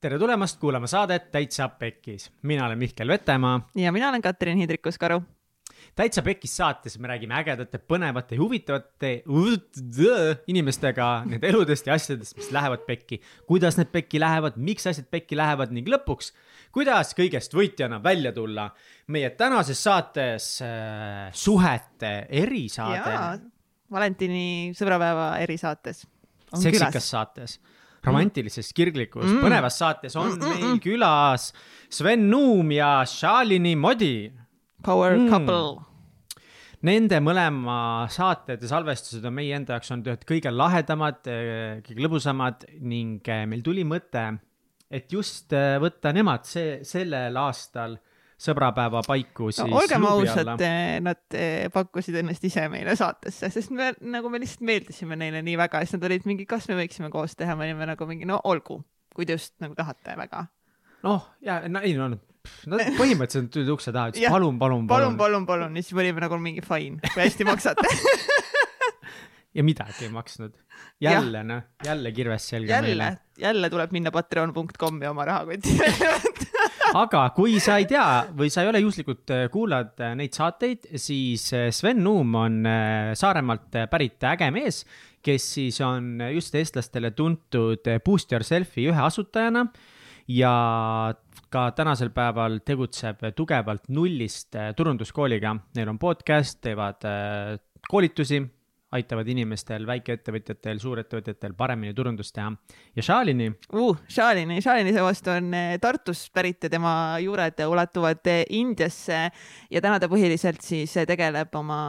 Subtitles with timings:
[0.00, 2.30] tere tulemast kuulama saadet Täitsa Pekkis.
[2.42, 3.68] mina olen Mihkel Vetemaa.
[3.74, 5.22] ja mina olen Katrin Hindrikus-Karu.
[5.94, 9.22] täitsa Pekkis saates me räägime ägedate, põnevate ja huvitavate
[10.46, 13.20] inimestega nende eludest ja asjadest, mis lähevad pekki.
[13.46, 16.32] kuidas need pekki lähevad, miks asjad pekki lähevad ning lõpuks,
[16.72, 18.70] kuidas kõigest võitjana välja tulla.
[19.06, 23.42] meie tänases saates äh, suhete erisaade.
[23.90, 26.06] Valentini sõbrapäeva erisaates.
[26.54, 27.60] seksikas saates
[28.06, 30.82] romantilises, kirglikus mm., põnevas saates on mm, mm, meil mm.
[30.84, 31.50] külas
[31.92, 34.30] Sven Nuum ja Shalini Modi.
[34.84, 35.28] Power mm.
[35.28, 35.86] couple.
[36.88, 42.06] Nende mõlema saated ja salvestused on meie enda jaoks olnud ühed kõige lahedamad, eh, kõige
[42.06, 44.22] lõbusamad ning eh, meil tuli mõte,
[44.88, 47.98] et just eh, võtta nemad see, sellel aastal
[48.40, 49.80] sõbrapäeva paiku siis no,.
[49.82, 50.54] olgem ausad,
[51.04, 51.38] nad
[51.74, 55.98] pakkusid ennast ise meile saatesse, sest me nagu me lihtsalt meeldisime neile nii väga, siis
[55.98, 58.80] nad olid mingi, kas me võiksime koos teha, me olime nagu mingi, no olgu,
[59.16, 60.46] kui te just nagu tahate väga.
[61.04, 62.12] noh, ja no, ei no
[62.70, 65.16] Nad põhimõtteliselt tulid ukse taha, ütlesid palun, palun, palun.
[65.18, 67.84] palun, palun, palun ja siis me olime nagu mingi fine, kui hästi maksate
[69.56, 70.54] ja midagi ei maksnud.
[71.00, 73.18] jälle noh, jälle kirves selga jälle, meile.
[73.38, 78.04] jälle tuleb minna patreon.com ja oma rahakotti välja võtta aga kui sa ei tea
[78.36, 82.58] või sa ei ole juhuslikult äh, kuulad äh, neid saateid, siis äh, Sven Nuum on
[83.18, 84.82] Saaremaalt pärit äge mees,
[85.22, 89.66] kes siis on just eestlastele tuntud Boost Yourselfi ühe asutajana
[90.30, 90.54] ja
[91.50, 95.56] ka tänasel päeval tegutseb tugevalt nullist turunduskooliga.
[95.74, 97.06] Neil on podcast, teevad
[97.90, 98.38] koolitusi
[98.96, 102.50] aitavad inimestel, väikeettevõtjatel, suurettevõtjatel paremini turundust teha.
[102.96, 103.98] ja Shalini uh,?
[104.10, 109.22] Shalini, Shalini seevastu on eh, Tartust pärit ja tema juured ulatuvad eh, Indiasse
[109.70, 111.80] ja täna ta põhiliselt siis eh, tegeleb oma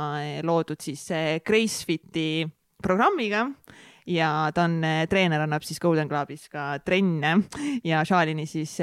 [0.45, 1.07] loodud siis
[1.45, 2.45] Gracefiti
[2.81, 3.47] programmiga
[4.05, 7.35] ja ta on treener, annab siis Golden Clubis ka trenne
[7.85, 8.77] ja Shalini siis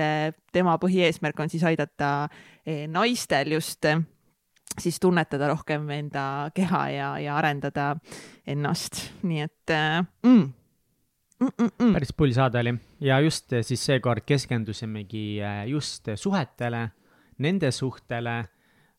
[0.53, 2.29] tema põhieesmärk on siis aidata
[2.91, 3.87] naistel just
[4.83, 7.95] siis tunnetada rohkem enda keha ja, ja arendada
[8.49, 10.53] ennast, nii et äh, mm.
[11.39, 11.93] Mm -mm -mm.
[11.95, 16.91] päris pull saade oli ja just äh, siis seekord keskendusimegi äh, just suhetele,
[17.39, 18.45] nende suhtele,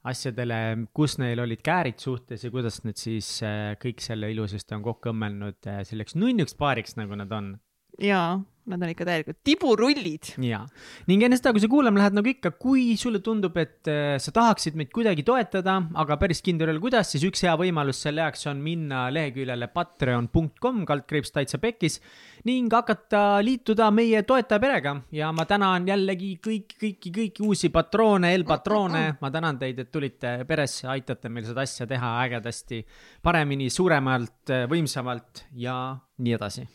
[0.04, 3.42] asjadele, kus neil olid käärid suhtes ja kuidas nad siis
[3.84, 7.60] kõik selle ilusasti on kokku õmmelnud selleks nunnuks paariks, nagu nad on.
[8.00, 10.34] jaa nad on ikka täielikult tiburullid.
[10.46, 10.62] ja,
[11.10, 14.34] ning enne seda, kui sa kuulama lähed, nagu ikka, kui sulle tundub, et äh, sa
[14.36, 18.24] tahaksid meid kuidagi toetada, aga päris kindel ei ole, kuidas, siis üks hea võimalus selle
[18.26, 22.00] jaoks on minna leheküljele patreon.com kaldkriips täitsa pekkis
[22.48, 29.06] ning hakata liituda meie toetajaperega ja ma tänan jällegi kõiki, kõiki, kõiki uusi patroone, L-patroone,
[29.20, 32.84] ma tänan teid, et tulite peresse, aitate meil seda asja teha ägedasti,
[33.26, 35.80] paremini, suuremalt, võimsamalt ja
[36.20, 36.68] nii edasi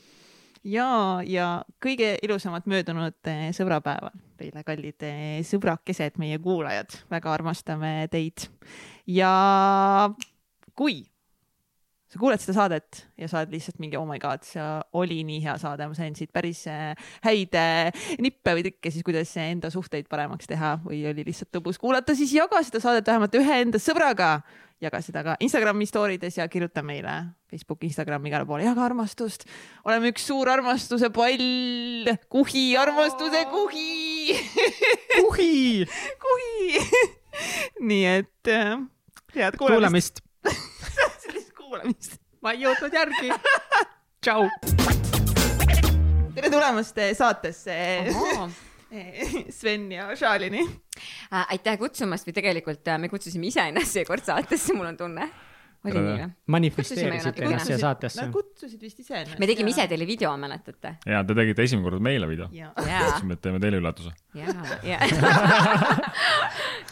[0.65, 0.89] ja,
[1.27, 1.49] ja
[1.83, 8.49] kõige ilusamat möödunud eh, sõbrapäeva teile, kallid eh, sõbrakesed, meie kuulajad, väga armastame teid.
[9.07, 9.33] ja
[10.75, 11.03] kui
[12.15, 14.63] sa kuuled seda saadet ja sa oled lihtsalt mingi oh my god, see
[15.01, 16.93] oli nii hea saade, ma sain siit päris eh,
[17.27, 17.57] häid
[18.23, 20.77] nippe või trikke siis, kuidas enda suhteid paremaks teha.
[20.85, 24.37] Või oli lihtsalt lõbus kuulata, siis jaga seda saadet vähemalt ühe enda sõbraga.
[24.83, 27.15] Jaga seda ka Instagrami story des ja kirjuta meile
[27.51, 29.47] Facebooki, Instagrami igale poole, jaga armastust.
[29.87, 34.39] oleme üks suur armastuse pall, kuhi, armastuse kuhi!
[35.19, 35.87] Kuhi!
[36.25, 36.85] Kuhi!
[37.91, 38.79] Nii et äh,
[39.35, 40.21] head kuulamist.
[40.21, 40.34] sellist
[41.75, 42.21] kuulamist.
[42.43, 43.31] ma ei jõudnud järgi.
[44.23, 44.47] tšau.
[46.35, 47.75] tere tulemast saatesse
[49.59, 51.49] Sven ja Šalini äh,.
[51.57, 55.29] aitäh kutsumast või tegelikult äh, me kutsusime iseennast seekord saatesse, mul on tunne
[55.91, 56.29] oli nii või?
[56.55, 58.23] manifesteerisite ennast siia saatesse.
[58.23, 59.39] Nad kutsusid vist ise ennast.
[59.41, 60.95] me tegime ise teile video, mäletate?
[61.11, 62.49] ja te tegite esimene kord meile video.
[62.53, 64.15] ütlesime, et teeme teile üllatuse.
[64.39, 64.55] ja,
[64.87, 64.99] ja.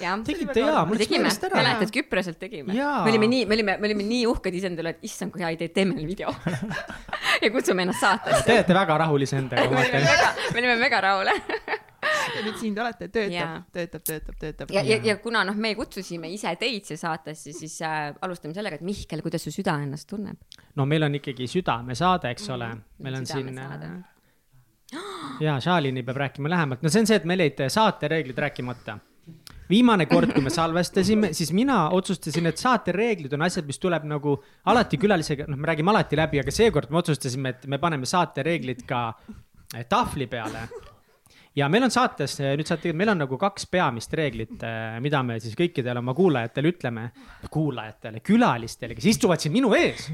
[0.02, 0.24] jah.
[0.26, 1.60] tegite jaa, mul läks meelest ära.
[1.60, 2.72] mäletad, Küproselt tegime.
[2.76, 5.72] me olime nii, me olime, me olime nii uhked iseendale, et issand, kui hea idee,
[5.74, 6.34] teeme neile video
[7.44, 8.44] ja kutsume ennast saatesse.
[8.48, 10.10] Te olete väga rahul iseendaga, ma mõtlen.
[10.52, 11.32] me olime väga rahul
[12.36, 14.72] ja nüüd siin te olete, töötab, töötab, töötab, töötab.
[14.74, 18.78] ja, ja, ja kuna noh, me kutsusime ise teid siia saatesse, siis äh, alustame sellega,
[18.78, 20.40] et Mihkel, kuidas su süda ennast tunneb?
[20.78, 23.86] no meil on ikkagi südamesaade, eks ole, mm, meil on siin äh,
[25.42, 28.98] ja Šalini peab rääkima lähemalt, no see on see, et meil jäid saatereeglid rääkimata.
[29.70, 34.34] Viimane kord, kui me salvestasime, siis mina otsustasin, et saatereeglid on asjad, mis tuleb nagu
[34.68, 38.82] alati külalisega, noh, me räägime alati läbi, aga seekord me otsustasime, et me paneme saatereeglid
[38.88, 39.04] ka
[39.88, 40.66] tahvli peale
[41.56, 45.38] ja meil on saates, nüüd saate, meil on nagu kaks peamist reeglit, äh, mida me
[45.42, 47.04] siis kõikidele oma kuulajatele ütleme,
[47.52, 50.08] kuulajatele, külalistele, kes istuvad siin minu ees.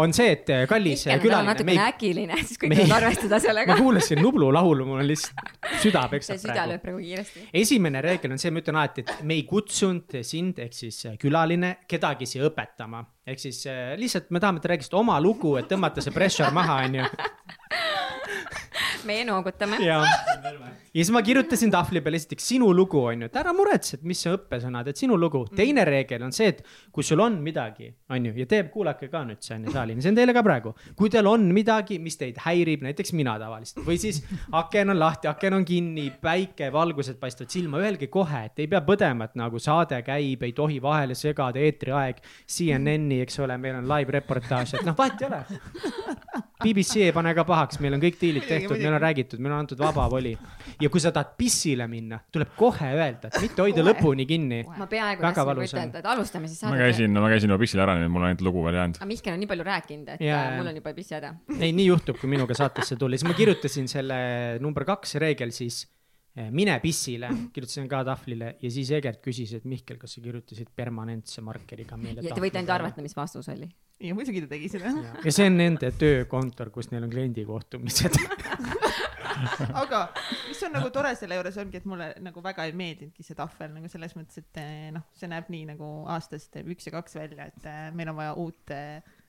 [0.00, 1.52] on see, et äh, kallis Mikkel, külaline.
[1.52, 1.82] natukene ei...
[1.92, 3.74] äkiline, siis kõik võivad arvestada sellega.
[3.74, 6.46] ma kuulasin Nublu laulu, mul on lihtsalt süda peksab praegu.
[6.46, 7.44] süda lööb praegu kiiresti.
[7.62, 11.74] esimene reegel on see, ma ütlen alati, et me ei kutsunud sind ehk siis külaline
[11.88, 13.04] kedagi siia õpetama.
[13.28, 13.60] ehk siis
[14.00, 17.04] lihtsalt me tahame, et te räägiksite oma lugu, et tõmmata see pressure maha, onju
[19.06, 19.78] meie noogutame.
[19.84, 20.00] ja
[20.92, 24.20] siis ma kirjutasin tahvli peale esiteks sinu lugu on ju, et ära muretse, et mis
[24.24, 25.44] see õppesõnad, et sinu lugu.
[25.56, 29.22] teine reegel on see, et kui sul on midagi, on ju, ja teeb, kuulake ka
[29.28, 30.74] nüüd see on ju saalini, see on teile ka praegu.
[30.96, 34.22] kui teil on midagi, mis teid häirib, näiteks mina tavaliselt või siis
[34.52, 38.82] aken on lahti, aken on kinni, päike, valgused paistavad silma, öelge kohe, et ei pea
[38.84, 42.22] põdema, et nagu saade käib, ei tohi vahele segada eetriaeg.
[42.48, 45.42] CNN-i, eks ole, meil on live reportaaž, et noh, vahet ei ole.
[46.62, 49.64] BBC ei pane ka pahaks, meil on kõik diilid tehtud, meil on räägitud, meil on
[49.64, 50.32] antud vaba voli.
[50.80, 53.90] ja kui sa tahad pissile minna, tuleb kohe öelda, et mitte hoida kohe.
[53.90, 54.62] lõpuni kinni.
[54.78, 58.08] ma peaaegu tahtsin ütelda, et alustame siis ma käisin, ma käisin juba pissil ära, nii
[58.08, 59.02] et mul on ainult lugu veel jäänud.
[59.02, 61.34] aga Mihkel on nii palju rääkinud, et ja, mul on juba pissihäda.
[61.62, 64.18] ei, nii juhtub, kui minuga saatesse tulla, siis ma kirjutasin selle
[64.64, 65.84] number kaks reegel siis
[66.38, 70.68] Eh, mine pissile, kirjutasin ka tahvlile ja siis Egert küsis, et Mihkel, kas sa kirjutasid
[70.76, 72.36] permanentse markeriga meile tahvlile.
[72.36, 73.66] Te võite ainult arvata, mis vastus oli.
[73.98, 74.92] ja muidugi ta tegi seda.
[75.24, 78.20] ja see on nende töökontor, kus neil on kliendikohtumised
[79.82, 80.04] aga
[80.48, 83.72] mis on nagu tore selle juures ongi, et mulle nagu väga ei meeldinudki see tahvel
[83.76, 87.48] nagu selles mõttes, et eh, noh, see näeb nii nagu aastast üks ja kaks välja,
[87.52, 88.76] et eh, meil on vaja uut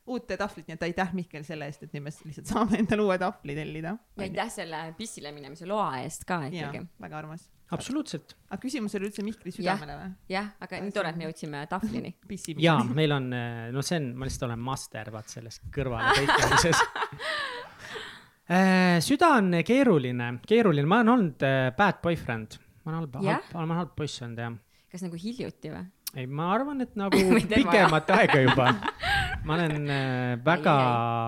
[0.09, 3.17] uut tahvlit, nii et aitäh, Mihkel, selle eest, et nüüd me lihtsalt saame endale uue
[3.21, 3.95] tahvli tellida.
[4.17, 6.81] ja aitäh selle pissile minemise loa eest ka ikkagi.
[7.01, 7.45] väga armas.
[7.75, 8.35] absoluutselt.
[8.50, 10.12] aga küsimus oli üldse Mihkli südamele või?
[10.33, 12.15] jah, aga nii tore, et me jõudsime tahvlini.
[12.67, 13.29] ja meil on,
[13.75, 17.67] no see on, ma lihtsalt olen master, vaat selles kõrvale lõikamises äh,
[19.06, 23.63] süda on keeruline, keeruline, ma olen olnud äh, bad boyfriend, ma olen halb, halb, ma
[23.63, 24.56] olen halb poiss olnud jah.
[24.90, 25.86] kas nagu hiljuti või?
[26.18, 27.19] ei, ma arvan, et nagu
[27.51, 28.72] pikemat aega juba.
[29.48, 30.75] ma olen äh, väga,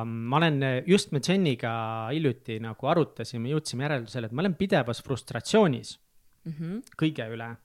[0.06, 1.74] ma olen äh, just me Jeniga
[2.10, 5.96] hiljuti nagu arutasime, jõudsime järeldusele, et ma olen pidevas frustratsioonis
[6.48, 6.82] mm -hmm.
[6.98, 7.56] kõige üle.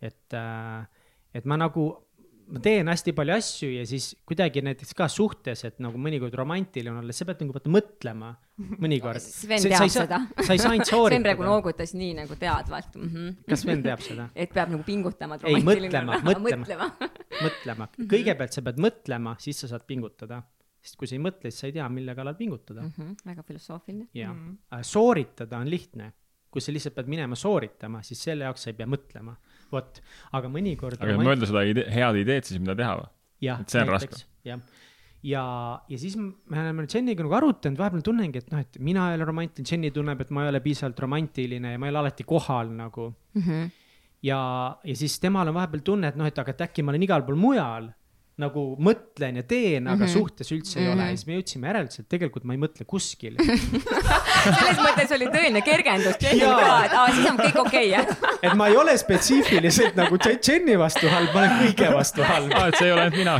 [0.00, 0.86] et, äh,
[1.34, 2.05] et ma nagu
[2.46, 7.00] ma teen hästi palju asju ja siis kuidagi näiteks ka suhtes, et nagu mõnikord romantiline
[7.00, 8.32] olles, sa pead nagu vaata mõtlema
[8.82, 9.22] mõnikord.
[9.40, 10.20] Sven see, teab seda.
[10.38, 11.16] sa ei saa ainult sooritada.
[11.16, 13.08] Sven praegu noogutas nii nagu teadvalt mm.
[13.08, 13.32] -hmm.
[13.50, 14.28] kas Sven teab seda?
[14.44, 15.40] et peab nagu pingutama.
[15.42, 16.90] ei, mõtlema, mõtlema,
[17.40, 17.88] mõtlema.
[17.88, 18.10] Mhm.
[18.14, 20.42] kõigepealt sa pead mõtlema, siis sa saad pingutada.
[20.86, 22.92] sest kui sa ei mõtle, siis sa ei tea, mille kallal pingutada mm.
[22.94, 23.26] -hmm.
[23.26, 24.08] väga filosoofiline.
[24.14, 26.12] jah mm -hmm., sooritada on lihtne.
[26.50, 29.34] kui sa lihtsalt pead minema sooritama, siis selle jaoks sa ei pea mõtlema
[29.72, 30.00] vot,
[30.36, 31.00] aga mõnikord.
[31.00, 31.50] aga mõelda ma...
[31.52, 33.12] seda ide head ideed siis, mida teha või?
[33.52, 34.28] et see on näiteks, raske.
[34.48, 34.62] jah,
[35.26, 35.42] ja,
[35.88, 39.28] ja siis me oleme Jeniga nagu arutanud, vahepeal tunnengi, et noh, et mina ei ole
[39.28, 42.72] romantiline, Jenny tunneb, et ma ei ole piisavalt romantiline ja ma ei ole alati kohal
[42.76, 43.42] nagu mm.
[43.42, 43.70] -hmm.
[44.30, 44.40] ja,
[44.84, 47.26] ja siis temal on vahepeal tunne, et noh, et aga et äkki ma olen igal
[47.26, 47.90] pool mujal
[48.36, 50.12] nagu mõtlen ja teen, aga mm -hmm.
[50.12, 50.88] suhtes üldse mm -hmm.
[50.88, 51.16] ei ole ja mhm.
[51.16, 53.36] siis me jõudsime järeldusele, et tegelikult ma ei mõtle kuskil
[54.58, 58.06] selles mõttes oli tõeline kergendus Jenil ka, et aa, siis on kõik okei okay,, jah
[58.44, 62.68] et ma ei ole spetsiifiliselt nagu Jenni vastu halb, ma olen kõige vastu halb aa,
[62.68, 63.34] et see ei ole ainult mina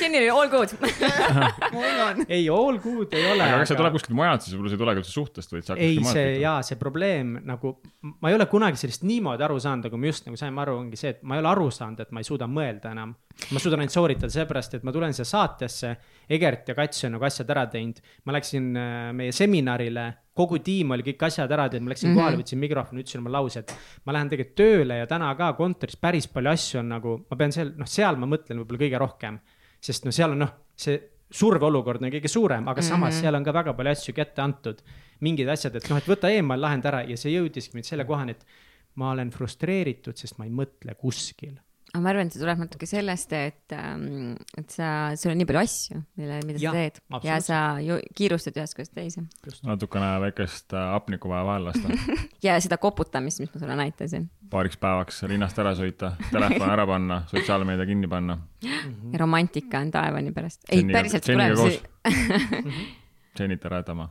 [0.00, 0.74] Jennil oli all good
[1.76, 2.24] mul on.
[2.28, 3.46] ei, all good ei ole.
[3.46, 5.84] aga kas see tuleb kuskilt mujalt, siis võib-olla see ei tule üldse suhtest, vaid hakkab
[5.86, 7.76] ei, see jaa, see probleem nagu,
[8.18, 11.00] ma ei ole kunagi sellest niimoodi aru saanud, aga ma just nagu sain aru, ongi
[11.00, 13.14] see, et ma ei ole aru saanud, et ma ei suuda mõelda enam
[13.50, 15.92] ma suudan ainult sooritada seepärast, et ma tulen siia saatesse,
[16.30, 18.00] Egert ja Kats on nagu asjad ära teinud.
[18.24, 20.06] ma läksin äh, meie seminarile,
[20.36, 22.20] kogu tiim oli kõik asjad ära teinud, ma läksin mm -hmm.
[22.20, 25.96] kohale, võtsin mikrofoni, ütlesin oma lause, et ma lähen tegelikult tööle ja täna ka kontoris
[25.96, 29.40] päris palju asju on nagu, ma pean seal, noh, seal ma mõtlen võib-olla kõige rohkem.
[29.80, 33.20] sest noh, seal on noh, see surveolukord on kõige suurem, aga samas mm -hmm.
[33.20, 34.82] seal on ka väga palju asju kätte antud.
[35.20, 38.30] mingid asjad, et noh, et võta eemal, lahenda ära ja see jõudiski mind selle kohani,
[38.30, 38.46] et
[38.94, 42.86] ma olen frustreeritud, sest ma ei mõtle kuskil aga ma arvan, et see tuleb natuke
[42.86, 47.00] sellest, et, ähm, et sa, sul on nii palju asju, mille, mida ja, sa teed.
[47.26, 49.24] Ja sa ju kiirustad ühest kohast teise.
[49.66, 52.20] natukene väikest äh, hapnikku vaja vahele lasta.
[52.46, 54.30] Ja seda koputamist, mis ma sulle näitasin.
[54.50, 58.38] paariks päevaks linnast ära sõita, telefon ära panna, sotsiaalmeedia kinni panna.
[58.62, 60.64] ja romantika on taevani pärast.
[60.70, 61.82] ei, päriselt tuleb see
[63.38, 64.08] Senit ära jätama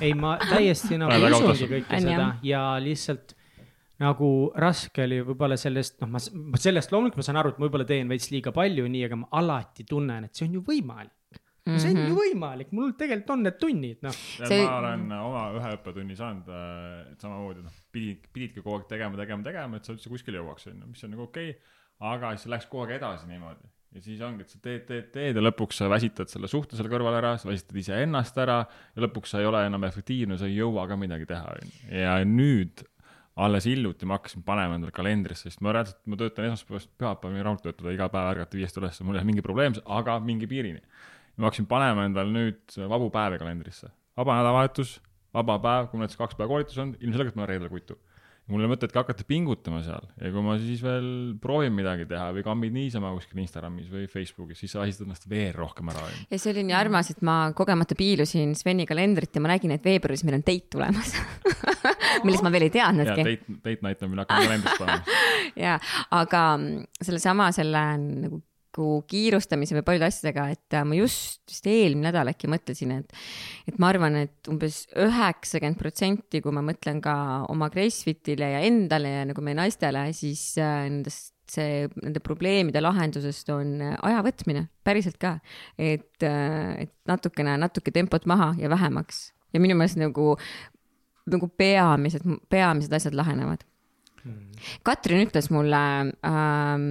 [0.00, 2.28] ei, ma täiesti nagu usungi kõike seda.
[2.46, 3.34] ja lihtsalt
[4.02, 6.20] nagu raske oli võib-olla sellest, noh, ma,
[6.60, 9.30] sellest loomulikult ma saan aru, et ma võib-olla teen veits liiga palju, nii, aga ma
[9.40, 11.12] alati tunnen, et see on ju võimalik.
[11.66, 11.82] Mm -hmm.
[11.82, 12.18] see on ju mhm.
[12.20, 14.18] võimalik, mul tegelikult on need tunnid, noh.
[14.36, 14.60] See...
[14.62, 16.50] ma olen oma ühe õppetunni saanud,
[17.12, 20.68] et samamoodi, noh, pidid, pididki kogu aeg tegema, tegema, tegema, et sa üldse kuskile jõuaks,
[20.70, 21.72] on ju, mis on nagu okei okay,.
[22.12, 25.38] aga siis läks kogu aeg edasi niimoodi ja siis ongi, et sa teed, teed, teed
[25.38, 29.32] ja lõpuks sa väsitad selle suhte seal kõrval ära, sa väsitad iseennast ära ja lõpuks
[29.32, 31.72] sa ei ole enam efektiivne, sa ei jõua ka midagi teha, onju.
[32.02, 32.84] ja nüüd
[33.36, 37.66] alles hiljuti ma hakkasin panema endale kalendrisse, sest ma reaalselt, ma töötan esmaspäevast pühapäevani rahulikult
[37.68, 40.80] töötada, iga päev ärgata viiest üles, mul ei ole mingi probleem, aga mingi piirini.
[41.36, 44.96] ma hakkasin panema endale nüüd vabu päevi kalendrisse, vaba nädalavahetus,
[45.36, 47.98] vaba päev, kui mul näiteks kaks päeva koolitus on, ilmselgelt ma olen reedel kuitu
[48.46, 51.08] mul ei ole mõtet ka hakata pingutama seal ja kui ma siis veel
[51.42, 55.50] proovin midagi teha või kambid niisama kuskil Instagramis või Facebookis, siis sa ahistad ennast veel
[55.56, 56.04] rohkem ära.
[56.30, 59.86] ja see oli nii armas, et ma kogemata piilusin Sveni kalendrit ja ma nägin, et
[59.86, 61.16] veebruaris meil on date tulemas
[62.24, 63.28] millest ma veel ei teadnudki.
[63.28, 65.22] date, date näitamine hakkab kalendrist panema.
[65.66, 65.78] ja,
[66.16, 66.44] aga
[67.00, 68.42] sellesama selle nagu
[68.76, 73.14] nagu kiirustamise või paljude asjadega, et äh, ma just vist eelmine nädal äkki mõtlesin, et,
[73.68, 77.16] et ma arvan, et umbes üheksakümmend protsenti, kui ma mõtlen ka
[77.52, 83.50] oma Gracefitile ja endale ja nagu meie naistele, siis äh, nendest see, nende probleemide lahendusest
[83.54, 85.38] on äh, aja võtmine, päriselt ka.
[85.78, 90.34] et, et natukene, natuke tempot maha ja vähemaks ja minu meelest nagu,
[91.30, 93.64] nagu peamised, peamised asjad lahenevad
[94.86, 95.78] Katrin ütles mulle
[96.26, 96.86] ähm,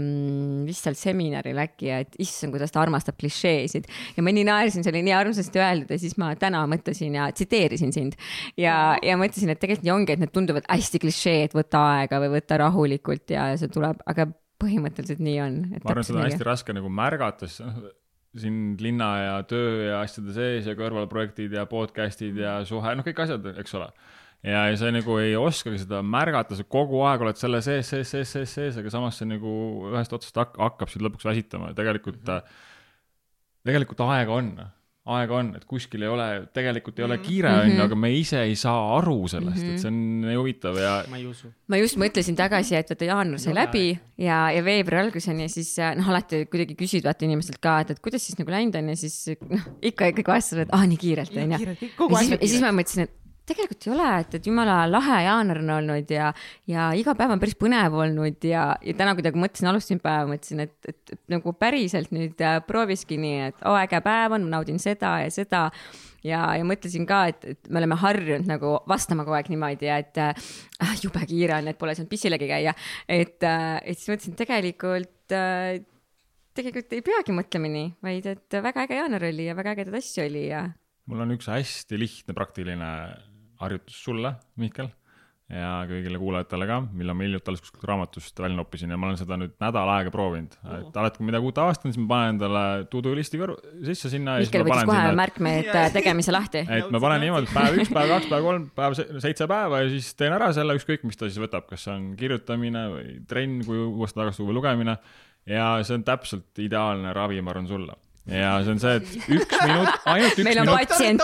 [0.68, 4.94] vist seal seminaril äkki, et issand, kuidas ta armastab klišeesid ja ma nii naersin, see
[4.94, 8.15] oli nii armsasti öeldud ja siis ma täna mõtlesin ja tsiteerisin sind.
[8.62, 12.36] ja, ja mõtlesin, et tegelikult nii ongi, et need tunduvad hästi klišeed, võta aega või
[12.38, 14.30] võta rahulikult ja see tuleb, aga
[14.62, 15.62] põhimõtteliselt nii on.
[15.75, 17.89] ma arvan, seda on hästi raske nagu märgata, sest noh,
[18.39, 23.25] siin linna ja töö ja asjade sees ja kõrvalprojektid ja podcast'id ja suhe, noh, kõik
[23.25, 23.89] asjad, eks ole
[24.44, 28.12] ja, ja sa nagu ei oskagi seda märgata, sa kogu aeg oled selle sees, sees,
[28.12, 29.51] sees, sees, sees, aga samas see nagu
[29.92, 32.63] ühest otsast hak hakkab sind lõpuks väsitama ja tegelikult mm, -hmm.
[33.70, 34.51] tegelikult aega on,
[35.15, 37.25] aega on, et kuskil ei ole, tegelikult ei ole mhm.
[37.25, 39.74] kiire, on ju, aga me ise ei saa aru sellest mm, -hmm.
[39.74, 40.94] et see on nii huvitav ja.
[41.10, 41.51] ma ei usu.
[41.70, 43.86] ma just mõtlesin tagasi, et vaata jaanuar sai läbi
[44.18, 48.01] ja, ja veebruari alguseni ja siis noh, alati kuidagi küsid vaata inimestelt ka, et, et
[48.01, 51.38] kuidas siis nagu läinud on ja siis noh, ikka ikkagi vastavad, et aa nii kiirelt
[51.38, 51.62] on ju.
[51.65, 55.62] ja siis, ja siis ma mõtlesin, et tegelikult ei ole, et, et jumala lahe jaanuar
[55.62, 56.32] on olnud ja,
[56.70, 60.64] ja iga päev on päris põnev olnud ja, ja täna kuidagi mõtlesin, alustasin päeva, mõtlesin,
[60.66, 64.82] et, et, et nagu päriselt nüüd äh, prooviski nii, et oo äge päev on, naudin
[64.82, 65.64] seda ja seda.
[66.25, 70.22] ja, ja mõtlesin ka, et, et me oleme harjunud nagu vastama kogu aeg niimoodi et
[70.22, 70.56] äh,
[71.04, 72.74] jube kiire on, et pole saanud pissilegi käia.
[73.08, 75.84] et äh,, et siis mõtlesin, tegelikult äh,
[76.56, 80.25] tegelikult ei peagi mõtlema nii, vaid et väga äge jaanuar oli ja väga ägedaid asju
[80.25, 80.66] oli ja.
[81.12, 82.92] mul on üks hästi lihtne praktiline
[83.62, 84.90] harjutus sulle, Mihkel,
[85.46, 89.20] ja kõigile kuulajatele ka, mille ma hiljuti alles kuskilt raamatust välja noppisin ja ma olen
[89.20, 92.34] seda nüüd nädal aega proovinud oh., et alati, kui midagi uut avastan, siis ma panen
[92.34, 94.40] endale to-do listi kõrv-, sisse sinna.
[94.42, 96.64] Mihkel võttis kohe märkmeid tegemise lahti.
[96.80, 99.92] et ma panen niimoodi, et päev üks, päev kaks, päev kolm, päev seitse päeva ja
[99.94, 103.62] siis teen ära selle, ükskõik, mis ta siis võtab, kas see on kirjutamine või trenn,
[103.68, 104.98] kui uuesti tagasi tuua lugemine.
[105.46, 109.60] ja see on täpselt ideaalne ravi, ma arvan, sulle ja see on see, et üks
[109.62, 111.24] minut, ainult üks meil on patsient.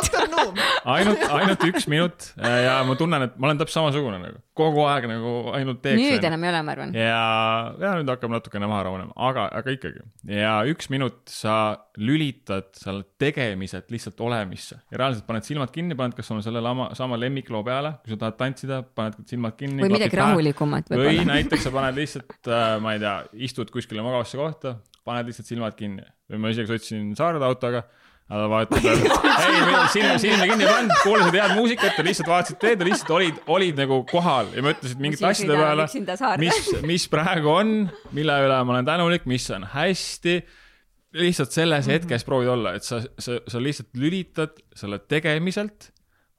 [0.86, 5.08] ainult, ainult üks minut ja ma tunnen, et ma olen täpselt samasugune nagu, kogu aeg
[5.10, 5.98] nagu ainult teeks.
[5.98, 6.94] nüüd enam ei ole, ma arvan.
[6.98, 7.24] ja,
[7.82, 10.06] ja nüüd hakkab natukene maha rahunema, aga, aga ikkagi.
[10.30, 11.56] ja üks minut sa
[11.98, 16.92] lülitad selle tegemiselt lihtsalt olemisse ja reaalselt paned silmad kinni, paned kas oma selle lama,
[16.98, 19.82] sama lemmikloo peale, kui sa tahad tantsida, paned silmad kinni.
[19.82, 21.18] või midagi rahulikumat võib-olla.
[21.18, 23.18] või näiteks sa paned lihtsalt, äh, ma ei tea,
[23.50, 24.78] istud kuskile magavasse kohta,
[25.08, 27.84] paned lihtsalt silmad kinni või ma isegi sõitsin Saarde autoga
[28.32, 29.02] nädalavahetusel.
[29.46, 33.14] ei, silma, silma kinni ei pannud, kuulasid head muusikat ja lihtsalt vaatasid teed ja lihtsalt
[33.18, 35.88] olid, olid nagu kohal ja mõtlesid mingite asjade peale,
[36.42, 37.74] mis, mis praegu on,
[38.16, 40.40] mille üle ma olen tänulik, mis on hästi.
[41.20, 41.98] lihtsalt selles mhm.
[41.98, 45.92] hetkes proovid olla, et sa, sa, sa lihtsalt lülitad selle tegemiselt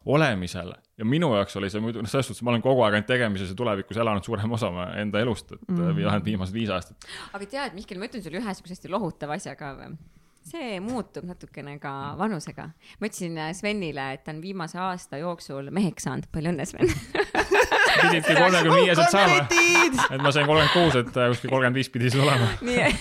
[0.08, 3.10] olemisele ja minu jaoks oli see muidu, noh, selles suhtes ma olen kogu aeg ainult
[3.10, 5.96] tegemises ja tulevikus elanud suurema osa oma enda elust, et mm -hmm.
[5.98, 7.08] vähemalt viimased viis aastat.
[7.32, 9.96] aga tead, Mihkel, ma ütlen sulle ühe sihukese hästi lohutava asja ka või?
[10.42, 12.70] see muutub natukene ka vanusega.
[13.00, 16.88] ma ütlesin äh, Svenile, et ta on viimase aasta jooksul meheks saanud, palju õnne, Sven
[18.02, 19.36] pididki kolmekümne viieselt saama.
[20.10, 22.48] et ma sain kolmkümmend kuus, et äh, kuskil kolmkümmend viis pidi siis olema.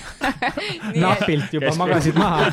[1.06, 2.52] napilt juba magasid maha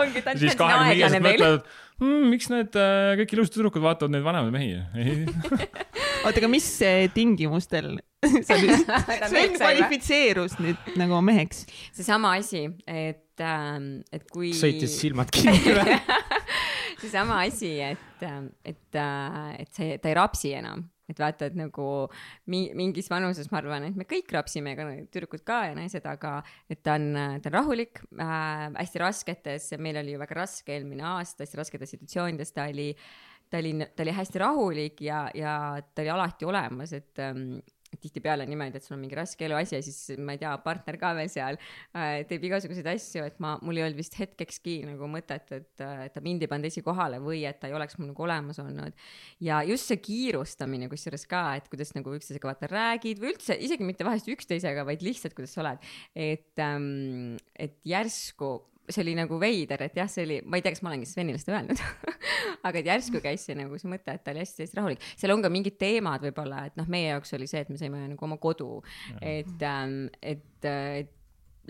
[0.00, 1.72] ongi, ta on siis kahekümne viieselt mõtlevad,
[2.02, 5.24] mm, miks need äh, kõik ilusad tüdrukud vaatavad neid vanemaid mehi?
[6.24, 6.66] Oota, aga mis
[7.12, 7.98] tingimustel
[8.46, 8.86] sa nüüd,
[9.28, 11.64] Sven kvalifitseerus nüüd nagu meheks?
[11.92, 14.54] seesama asi, et, ähm, et kui.
[14.56, 15.60] sõitis silmad kinni.
[15.66, 15.98] Või
[17.02, 21.58] seesama asi, et, ähm, et, äh, et see, ta ei rapsi enam et vaata, et
[21.58, 21.88] nagu
[22.50, 26.38] mi-, mingis vanuses ma arvan, et me kõik rapsime, ka tüdrukud ka ja naised, aga
[26.70, 27.10] et ta on,
[27.42, 31.94] ta on rahulik äh,, hästi rasketes, meil oli ju väga raske eelmine aasta, hästi rasketes
[31.96, 32.90] situatsioonides ta oli,
[33.50, 35.54] ta oli, ta oli hästi rahulik ja, ja
[35.94, 37.58] ta oli alati olemas, et ähm,
[38.00, 41.12] tihtipeale niimoodi, et sul on mingi raske eluasi ja siis ma ei tea, partner ka
[41.18, 45.50] veel seal äh, teeb igasuguseid asju, et ma, mul ei olnud vist hetkekski nagu mõtet,
[45.54, 48.60] et, et ta mind ei pannud esikohale või et ta ei oleks mul nagu olemas
[48.62, 49.06] olnud.
[49.44, 53.86] ja just see kiirustamine kusjuures ka, et kuidas nagu üksteisega vaata räägid või üldse isegi
[53.86, 58.56] mitte vahest üksteisega, vaid lihtsalt kuidas sa oled, et ähm,, et järsku
[58.88, 61.40] see oli nagu veider, et jah, see oli, ma ei tea, kas ma olengi Svenile
[61.40, 61.80] seda öelnud
[62.68, 65.04] aga et järsku käis see nagu see mõte, et ta oli hästi-hästi rahulik.
[65.16, 68.02] seal on ka mingid teemad võib-olla, et noh, meie jaoks oli see, et me saime
[68.12, 68.78] nagu oma kodu,
[69.20, 71.12] et ähm,, et, et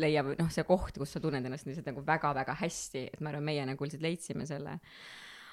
[0.01, 3.47] leiab noh, see koht, kus sa tunned ennast lihtsalt nagu väga-väga hästi, et ma arvan,
[3.47, 4.81] meie nagu lihtsalt leidsime selle.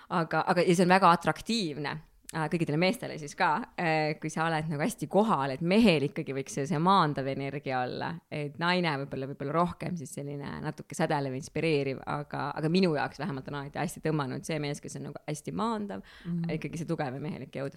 [0.09, 1.93] aga, aga ja see on väga atraktiivne
[2.31, 6.31] Äh, kõikidele meestele siis ka, äh, kui sa oled nagu hästi kohal, et mehel ikkagi
[6.31, 11.33] võiks see, see maandav energia olla, et naine võib-olla, võib-olla rohkem siis selline natuke sädelev,
[11.35, 15.19] inspireeriv, aga, aga minu jaoks vähemalt on alati hästi tõmmanud see mees, kes on nagu
[15.25, 16.53] hästi maandav mm, -hmm.
[16.55, 17.75] ikkagi see tugev ja mehelik jõud.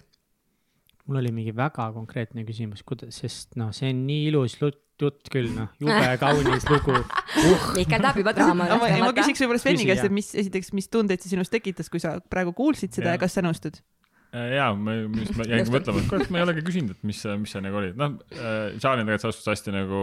[1.03, 5.27] mul oli mingi väga konkreetne küsimus, kuidas, sest noh, see on nii ilus jutt, jutt
[5.35, 7.67] küll, noh, jube kaunis lugu uh..
[7.75, 8.69] Mihkel tahab juba draama.
[8.79, 11.99] ma, ma küsiks võib-olla Sveni käest, et mis, esiteks, mis tundeid see sinust tekitas, kui
[11.99, 13.83] sa praegu kuulsid seda ja, ja kas sa nõustud?
[14.35, 17.19] Äh, jaa, ma, mis ma jäingi mõtlema, et kurat, ma ei olegi küsinud, et mis,
[17.39, 20.01] mis see nagu oli, noh äh,, Charlie on tegelikult selles suhtes hästi nagu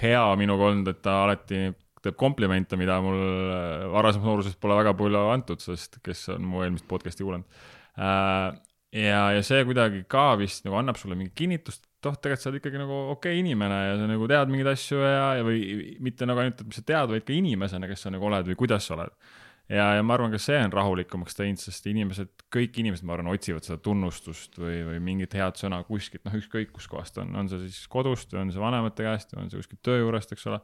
[0.00, 1.66] hea minuga olnud, et ta alati
[2.04, 6.64] teeb komplimente, mida mul äh, varasemas nooruses pole väga palju antud, sest kes on mu
[6.64, 7.60] eelmist podcast'i kuulanud.
[8.00, 8.56] Äh,.
[9.02, 12.52] ja, ja see kuidagi ka vist nagu annab sulle mingit kinnitust, et oh, tegelikult sa
[12.52, 15.96] oled ikkagi nagu okei okay inimene ja sa nagu tead mingeid asju ja, ja või
[16.06, 18.64] mitte nagu ainult, et mis sa tead, vaid ka inimesena, kes sa nagu oled või
[18.64, 19.12] kuidas sa oled
[19.72, 23.32] ja, ja ma arvan, ka see on rahulikumaks teinud, sest inimesed, kõik inimesed, ma arvan,
[23.34, 27.66] otsivad seda tunnustust või, või mingit head sõna kuskilt, noh, ükskõik kuskohast on, on see
[27.66, 30.62] siis kodust või on see vanemate käest või on see kuskilt töö juurest, eks ole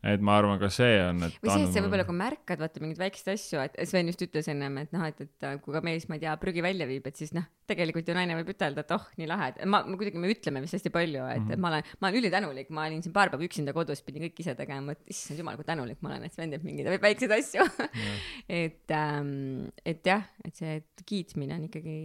[0.00, 1.34] et ma arvan, ka see on, et.
[1.42, 4.48] või see, et sa võib-olla ka märkad vaata mingeid väikseid asju, et Sven just ütles
[4.48, 7.20] ennem, et noh, et, et kui ka mees, ma ei tea, prügi välja viib, et
[7.20, 10.20] siis noh, tegelikult ju naine võib ütelda, et oh, nii lahe, et ma, ma kuidagi,
[10.20, 11.56] me ütleme vist hästi palju, et mm, -hmm.
[11.56, 14.42] et ma olen, ma olen ülitänulik, ma olin siin paar päeva üksinda kodus, pidin kõik
[14.44, 17.66] ise tegema, et issand jumal, kui tänulik ma olen, et Sven teeb mingeid väikseid asju
[18.62, 21.96] et ähm,, et jah, et see kiitmine on ikkagi.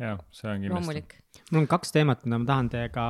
[0.00, 1.22] jah, see on kindlasti.
[1.50, 3.04] mul on kaks teemat, mida ma tahan teiega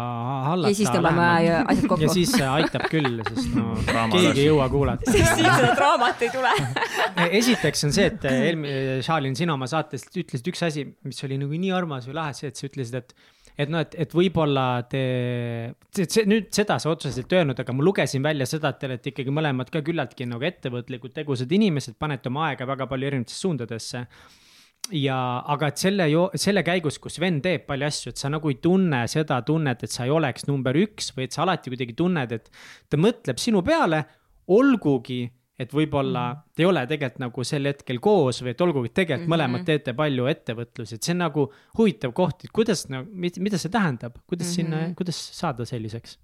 [0.49, 0.73] hallata.
[0.73, 1.29] ja siis tõmbame
[1.75, 2.05] asjad kokku.
[2.05, 3.75] ja siis aitab küll, sest no
[4.15, 5.15] keegi ei jõua kuulata.
[5.15, 6.55] siis seda draamat ei tule
[7.41, 11.61] esiteks on see, et eelmine, Charlin, sina oma saates ütlesid üks asi, mis oli nagu
[11.65, 13.17] nii armas või lahe, see, et sa ütlesid, et
[13.55, 15.03] et noh, et, et võib-olla te,
[15.95, 19.13] see nüüd seda sa otseselt ei öelnud, aga ma lugesin välja seda, et te olete
[19.13, 24.03] ikkagi mõlemad ka küllaltki nagu ettevõtlikud, tegusad inimesed, panete oma aega väga palju erinevatesse suundadesse.
[24.93, 25.17] Ja,
[25.49, 26.05] aga et selle,
[26.37, 29.95] selle käigus, kus vend teeb palju asju, et sa nagu ei tunne seda tunnet, et
[29.95, 32.51] sa ei oleks number üks või et sa alati kuidagi tunned, et
[32.91, 34.03] ta mõtleb sinu peale
[34.53, 35.23] olgugi,
[35.59, 38.95] et võib-olla mm te ei ole tegelikult nagu sel hetkel koos või et olgugi, et
[38.95, 39.35] tegelikult mm -hmm.
[39.35, 43.71] mõlemad teete palju ettevõtlusi, et see on nagu huvitav koht, et kuidas nagu, mida see
[43.71, 44.57] tähendab, kuidas mm -hmm.
[44.57, 46.19] sinna, kuidas saada selliseks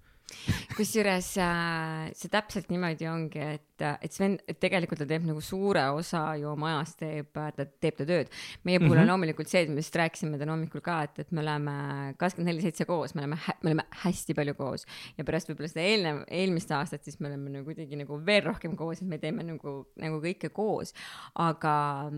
[0.77, 5.83] kusjuures äh, see täpselt niimoodi ongi, et, et Sven, et tegelikult ta teeb nagu suure
[5.95, 8.31] osa ju oma ajast teeb, ta teeb ta tööd.
[8.63, 8.99] meie puhul mm -hmm.
[8.99, 9.11] on mhm.
[9.11, 12.61] loomulikult see, et me just rääkisime täna hommikul ka, et, et me oleme kakskümmend neli
[12.61, 14.85] seitse koos, me oleme, me oleme hästi palju koos
[15.17, 18.75] ja pärast võib-olla seda eelnev, eelmist aastat, siis me oleme nagu kuidagi nagu veel rohkem
[18.75, 20.93] koos, et me teeme nagu, nagu kõike koos,
[21.35, 22.11] aga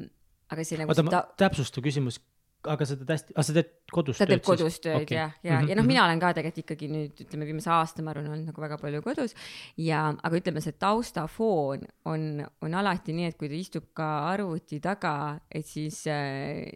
[0.54, 2.20] aga see nagu oota, ma täpsusta küsimus,
[2.72, 5.18] aga sa teed hästi, aga sa teed kodus ta teeb kodus tööd okay.
[5.18, 8.30] ja, ja, ja noh, mina olen ka tegelikult ikkagi nüüd ütleme, viimase aasta ma arvan,
[8.32, 9.36] olnud nagu väga palju kodus.
[9.82, 12.30] Ja, aga ütleme, see taustafoon on,
[12.64, 15.16] on alati nii, et kui ta istub ka arvuti taga,
[15.52, 16.72] et siis äh,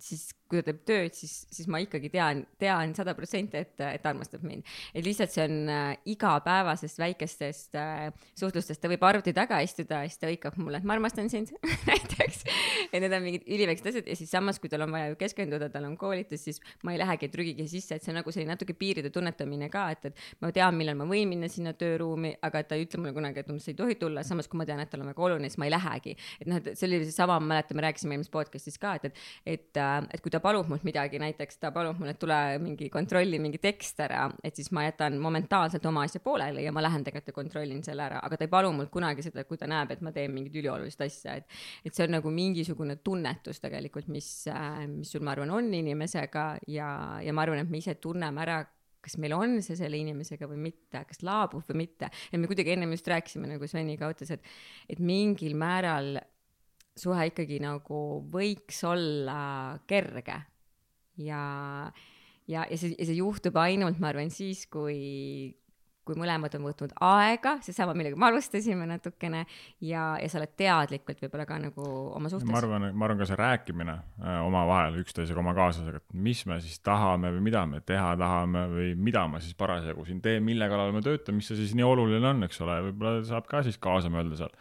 [0.00, 4.02] siis kui ta teeb tööd, siis, siis ma ikkagi tean, tean sada protsenti, et, et
[4.02, 4.66] ta armastab mind.
[4.94, 8.08] et lihtsalt see on äh, igapäevasest väikestest äh,
[8.38, 11.52] suhtlustest, ta võib arvuti taga istuda ja siis ta hõikab mulle, et ma armastan sind
[11.90, 12.44] näiteks.
[12.90, 15.70] et need on mingid üliväiksed asjad ja siis samas, kui tal on vaja ju keskenduda,
[15.72, 18.74] tal on koolitus, siis ma ei lähegi, trügigi sisse, et see on nagu selline natuke
[18.78, 22.78] piiride tunnetamine ka, et, et ma tean, millal ma võin minna sinna tööruumi, aga ta
[22.78, 25.04] ei ütle mulle kunagi, et umbes ei tohi tulla, samas kui ma tean, et tal
[25.04, 26.16] on väga oluline, siis ma ei lähegi.
[26.40, 29.22] et noh, et see oli seesama, ma mäletan, me rääkisime eelmises podcast'is ka, et, et,
[29.54, 29.82] et,
[30.14, 33.38] et kui ta ta palub mult midagi, näiteks ta palub mul, et tule mingi kontrolli
[33.42, 37.28] mingi tekst ära, et siis ma jätan momentaalselt oma asja pooleli ja ma lähen tegelikult
[37.28, 40.02] ja kontrollin selle ära, aga ta ei palu mult kunagi seda, kui ta näeb, et
[40.04, 44.28] ma teen mingit üliolulist asja, et et see on nagu mingisugune tunnetus tegelikult, mis,
[44.90, 48.62] mis sul, ma arvan, on inimesega ja, ja ma arvan, et me ise tunneme ära
[49.00, 52.10] kas meil on see selle inimesega või mitte, kas laabub või mitte.
[52.32, 54.44] ja me kuidagi ennem just rääkisime, nagu Sveni ka ütles, et,
[54.92, 56.18] et mingil määral
[56.98, 58.00] suhe ikkagi nagu
[58.32, 60.40] võiks olla kerge
[61.20, 61.44] ja,
[62.48, 65.52] ja, ja see, ja see juhtub ainult, ma arvan, siis, kui,
[66.06, 69.44] kui mõlemad on võtnud aega, seesama, millega me alustasime natukene
[69.84, 72.50] ja, ja sa oled teadlikult võib-olla ka nagu oma ma suhtes.
[72.60, 76.80] arvan, ma arvan ka see rääkimine äh, omavahel üksteisega, oma kaaslasega, et mis me siis
[76.86, 80.94] tahame või mida me teha tahame või mida ma siis parasjagu siin teen, mille kallal
[80.96, 84.12] ma töötan, mis see siis nii oluline on, eks ole, võib-olla saab ka siis kaasa
[84.12, 84.54] mõelda seal.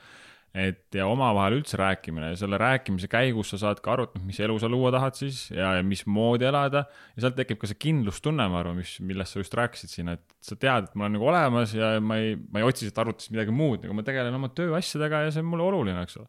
[0.53, 4.23] Et ja omavahel üldse rääkimine ja selle rääkimise käigus sa saad ka aru, et noh,
[4.25, 6.85] mis elu sa luua tahad siis ja, ja mismoodi elada.
[7.15, 10.25] Ja sealt tekib ka see kindlustunne, ma arvan, mis, millest sa just rääkisid siin, et
[10.45, 13.33] sa tead, et ma olen nagu olemas ja ma ei, ma ei otsi siit arvutist
[13.35, 16.27] midagi muud, nagu ma tegelen oma tööasjadega ja see on mulle oluline, eks ole.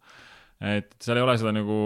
[0.76, 1.80] Et seal ei ole seda nagu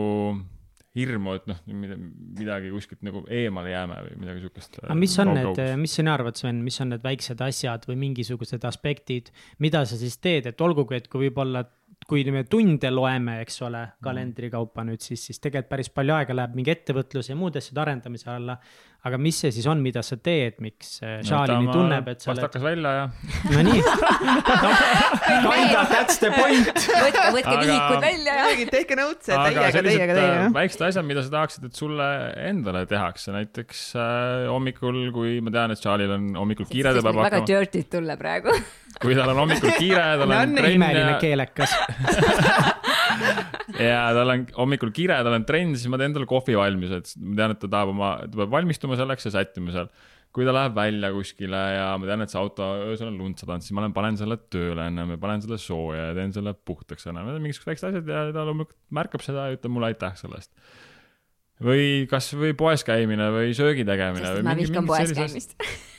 [0.94, 4.78] hirmu, et noh, midagi kuskilt nagu eemale jääme või midagi siukest.
[4.84, 8.62] aga mis on need, mis sina arvad, Sven, mis on need väiksed asjad või mingisugused
[8.68, 9.32] aspektid,
[9.64, 11.64] mida sa siis teed, et olgugi, et kui võib-olla,
[12.08, 16.36] kui me tunde loeme, eks ole, kalendri kaupa nüüd, siis, siis tegelikult päris palju aega
[16.36, 18.58] läheb mingi ettevõtluse ja muude asjade arendamise alla.
[19.04, 22.40] Aga mis see siis on, mida sa teed, miks äh, Šaalini tunneb, et sa oled,
[22.40, 23.02] pastakas välja ja
[23.52, 23.82] no nii.
[25.44, 26.70] Kind of that's the point.
[26.72, 28.46] võtke, võtke vihikud välja ja.
[28.72, 30.46] tehke aga teiega, sellised teiega, äh, teiega.
[30.56, 32.08] väiksed asjad, mida sa tahaksid, et sulle
[32.46, 37.20] endale tehakse, näiteks äh, hommikul, kui ma tean, et Charlie'l on hommikul kiire, ta peab
[37.20, 38.56] väga hakkama, dirty't tulla praegu.
[39.04, 41.76] kui tal on hommikul kiire, tal no on on imeline keelekas.
[43.88, 47.14] ja tal on hommikul kiire, tal on trenn, siis ma teen talle kohvi valmis, et
[47.20, 49.90] ma tean, et ta tahab oma, ta peab valmistuma selleks ja sättima seal.
[50.34, 53.62] kui ta läheb välja kuskile ja ma tean, et see auto öösel on lund sadanud,
[53.62, 57.06] siis ma lähen panen selle tööle ennem ja panen selle sooja ja teen selle puhtaks
[57.06, 60.18] ennem, need on mingisugused väiksed asjad ja ta loomulikult märkab seda ja ütleb mulle aitäh
[60.18, 60.50] selle eest.
[61.62, 64.26] või kasvõi poes käimine või söögi tegemine.
[64.26, 65.54] sest et ma vihkan poes käimist.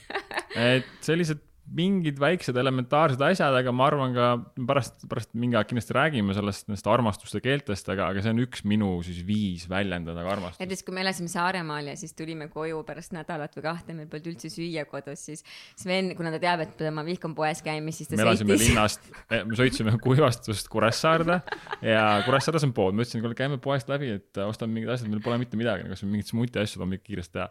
[0.75, 4.25] et sellised mingid väiksed elementaarsed asjad, aga ma arvan ka
[4.69, 8.61] pärast, pärast mingi aeg kindlasti räägime sellest, nendest armastuste keeltest, aga, aga see on üks
[8.69, 10.61] minu siis viis väljendada ka armastust.
[10.61, 14.29] näiteks kui me elasime Saaremaal ja siis tulime koju pärast nädalat või kahte, meil polnud
[14.35, 15.45] üldse süüa kodus, siis
[15.79, 18.69] Sven, kuna ta teab, et ma vihkan poes käimist, siis ta me elasime sõitis.
[18.69, 21.39] linnast, me sõitsime Kuivastust Kuressaarde
[21.81, 25.25] ja Kuressaares on pood, ma ütlesin, kuule käime poest läbi, et ostame mingid asjad, meil
[25.25, 27.49] pole mitte midagi, kas mingit smuuti asju tahame kiiresti teha.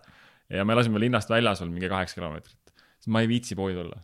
[0.54, 2.58] ja me elasime linnast väljas veel mingi kaheksa kilomeetrit,
[3.04, 4.00] siis ma ei viitsi poodi tulla.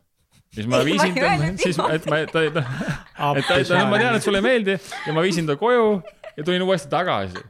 [0.55, 4.27] siis ma viisin ta siis, et ma, ta, ta, et ta, ta, ma tean, et
[4.27, 6.03] sulle ei meeldi ja ma viisin ta koju
[6.37, 7.41] ja tulin uuesti tagasi.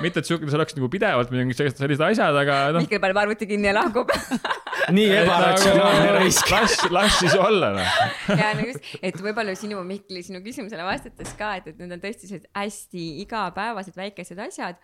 [0.00, 2.84] mitte, et siuke, see oleks nagu pidevalt mingid sellised sellised asjad, aga noh.
[2.84, 4.12] Mihkel paneb arvuti kinni ja lahkub.
[4.96, 6.52] nii ebaratsionaalne raisk.
[6.52, 7.96] las, las siis olla noh.
[8.30, 12.04] ja nagu just, et võib-olla sinu, Mihkli, sinu küsimusele vastates ka, et, et need on
[12.04, 14.78] tõesti sellised hästi igapäevased väikesed asjad.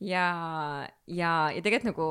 [0.00, 0.26] ja,
[1.06, 2.08] ja, ja tegelikult nagu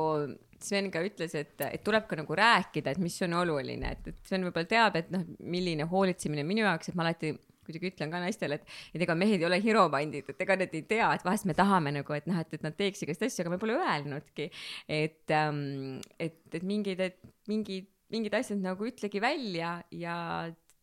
[0.64, 4.28] Sven ka ütles, et, et tuleb ka nagu rääkida, et mis on oluline, et, et
[4.28, 8.20] Sven võib-olla teab, et noh, milline hoolitsemine minu jaoks, et ma alati kuidagi ütlen ka
[8.20, 11.48] naistele, et, et ega mehed ei ole hiromandid, et ega nad ei tea, et vahest
[11.48, 14.50] me tahame nagu, et noh, et, et nad teeks igast asju, aga me pole öelnudki.
[14.88, 17.18] et ähm,, et, et mingid, et
[17.50, 20.18] mingid, mingid asjad nagu ütlegi välja ja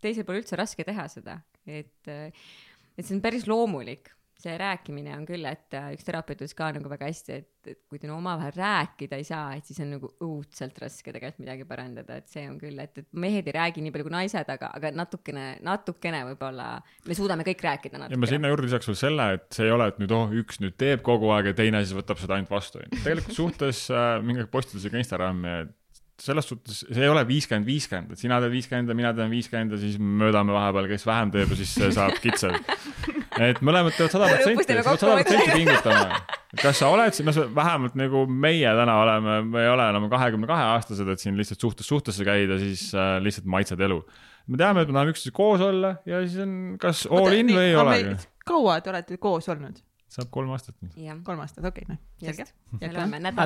[0.02, 1.38] teisel pole üldse raske teha seda,
[1.70, 4.10] et, et see on päris loomulik
[4.42, 7.80] see rääkimine on küll, et äh, üks terapeut ütles ka nagu väga hästi, et, et
[7.90, 11.68] kui te no omavahel rääkida ei saa, et siis on nagu õudselt raske tegelikult midagi
[11.70, 14.72] parandada, et see on küll, et, et mehed ei räägi nii palju kui naised, aga,
[14.78, 16.70] aga natukene, natukene võib-olla
[17.08, 18.32] me suudame kõik rääkida ja ma natukene.
[18.34, 21.06] sinna juurde lisaks veel selle, et see ei ole, et nüüd oh, üks nüüd teeb
[21.06, 22.82] kogu aeg ja teine siis võtab seda ainult vastu.
[22.98, 25.78] tegelikult suhtes äh, mingi postitusega Instagrami, et
[26.22, 29.76] selles suhtes see ei ole viiskümmend, viiskümmend, et sina teed viiskümmend ja mina teen viiskümmend
[29.76, 32.58] ja siis möödame vahepeal, kes vähem teeb ja siis saab kitsal.
[33.40, 36.20] et mõlemad teevad sada protsenti, sa pead sada protsenti pingutama.
[36.62, 40.66] kas sa oled no vähemalt nagu meie täna oleme, me ei ole enam kahekümne kahe
[40.74, 44.02] aastased, et siin lihtsalt suhtest suhtesse käida, siis äh, lihtsalt maitsed elu.
[44.48, 47.70] me teame, et me tahame üksteisega koos olla ja siis on kas all in või
[47.70, 48.18] ei olegi.
[48.46, 49.80] kaua te olete koos olnud?
[50.12, 50.76] Saab kolm aastat.
[51.24, 52.46] kolm aastat, okei okay,, noh, selge.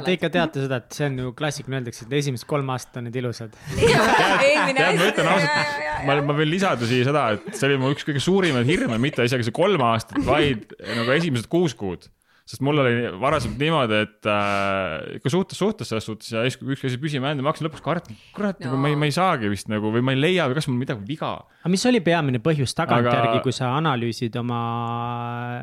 [0.08, 3.08] Te ikka teate seda, et see on ju klassikaline, öeldakse, et esimesed kolm aastat on
[3.10, 3.54] need ilusad.
[3.75, 8.23] ma ütlen ausalt ma, ma võin lisada siia seda, et see oli mu üks kõige
[8.23, 12.10] suurimaid hirme, mitte isegi see kolm aastat, vaid nagu esimesed kuus kuud.
[12.46, 16.76] Sest mul oli varasemalt niimoodi, et äh, ikka suhtes, suhtes selles suhtes ja siis, kui
[16.76, 19.10] üks asi püsima jäänud ja ma hakkasin lõpuks kartma, kurat no., nagu ma ei, ma
[19.10, 21.32] ei saagi vist nagu või ma ei leia või kas mul midagi viga.
[21.64, 24.60] aga mis oli peamine põhjus tagantjärgi Aga- kui sa analüüsid oma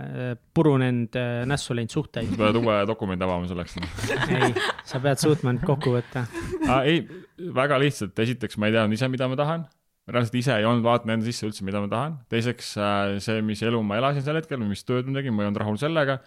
[0.01, 2.33] äh, purunenud äh, nässu läinud suhteid?
[2.35, 3.79] sa pead uue dokumendi avama selleks.
[4.41, 4.51] ei,
[4.89, 6.27] sa pead suutma end kokku võtta.
[6.83, 7.05] ei,
[7.63, 9.69] väga lihtsalt, esiteks ma ei teadnud ise, mida ma tahan
[10.11, 12.17] reaalselt ise ei olnud vaadanud enda sisse üldse, mida ma tahan.
[12.33, 15.45] teiseks äh, see, mis elu ma elasin sel hetkel või mis tööd ma tegin, ma
[15.45, 16.19] ei olnud rahul sellega.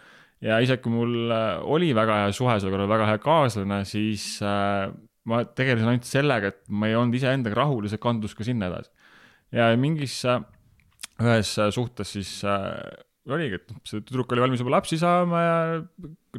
[0.45, 4.27] Ja isegi kui mul äh, oli väga hea suhe selle kõrval, väga hea kaaslane, siis
[4.45, 4.89] äh,
[5.29, 8.69] ma tegelesin ainult sellega, et ma ei olnud iseendaga rahul ja see kandus ka sinna
[8.69, 8.91] edasi.
[9.55, 10.43] ja mingis äh,
[11.23, 15.59] ühes suhtes siis oligi, et noh, see tüdruk oli valmis juba lapsi saama ja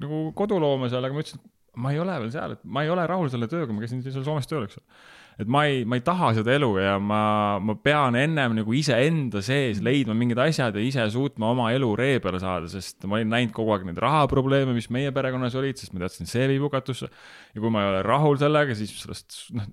[0.03, 1.43] nagu kodu looma seal, aga ma ütlesin,
[1.83, 4.25] ma ei ole veel seal, et ma ei ole rahul selle tööga, ma käisin seal
[4.27, 5.01] Soomes tööl, eks ole.
[5.37, 7.21] Et ma ei, ma ei taha seda elu ja ma,
[7.61, 12.19] ma pean ennem nagu iseenda sees leidma mingid asjad ja ise suutma oma elu ree
[12.25, 15.93] peale saada, sest ma olin näinud kogu aeg neid rahaprobleeme, mis meie perekonnas olid, sest
[15.93, 17.11] ma teadsin, see viib hukatusse.
[17.53, 19.69] ja kui ma ei ole rahul sellega, siis sellest, noh,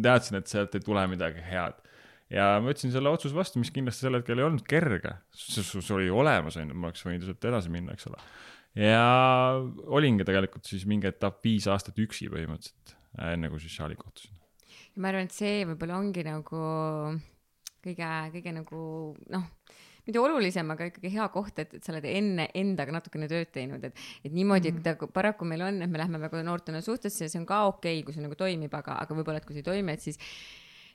[0.00, 1.80] teadsin, et sealt ei tule midagi head
[2.32, 6.08] ja ma võtsin selle otsuse vastu, mis kindlasti sel hetkel ei olnud kerge, see oli
[6.12, 8.20] olemas, onju, ma oleks võinud ju sealt edasi minna, eks ole.
[8.80, 9.04] ja
[9.92, 12.96] olingi tegelikult siis mingi etapp viis aastat üksi põhimõtteliselt,
[13.28, 14.32] enne kui siis Charlie kohtusin.
[14.92, 16.62] Ja ma arvan, et see võib-olla ongi nagu
[17.82, 18.82] kõige, kõige nagu
[19.32, 19.46] noh,
[20.06, 23.84] mitte olulisem, aga ikkagi hea koht, et, et sa oled enne endaga natukene tööd teinud,
[23.86, 25.12] et, et niimoodi mm, -hmm.
[25.14, 28.06] paraku meil on, et me lähme väga noortena suhtesse ja see on ka okei okay,,
[28.06, 30.18] kui see nagu toimib, aga, aga võib-olla, et kui see ei toimi, et siis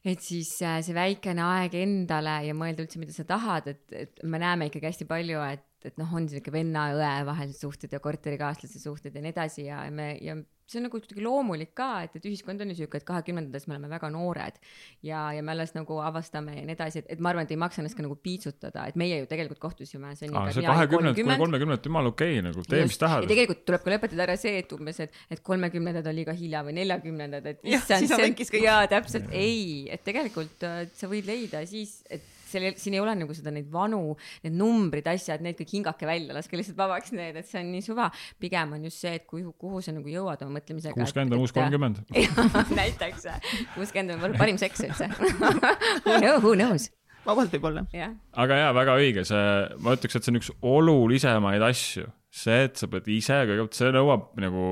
[0.06, 4.22] et siis äh, see väikene aeg endale ja mõelda üldse, mida sa tahad, et, et
[4.24, 8.80] me näeme ikkagi hästi palju, et, et noh, on siuke venna-õe vahelised suhted ja korterikaaslase
[8.80, 12.25] suhted ja nii edasi ja me ja see on nagu kuidagi loomulik ka, et, et
[12.27, 14.60] ühiskond on ju siuke, et kahekümnendates me oleme väga noored
[15.06, 17.60] ja, ja me alles nagu avastame ja nii edasi, et, et ma arvan, et ei
[17.62, 20.13] maksa ennast ka nagu piitsutada, et meie ju tegelikult kohtusime.
[20.19, 23.32] see kahekümnendad kuni kolmekümnendad, jumala okei okay, nagu, tee mis tahad ja.
[23.32, 26.77] tegelikult tuleb ka lõpetada ära see, et umbes, et, et kolmekümnendad on liiga hilja või
[26.82, 32.01] neljakümnendad, et Jah, siis on jaa, täpselt, ei, et tegelikult äh, sa võid leida siis,
[32.12, 34.02] et seal, siin ei ole nagu seda, neid vanu,
[34.46, 37.86] need numbrid, asjad, need kõik hingake välja, laske lihtsalt vabaks need, et see on nii
[37.86, 38.10] suva.
[38.42, 40.96] pigem on just see, et kuhu, kuhu sa nagu jõuad oma mõtlemisega.
[40.98, 41.56] kuuskümmend on uus.
[41.58, 42.04] kolmkümmend.
[42.78, 43.28] näiteks,
[43.76, 45.10] kuuskümmend on võib-olla parim seks üldse.
[46.08, 46.90] Who knows, who knows,
[47.28, 47.86] vabalt võib-olla.
[47.96, 48.16] jah.
[48.44, 49.44] aga jaa, väga õige, see,
[49.84, 52.08] ma ütleks, et see on üks olulisemaid asju.
[52.38, 54.66] see, et sa pead ise kõigepealt, see nõuab nagu,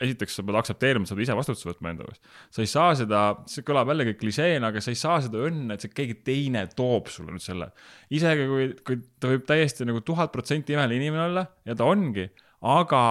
[0.00, 2.22] esiteks sa pead aktsepteerima, sa pead ise vastutuse võtma enda eest.
[2.54, 5.84] sa ei saa seda, see kõlab jällegi klišeena, aga sa ei saa seda õnne, et
[5.84, 7.70] see keegi teine toob sulle nüüd selle.
[8.16, 12.26] isegi kui, kui ta võib täiesti nagu tuhat protsenti imeline inimene olla ja ta ongi,
[12.60, 13.02] aga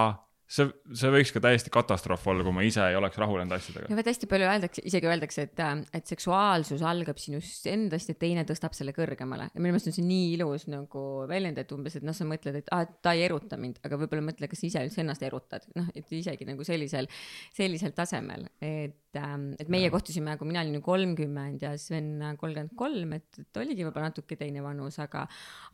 [0.50, 0.66] see,
[0.98, 3.90] see võiks ka täiesti katastroof olla, kui ma ise ei oleks rahul enda asjadega.
[3.90, 5.62] ja vaat hästi palju öeldakse, isegi öeldakse, et,
[5.96, 9.50] et seksuaalsus algab sinust endast ja teine tõstab selle kõrgemale.
[9.52, 12.60] ja minu meelest on see nii ilus nagu väljend, et umbes, et noh, sa mõtled,
[12.62, 15.66] et ah, ta ei eruta mind, aga võib-olla mõtle, kas sa ise üldse ennast erutad,
[15.78, 17.10] noh, et isegi nagu sellisel,
[17.56, 23.14] sellisel tasemel, et, et meie kohtusime, kui mina olin ju kolmkümmend ja Sven kolmkümmend kolm,
[23.18, 25.26] et, et oligi võib-olla natuke teine vanus, aga,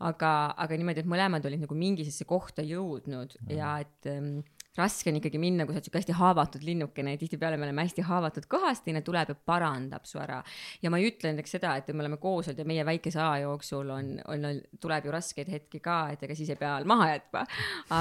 [0.09, 4.39] aga, aga niimoodi, et mõlemad olid nagu mingisesse kohta jõudnud ja et ähm,
[4.77, 7.85] raske on ikkagi minna, kui sa oled siuke hästi haavatud linnukene ja tihtipeale me oleme
[7.85, 10.41] hästi haavatud kohast, teine tuleb ja parandab su ära.
[10.81, 13.45] ja ma ei ütle näiteks seda, et me oleme koos olnud ja meie väikese aja
[13.45, 14.49] jooksul on, on,
[14.81, 17.45] tuleb ju raskeid hetki ka, et ega siis ei pea maha jätma,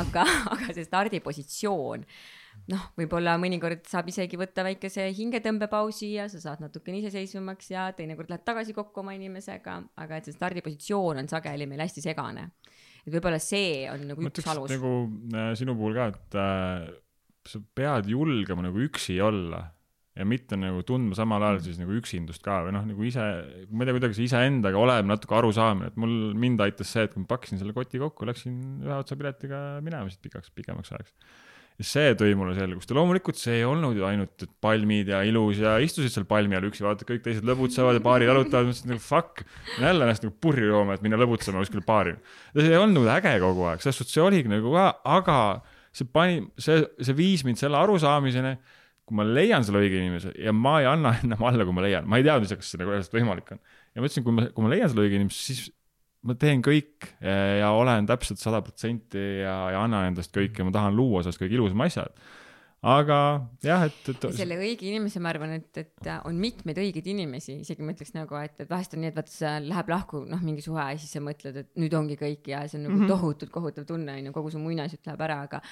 [0.00, 2.04] aga, aga see stardipositsioon
[2.72, 8.32] noh, võib-olla mõnikord saab isegi võtta väikese hingetõmbepausi ja sa saad natukene iseseisvamaks ja teinekord
[8.32, 12.50] lähed tagasi kokku oma inimesega, aga et see stardipositsioon on sageli meil hästi segane.
[13.06, 14.72] et võib-olla see on nagu üks alus.
[14.74, 14.92] nagu
[15.36, 16.90] äh, sinu puhul ka, et äh,
[17.46, 19.62] sa pead julgema nagu üksi olla
[20.16, 23.24] ja mitte nagu tundma samal ajal siis nagu üksindust ka või noh, nagu ise,
[23.68, 27.12] ma ei tea, kuidagi see iseendaga olema natuke arusaamine, et mul, mind aitas see, et
[27.12, 31.12] kui ma pakkisin selle koti kokku, läksin ühe otsa piletiga minema siit pikaks, pikemaks ajaks.
[31.76, 35.20] Ja see tõi mulle selgust ja loomulikult see ei olnud ju ainult et palmid ja
[35.28, 38.92] ilus ja istusid seal palmi all üksi, vaata kõik teised lõbutsevad ja baarid jalutavad, mõtlesin
[38.94, 39.44] nagu fuck,
[39.76, 42.16] jälle ennast nagu purju jooma, et minna lõbutsema kuskile baari.
[42.54, 45.38] ja see ei olnud nagu äge kogu aeg, selles suhtes see oligi nagu ka, aga
[45.96, 48.56] see pani, see, see viis mind selle arusaamiseni,
[49.06, 52.08] kui ma leian selle õige inimese ja ma ei anna enam alla, kui ma leian,
[52.08, 53.60] ma ei teadnud ise, kas see nagu reaalselt võimalik on.
[53.92, 55.66] ja ma ütlesin, kui ma, kui ma leian selle õige inimese, siis
[56.26, 60.66] ma teen kõik ja, ja olen täpselt sada protsenti ja, ja annan endast kõik ja
[60.66, 62.26] ma tahan luua sellest kõige ilusamad asjad.
[62.86, 63.18] Aga
[63.64, 67.84] jah, et, et selle õige inimese, ma arvan, et, et on mitmeid õigeid inimesi, isegi
[67.84, 70.64] ma ütleks nagu, et, et vahest on nii, et vaata, see läheb lahku, noh, mingi
[70.64, 73.02] suhe ja siis sa mõtled, et nüüd ongi kõik ja see on nagu mm.
[73.02, 73.12] -hmm.
[73.14, 75.62] tohutult kohutav tunne on ju, kogu su muinasjutt läheb ära, aga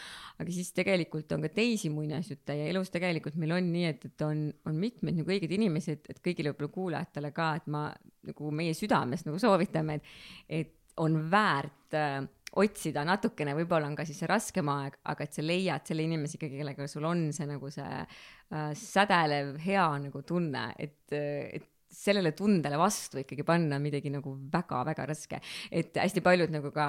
[0.43, 4.27] aga siis tegelikult on ka teisi muinasjutte ja elus tegelikult meil on nii, et, et
[4.27, 7.89] on, on mitmeid nagu õigeid inimesi, et, et kõigile võib-olla kuulajatele ka, et ma
[8.25, 12.23] nagu meie südames nagu soovitame, et et on väärt äh,
[12.61, 16.39] otsida natukene, võib-olla on ka siis see raskem aeg, aga et sa leiad selle inimese
[16.39, 22.33] ikkagi, kellega sul on see nagu see äh, sädelev hea nagu tunne, et, et sellele
[22.37, 25.41] tundele vastu ikkagi panna midagi nagu väga-väga raske.
[25.71, 26.87] et hästi paljud nagu ka,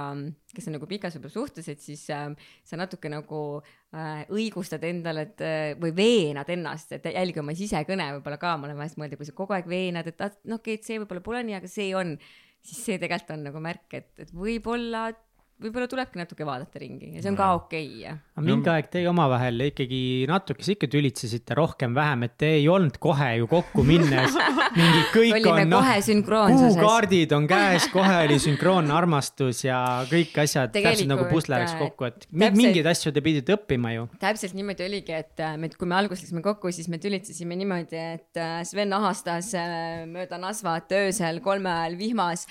[0.53, 2.27] kes on nagu pikas võib-olla suhtes, et siis äh,
[2.65, 3.41] sa natuke nagu
[3.93, 8.69] äh, õigustad endale, et äh, või veenad ennast, et jälgi oma sisekõne võib-olla ka, ma
[8.69, 10.99] olen vahest mõelnud, kui sa kogu aeg veenad, et ah, no okei okay,, et see
[11.01, 12.15] võib-olla pole nii, aga see on,
[12.65, 15.09] siis see tegelikult on nagu märk, et, et võib-olla
[15.55, 19.07] võib-olla tulebki natuke vaadata ringi ja see on ka okei okay, aga mingi aeg teie
[19.07, 24.35] omavahel ikkagi natukese ikka tülitsesite rohkem-vähem, et te ei olnud kohe ju kokku minnes.
[24.75, 29.77] Mingi kõik olime on noh, kuukaardid on käes, kohe oli sünkroonne armastus ja
[30.09, 33.93] kõik asjad täpselt nagu pusle läks äh, kokku, et täpselt- mingeid asju te pidite õppima
[33.93, 34.09] ju.
[34.19, 38.01] täpselt niimoodi oligi, et äh, me, kui me alguses läksime kokku, siis me tülitsesime niimoodi,
[38.17, 39.53] et äh, Sven ahastas
[40.11, 42.43] mööda Nasvat öösel kolme ajal vihmas,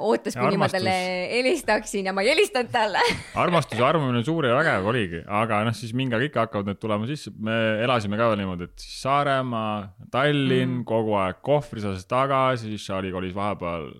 [0.00, 0.96] ootas, Ja kuni ma talle
[1.34, 3.02] helistaksin ja ma ei helistanud talle.
[3.44, 7.08] armastuse arvamine suur ja vägev oligi, aga noh, siis mingi aeg ikka hakkavad need tulema
[7.10, 9.74] sisse, me elasime ka niimoodi, et siis Saaremaa,
[10.14, 13.92] Tallinn mm., kogu aeg kohvris asjas tagasi, siis Charlie kolis vahepeal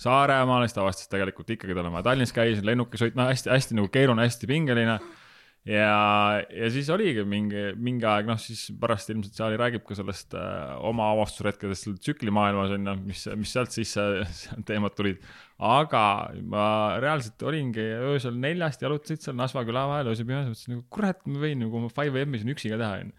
[0.00, 3.24] Saaremaale, siis ta avastas tegelikult ikkagi tal on vaja Tallinnas käia, siis lennukis sõit, no
[3.30, 4.98] hästi-hästi nagu keeruline, hästi pingeline.
[5.64, 5.94] ja,
[6.52, 10.74] ja siis oligi mingi, mingi aeg, noh siis pärast ilmselt Charlie räägib ka sellest äh,
[10.84, 14.04] oma avastusretkedest tsüklimaailmas on ju, mis, mis sealt sisse
[14.68, 15.24] teemad tulid.
[15.58, 16.04] Aga
[16.44, 16.66] ma
[17.00, 21.40] reaalselt olingi öösel neljast jalutasid seal Nasva küla vahel öösel pimedas, mõtlesin nagu kurat, ma
[21.40, 23.14] võin nagu oma 5M-i siin üksi ka teha onju.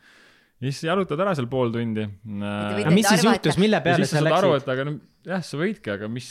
[0.57, 2.07] Ja siis jalutad ära seal pool tundi.
[2.41, 4.65] aga mis siis arvata- juhtus, mille peale sa saad aru, läksid?
[4.65, 4.95] et aga no
[5.27, 6.29] jah, sa võidki, aga mis,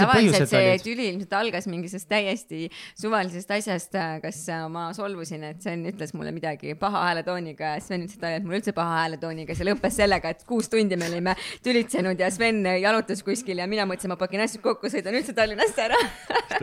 [0.00, 0.84] tavaliselt see olid?
[0.84, 2.60] tüli ilmselt algas mingisugusest täiesti
[2.98, 8.08] suvalisest asjast, kas äh, ma solvusin, et Sven ütles mulle midagi paha hääletooniga ja Sven
[8.08, 12.18] ütles et mul üldse paha hääletooniga, see lõppes sellega, et kuus tundi me olime tülitsenud
[12.18, 16.00] ja Sven jalutas kuskil ja mina mõtlesin, ma pakin asjad kokku, sõidan üldse Tallinnasse ära.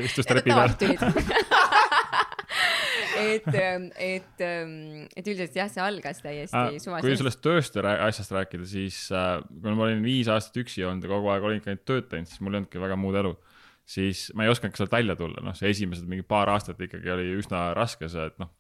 [0.04, 0.76] istus trepi peal.
[3.18, 3.48] et,
[3.98, 7.22] et, et üldiselt jah, see algas täiesti Ah, kui suvaliselt.
[7.22, 11.32] sellest tööst asjast rääkida, siis äh, kui ma olin viis aastat üksi olnud ja kogu
[11.34, 13.34] aeg olin ikka ainult tööd teinud, siis mul ei olnudki väga muud elu.
[13.88, 17.30] siis ma ei osanudki sealt välja tulla, noh, see esimesed mingi paar aastat ikkagi oli
[17.40, 18.52] üsna raske see, et noh,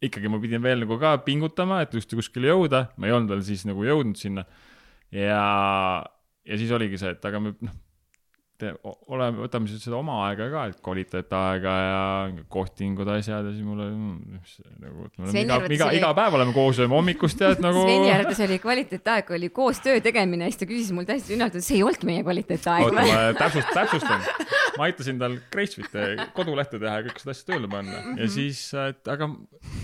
[0.00, 3.42] ikkagi ma pidin veel nagu ka pingutama, et just kuskile jõuda, ma ei olnud veel
[3.44, 4.46] siis nagu jõudnud sinna.
[5.10, 5.42] ja,
[6.46, 7.74] ja siis oligi see, et aga me noh,
[9.10, 12.02] oleme, võtame siis seda oma aega ka, et kvaliteetaega ja
[12.52, 14.40] kohtingud, asjad ja siis mul oli mm,
[14.84, 17.52] nagu, et me oleme Sveni iga, iga, oli- iga päev oleme koos, sööme hommikust ja
[17.56, 17.82] et nagu.
[17.86, 21.78] Sveni arvates oli kvaliteetaeg oli koos töö tegemine siis ta küsis mul täiesti üllatunud, see
[21.80, 24.24] ei olnudki meie kvaliteetaeg oota, ma täpsust, täpsustan.
[24.78, 29.10] ma aitasin tal Gracefite kodulehte teha ja kõik seda asja tööle panna ja siis, et
[29.10, 29.30] aga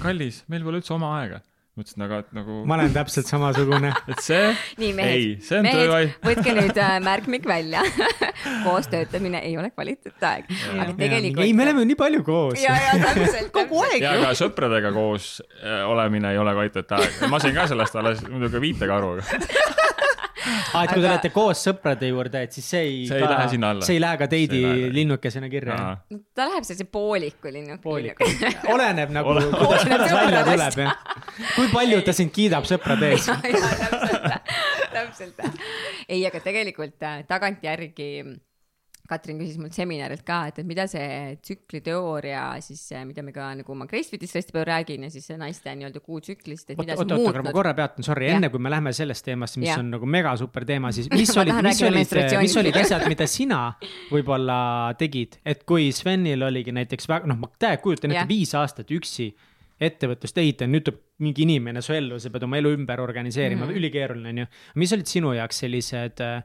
[0.03, 1.43] kallis, meil pole üldse oma aega.
[1.77, 3.91] Ma ütlesin, aga et nagu, ma olen täpselt samasugune.
[4.13, 4.45] et see,
[4.81, 6.15] nii ei mehed, see on tööaeg.
[6.31, 7.83] võtke nüüd äh, märkmik välja.
[8.65, 11.45] koos töötamine ei ole kvaliteetaeg, aga tegelikult.
[11.45, 12.57] ei, me oleme nii palju koos.
[12.63, 17.27] ja, ja täpselt, kogu aeg ja ka sõpradega koos äh, olemine ei ole kvaliteetaeg.
[17.29, 19.19] ma sain ka sellest alles muidugi viitega aru,
[20.47, 22.97] aa, et kui te olete koos sõprade juurde, et siis see ei.
[23.11, 23.87] See ei lähe sinna alla.
[23.87, 24.63] see ei lähe ka teidi
[24.95, 25.79] linnukesena kirja.
[26.37, 27.83] ta läheb sellise pooliku linnuke.
[27.83, 28.47] poolikult.
[28.75, 30.97] oleneb nagu, Ole- kuidas, välja tuleb jah.
[31.57, 33.31] kui palju ta sind kiidab sõprade ees.
[34.97, 35.63] täpselt, täpselt.
[36.09, 38.11] ei, aga tegelikult äh, tagantjärgi
[39.11, 43.77] Katrin küsis mult seminarilt ka, et, et mida see tsükliteooria siis, mida me ka nagu
[43.79, 47.21] ma Gracefitis hästi palju räägin ja siis see naiste nii-öelda kuutsüklist, et mida oota, see
[47.21, 47.57] oota, aga ma muutnud.
[47.59, 49.83] korra peatun, sorry, enne kui me läheme sellest teemast, mis Jah.
[49.83, 53.61] on nagu mega super teema, siis mis olid, mis olid, mis olid asjad, mida sina
[54.13, 54.61] võib-olla
[54.99, 59.31] tegid, et kui Svenil oligi näiteks väga, noh, ma täiega kujutan ette viis aastat üksi
[59.77, 63.71] ettevõtlust ehitada, nüüd tuleb mingi inimene su ellu, sa pead oma elu ümber organiseerima mm.
[63.71, 63.81] -hmm.
[63.81, 64.47] ülikeeruline on ju.
[64.75, 66.43] mis olid sinu jaoks sellised äh,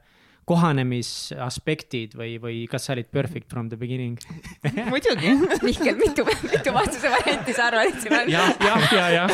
[0.48, 4.18] kohanemisaspektid või, või kas sa olid perfect from the beginning?
[4.92, 5.34] muidugi.
[5.62, 8.26] Mihkel, mitu, mitu vastuse varianti sa arvad, et siin on?
[8.32, 9.30] jah, jah, ja, jah.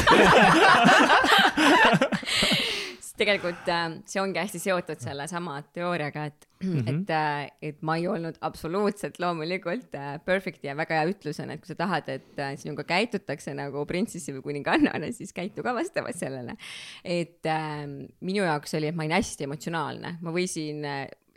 [2.38, 2.74] sest
[3.18, 6.78] tegelikult äh, see ongi hästi seotud sellesama teooriaga, et mm.
[6.78, 6.88] -hmm.
[6.92, 11.50] et äh,, et ma ei olnud absoluutselt loomulikult äh, perfect ja väga hea ütlus on,
[11.54, 16.16] et kui sa tahad, et sinuga käitutakse nagu printsessi või kuningannana, siis käitu ka vastavalt
[16.16, 16.56] sellele.
[17.04, 17.86] et äh,
[18.20, 20.84] minu jaoks oli, et ma olin hästi emotsionaalne, ma võisin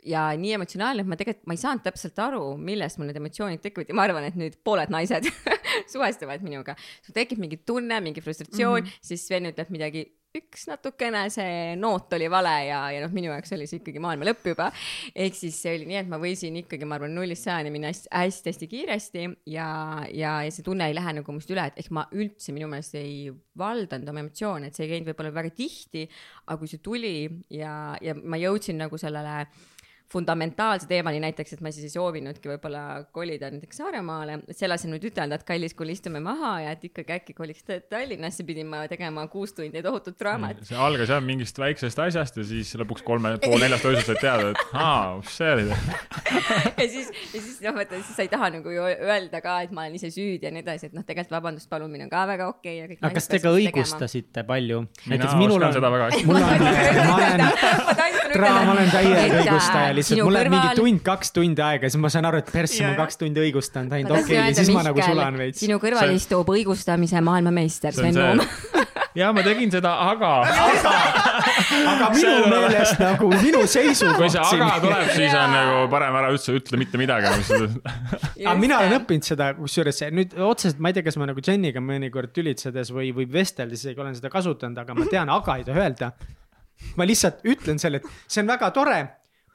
[0.06, 3.62] ja nii emotsionaalne, et ma tegelikult, ma ei saanud täpselt aru, millest mul need emotsioonid
[3.62, 5.28] tekivad ja ma arvan, et nüüd pooled naised
[5.92, 6.74] suhestuvad minuga.
[7.04, 9.06] sul tekib mingi tunne, mingi frustratsioon mm, -hmm.
[9.08, 10.06] siis Sven ütleb midagi,
[10.38, 14.28] üks natukene see noot oli vale ja, ja noh, minu jaoks oli see ikkagi maailma
[14.30, 14.70] lõpp juba.
[15.12, 18.68] ehk siis see oli nii, et ma võisin ikkagi, ma arvan, nullist sajani minna hästi-hästi
[18.70, 19.68] kiiresti ja,
[20.08, 22.96] ja, ja see tunne ei lähe nagu must üle, et ehk ma üldse minu meelest
[23.00, 23.28] ei
[23.60, 26.06] valdanud oma emotsioone, et see ei käinud võib-olla väga tihti,
[26.46, 27.16] aga kui see tuli
[27.52, 29.42] ja, ja ma jõudsin nagu sellele
[30.12, 32.82] fundamentaalse teemani näiteks, et ma siis ei soovinudki võib-olla
[33.14, 36.84] kolida näiteks Saaremaale, et selle asemel nüüd ütelda, et kallis, kuule istume maha ja et
[36.88, 40.60] ikkagi äkki koliks ta- Tallinnasse, pidin ma tegema kuus tundi tohutut draamat.
[40.68, 44.52] see algas jah mingist väiksest asjast ja siis lõpuks kolme, pool neljast öösel said teada,
[44.52, 45.66] et aa, see oli.
[46.82, 49.72] ja siis, ja siis noh, vaata siis sa ei taha nagu ju öelda ka, et
[49.72, 52.50] ma olen ise süüdi ja nii edasi, et noh, tegelikult vabandust palumine on ka väga
[52.52, 53.00] okei okay ja kõik.
[53.00, 54.84] aga kas te ka õigustasite palju?
[55.08, 56.26] mina oskan seda väga hästi.
[56.28, 56.42] mul on,
[57.08, 61.88] ma olen, ma olen täielik õigustaja lihtsalt mul läheb mingi kõrval- tund, kaks tundi aega
[61.88, 64.52] ja siis ma saan aru, et persse ma kaks tundi õigustanud ainult, Ma okei okay,,
[64.52, 65.64] ja siis ma nagu Mihkel, sulan veits.
[65.64, 68.82] sinu kõrval See- istub õigustamise maailmameister on Sven see,
[69.20, 70.30] ja ma tegin seda, aga
[71.92, 76.32] aga minu meelest nagu minu kui see seisukoht aga tuleb, siis on nagu parem ära
[76.34, 77.30] üldse ütle mitte midagi.
[78.42, 81.82] aga mina olen õppinud seda, kusjuures nüüd otseselt, ma ei tea, kas ma nagu Jeniga
[81.84, 85.82] mõnikord tülitsedes või, või vesteldes isegi olen seda kasutanud, aga ma tean, aga ei tohi
[85.84, 86.12] öelda.
[86.98, 89.00] ma lihtsalt ütlen selle, et see on väga tore.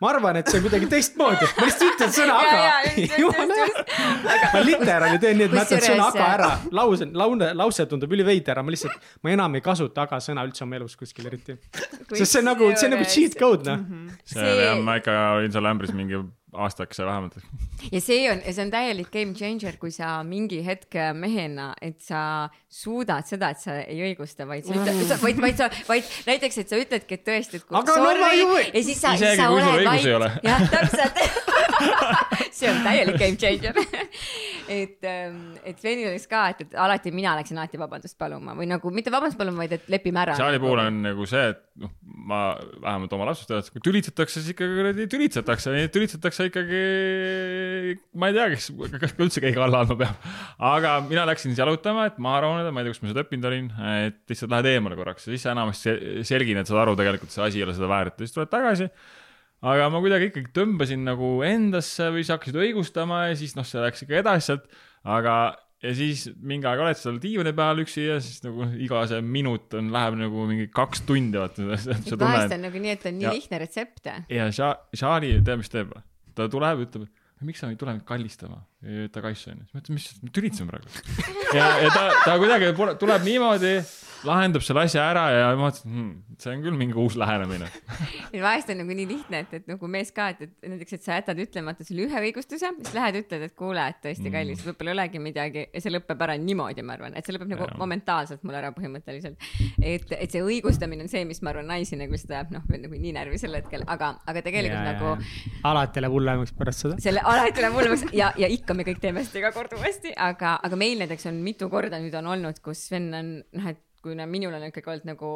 [0.01, 3.57] Ma arvan, et see on kuidagi teistmoodi, ma lihtsalt ütlen sõna Ja, ja, aga jumala
[3.57, 4.49] hea.
[4.53, 8.53] ma literaali teen nii, et ma jätan sõna aga ära, lause, lause, lause tundub üliveider,
[8.57, 11.57] aga ma lihtsalt, ma enam ei kasuta aga sõna üldse oma elus kuskil eriti.
[12.13, 13.87] sest see on nagu, see on nagu cheat code noh.
[14.27, 16.21] see on jah, ma ikka olin seal ämbris mingi
[16.53, 17.35] aastakese vähemalt.
[17.91, 22.49] ja see on, see on täielik game changer, kui sa mingi hetk mehena, et sa
[22.69, 26.71] suudad seda, et sa ei õigusta, vaid sa ütled, vaid, vaid sa, vaid näiteks, et
[26.71, 29.37] sa ütledki, et tõesti, et kui Aga no ma ju või- ja siis sa, siis
[29.37, 30.41] sa oled ei vait.
[30.47, 31.23] jah, täpselt.
[32.57, 33.77] see on täielik game changer.
[34.77, 38.91] et, et Svenil oleks ka, et, et alati mina läksin alati vabandust paluma või nagu
[38.93, 40.37] mitte vabandust paluma, vaid et lepime ära.
[40.39, 41.91] Saali puhul on nagu see, et noh,
[42.27, 42.41] ma
[42.83, 46.81] vähemalt oma lapsest tean, et kui tülitsetakse, siis ikkagi kuradi tülitsetakse, tülitsetakse ikkagi.
[48.17, 50.31] ma ei tea, kes, kas üldse keegi alla andma peab.
[50.73, 53.51] aga mina läksin siis jalutama, et maha rahuneda, ma ei tea, kus ma seda õppinud
[53.51, 53.69] olin,
[54.01, 57.33] et lihtsalt lähed eemale korraks ja siis sa enamasti se- selgin, et saad aru, tegelikult
[57.33, 58.89] see asi ei ole seda väärt ja siis tuled tagasi
[59.61, 63.81] aga ma kuidagi ikkagi tõmbasin nagu endasse või sa hakkasid õigustama ja siis noh, see
[63.81, 64.67] läks ikka edasi sealt,
[65.03, 65.37] aga
[65.83, 69.73] ja siis mingi aeg oled seal diivani peal üksi ja siis nagu iga see minut
[69.77, 73.33] on, läheb nagu mingi kaks tundi, vaata, vahest on nagu nii, et on nii Ja-
[73.33, 74.05] lihtne retsept.
[74.29, 75.93] ja Sha- Shari, tead, mis teeb?
[76.37, 77.07] ta tuleb, ütleb,
[77.41, 78.59] miks sa ei tule mind kallistama,
[79.13, 79.67] ta kaiss onju.
[79.67, 80.91] siis ma ütlen, mis, me tülitseme praegu.
[81.57, 83.73] ja, ja ta, ta kuidagi tuleb niimoodi,
[84.25, 86.07] lahendab selle asja ära ja ma mõtlesin hm,,
[86.41, 87.67] see on küll mingi uus lähenemine.
[88.35, 91.05] ja vahest on nagu nii lihtne, et, et nagu mees ka, et, et näiteks, et
[91.05, 94.93] sa jätad ütlemata selle ühe õigustuse, siis lähed, ütled, et kuule, et tõesti kallis, võib-olla
[94.93, 97.77] ei olegi midagi ja see lõpeb ära niimoodi, ma arvan, et see lõpeb nagu Jaa.
[97.81, 99.49] momentaalselt mul ära põhimõtteliselt.
[99.81, 103.13] et, et see õigustamine on see, mis ma arvan, naisi nagu seda noh, nagu nii
[103.17, 105.13] närvi sel hetkel, aga, aga tegelikult ja, nagu
[105.67, 106.99] alati läheb hullemaks pärast seda.
[107.03, 110.57] selle alati läheb hullemaks ja, ja ikka me kõik teeme seda iga kord uuesti, aga,
[110.63, 114.15] aga meil näiteks on mitu korda nüüd on olnud, kus Sven on noh, et kui
[114.15, 115.29] no, minul on ikkagi olnud nagu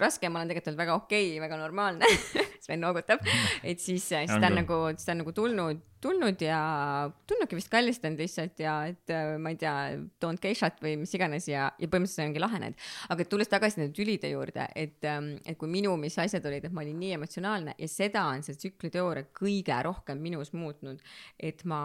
[0.00, 2.10] raske, ma olen tegelikult olnud väga okei okay,, väga normaalne
[2.64, 3.24] Sven noogutab,
[3.68, 6.58] et siis, siis ta On nagu, siis ta on nagu tulnud, tulnud ja
[7.28, 9.74] tulnudki vist kallistanud lihtsalt ja et äh, ma ei tea,
[10.22, 12.84] toonud geishat või mis iganes ja, ja põhimõtteliselt ongi lahenenud.
[13.14, 16.84] aga tulles tagasi nende tülide juurde, et, et kui minu, mis asjad olid, et ma
[16.84, 21.00] olin nii emotsionaalne ja seda on see tsükliteooria kõige rohkem minus muutnud,
[21.38, 21.80] et ma,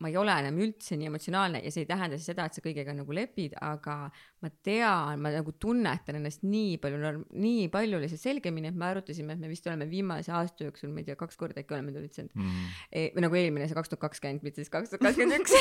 [0.00, 2.64] ma ei ole enam üldse nii emotsionaalne ja see ei tähenda siis seda, et sa
[2.64, 3.96] kõigega nagu lepid, aga
[4.40, 9.36] ma tean, ma nagu tunnetan ennast nii palju, nii palju lihtsalt selgemini, et me arutasime,
[9.36, 12.30] et me vist oleme viimase aasta jooksul, ma ei tea, kaks korda äkki oleme tülitsenud
[12.40, 12.66] Mm.
[12.92, 13.00] e,.
[13.14, 15.54] või nagu eelmine, see kaks tuhat kakskümmend, mitte siis kaks tuhat kakskümmend üks.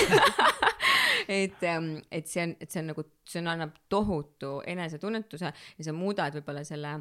[1.40, 1.64] et,
[2.12, 6.38] et see on, et see on nagu, see on, annab tohutu enesetunnetuse ja sa muudad
[6.40, 7.00] võib-olla selle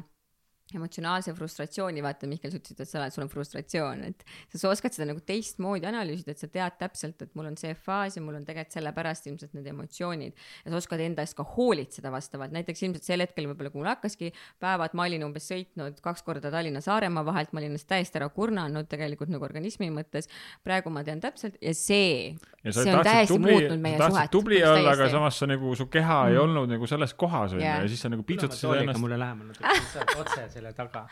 [0.75, 4.71] emotsionaalse frustratsiooni, vaata Mihkel, sa ütlesid, et sa oled, sul on frustratsioon, et sa, sa
[4.71, 8.23] oskad seda nagu teistmoodi analüüsida, et sa tead täpselt, et mul on see faas ja
[8.23, 12.53] mul on tegelikult sellepärast ilmselt need emotsioonid ja sa oskad enda eest ka hoolitseda vastavalt,
[12.53, 16.51] näiteks ilmselt sel hetkel võib-olla, kui mul hakkaski päevad, ma olin umbes sõitnud kaks korda
[16.53, 20.29] Tallinna-Saaremaa vahelt, ma olin ennast täiesti ära kurnanud tegelikult nagu organismi mõttes.
[20.63, 22.35] praegu ma tean täpselt ja see,
[22.69, 24.31] sa see on täiesti tubli, muutnud meie sa suhet.
[24.31, 27.81] tubli olla, aga samas sa nagu su keha ei olnud nagu selles kohas onju Jaa.
[27.81, 29.01] ja siis sa nagu piitsutasid ennast.
[29.01, 31.05] mulle lähemal natuke, otse selle taga.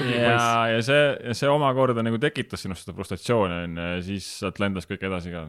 [0.00, 4.88] ja, ja see, see omakorda nagu tekitas sinust seda frustratsiooni onju ja siis sealt lendas
[4.90, 5.48] kõik edasi ka.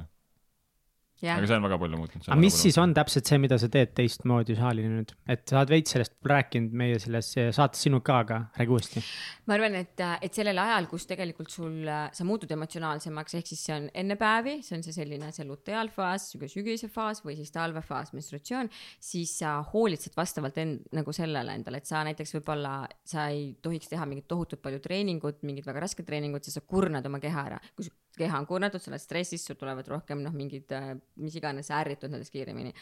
[1.22, 2.28] Jah aga, see on väga palju muutunud.
[2.28, 5.74] aga mis siis on täpselt see, mida sa teed teistmoodi saalini nüüd, et sa oled
[5.76, 9.03] veits sellest rääkinud meie selles saates sinuga ka, aga räägi uuesti.
[9.47, 13.78] ma arvan, et, et sellel ajal, kus tegelikult sul, sa muutud emotsionaalsemaks, ehk siis see
[13.78, 18.13] on enne päevi, see on see selline see luteaalfaas, sihuke sügise faas või siis talvefaas,
[18.17, 18.72] menstratsioon,
[19.11, 23.91] siis sa hoolitsed vastavalt end, nagu sellele endale, et sa näiteks võib-olla, sa ei tohiks
[23.91, 27.61] teha mingit tohutult palju treeningut, mingit väga rasket treeningut, sest sa kurnad oma keha ära.
[27.76, 31.36] kui su keha on kurnatud, sa oled stressis, sul tulevad rohkem noh, mingid äh, mis
[31.39, 32.74] iganes ärritud nendest kiiremini.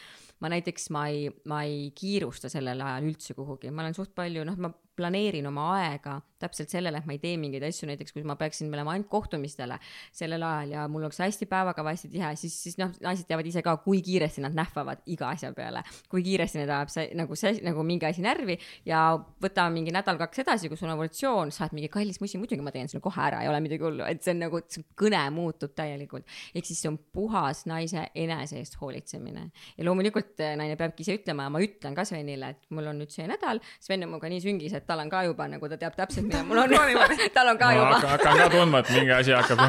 [0.41, 4.45] ma näiteks, ma ei, ma ei kiirusta sellel ajal üldse kuhugi, ma olen suht palju,
[4.47, 8.23] noh, ma planeerin oma aega täpselt sellele, et ma ei tee mingeid asju, näiteks kui
[8.27, 9.75] ma peaksin minema ainult kohtumistele
[10.15, 13.63] sellel ajal ja mul oleks hästi päevakava hästi tihe, siis, siis noh, naised teavad ise
[13.65, 15.83] ka, kui kiiresti nad nähvavad iga asja peale.
[16.09, 18.55] kui kiiresti neid ajab see nagu see nagu mingi asi närvi
[18.87, 19.01] ja
[19.43, 22.73] võta mingi nädal-kaks edasi, kui sul on evolutsioon, sa oled mingi kallis musi, muidugi ma
[22.75, 24.63] teen selle kohe ära, ei ole midagi hullu, et see on nagu,
[24.99, 26.27] kõne muutub täielikult.
[26.55, 31.19] ehk siis see on puhas naise enese eest hoolitsemine ja loomulikult eh, naine peabki ise
[31.19, 34.31] ütlema ja ma ütlen ka Svenile, et mul on nüüd see nädal, Sven on minuga
[34.31, 36.73] nii süngis, et tal on ka juba nagu ta teab täpselt, mida mul on.
[37.37, 37.99] tal on ka ma juba.
[38.15, 39.61] hakkan, ka tundma, et mingi asi hakkab.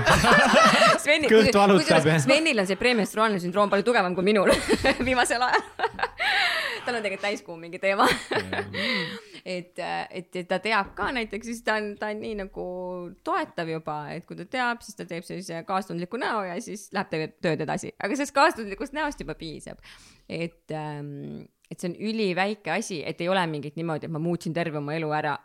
[1.04, 2.20] Sveni, Kõht valutab, jah.
[2.24, 4.52] Svenil on see premenstruaalne sündroom palju tugevam kui minul
[5.06, 5.66] viimasel ajal.
[6.86, 8.08] tal on tegelikult täiskuu mingi teema.
[9.44, 12.66] et, et, et ta teab ka näiteks, siis ta on, ta on nii nagu
[13.26, 17.36] toetav juba, et kui ta teab, siis ta teeb sellise kaastundliku näo ja siis läheb
[17.44, 19.80] tööd edasi, aga sellest kaastundlikust näost juba piisab.
[20.28, 24.54] et ähm, et see on üliväike asi, et ei ole mingit niimoodi, et ma muutsin
[24.56, 25.36] terve oma elu ära.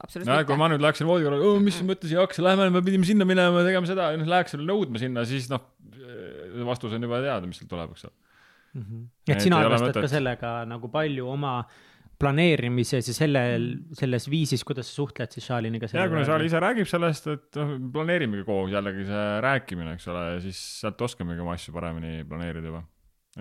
[0.00, 0.60] absoluutselt no kui mitte.
[0.62, 3.90] ma nüüd läheksin voodikorrale, mis mõttes ei hakka, lähme, me pidime sinna minema ja tegema
[3.90, 5.66] seda ja noh, läheks selle nõudma sinna, siis noh,
[6.64, 8.14] vastus on juba teada, mis sealt tuleb, eks ole.
[9.26, 11.58] et Et sina arvestad ka sellega nagu palju oma
[12.20, 13.66] planeerimises ja sellel,
[13.98, 15.88] selles viisis, kuidas sa suhtled siis Šaliniga.
[15.92, 20.24] ja kuna Saali ise räägib sellest, et noh, planeerimegi koos jällegi see rääkimine, eks ole,
[20.36, 22.84] ja siis sealt oskamegi oma asju paremini planeerida juba.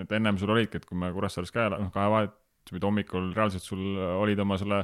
[0.01, 3.33] Et ennem sul olidki, et kui me Kuressaares ka, noh, kahe vahet, sa pidid hommikul
[3.35, 4.83] reaalselt sul olid oma selle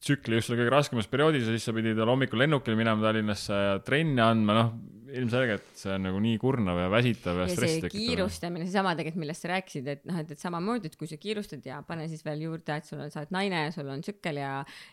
[0.00, 3.56] tsükli just selle kõige raskemas perioodis ja siis sa pidid veel hommikul lennukil minema Tallinnasse
[3.56, 4.72] ja trenni andma, noh,
[5.10, 8.04] ilmselgelt see on nagu nii kurnav ja väsitav ja, ja stressi tekitav.
[8.04, 11.66] kiirustamine, seesama tegelikult, millest sa rääkisid, et noh, et, et samamoodi, et kui sa kiirustad
[11.66, 14.40] ja pane siis veel juurde, et sul on, sa oled naine ja sul on tsükkel
[14.40, 14.52] ja,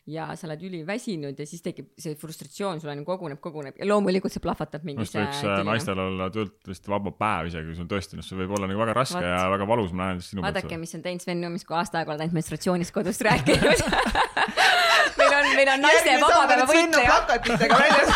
[0.10, 4.34] ja sa oled üliväsinud ja siis tekib see frustratsioon, sul on koguneb, koguneb ja loomulikult
[4.34, 8.20] see plahvatab mingisse võiks äh, naistel olla töölt vist vaba päev isegi, kui sul tõesti,
[8.20, 9.30] noh, see võib olla nagu väga raske Vot.
[9.30, 12.16] ja väga valus, ma näen sinu vaadake, mis on teinud Sven Numis, kui aasta aega
[12.16, 13.86] oled ainult menstratsioonist kodus rääkinud
[15.18, 17.12] meil on, meil on naiste vabapäeva võitleja.
[17.12, 18.12] plakatitega väljas.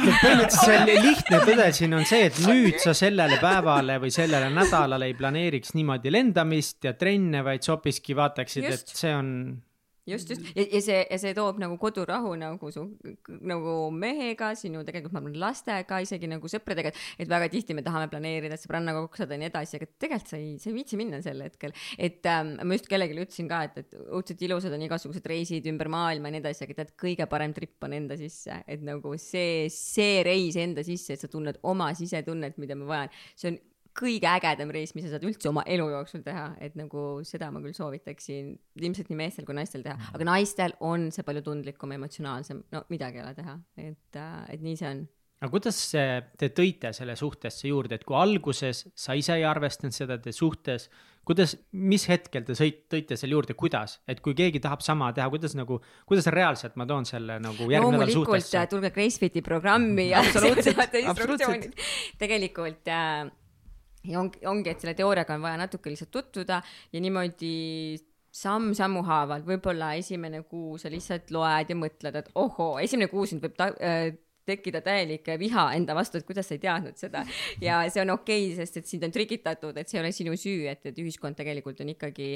[0.00, 5.10] põhimõtteliselt see lihtne tõde siin on see, et nüüd sa sellele päevale või sellele nädalale
[5.10, 9.34] ei planeeriks niimoodi lendamist ja trenne, vaid sa hoopiski vaataksid, et see on
[10.10, 10.44] just, just.
[10.56, 12.84] Ja, ja see, ja see toob nagu kodurahu nagu su
[13.28, 18.10] nagu mehega, sinu tegelikult ma arvan lastega, isegi nagu sõpradega, et väga tihti me tahame
[18.12, 21.00] planeerida, et sõbrannaga kokku saada ja nii edasi, aga tegelikult sa ei, sa ei viitsi
[21.00, 21.74] minna sel hetkel.
[21.98, 25.90] et ähm, ma just kellelegi ütlesin ka, et, et õudselt ilusad on igasugused reisid ümber
[25.92, 29.66] maailma ja nii edasi, aga tead, kõige parem tripp on enda sisse, et nagu see,
[29.74, 33.60] see reis enda sisse, et sa tunned oma sisetunnet, mida ma vajan, see on
[34.00, 37.62] kõige ägedam reis, mis sa saad üldse oma elu jooksul teha, et nagu seda ma
[37.64, 42.64] küll soovitaksin ilmselt nii meestel kui naistel teha, aga naistel on see palju tundlikum, emotsionaalsem,
[42.72, 44.20] no midagi ei ole teha, et,
[44.54, 45.04] et nii see on.
[45.40, 45.78] aga kuidas
[46.40, 50.88] te tõite selle suhtesse juurde, et kui alguses sa ise ei arvestanud seda, te suhtes,
[51.28, 55.28] kuidas, mis hetkel te sõit-, tõite selle juurde, kuidas, et kui keegi tahab sama teha,
[55.32, 58.70] kuidas nagu, kuidas reaalselt ma toon selle nagu järgmine nädal loomulikult suhtesse äh,?
[58.70, 60.80] tulge Gracefiti programmi ja Absoluutselt,
[61.12, 61.84] absoluutselt.
[62.20, 63.28] tegelikult äh,
[64.04, 67.52] ja ongi, ongi, et selle teooriaga on vaja natuke lihtsalt tutvuda ja niimoodi
[68.30, 73.42] samm-sammu haaval, võib-olla esimene kuu sa lihtsalt loed ja mõtled, et ohoo, esimene kuu sind
[73.42, 74.12] võib ta- äh,
[74.50, 77.24] tekkida täielik viha enda vastu, et kuidas sa ei teadnud seda.
[77.62, 80.36] Ja see on okei okay,, sest et sind on trikitatud, et see ei ole sinu
[80.38, 82.32] süü, et, et ühiskond tegelikult on ikkagi,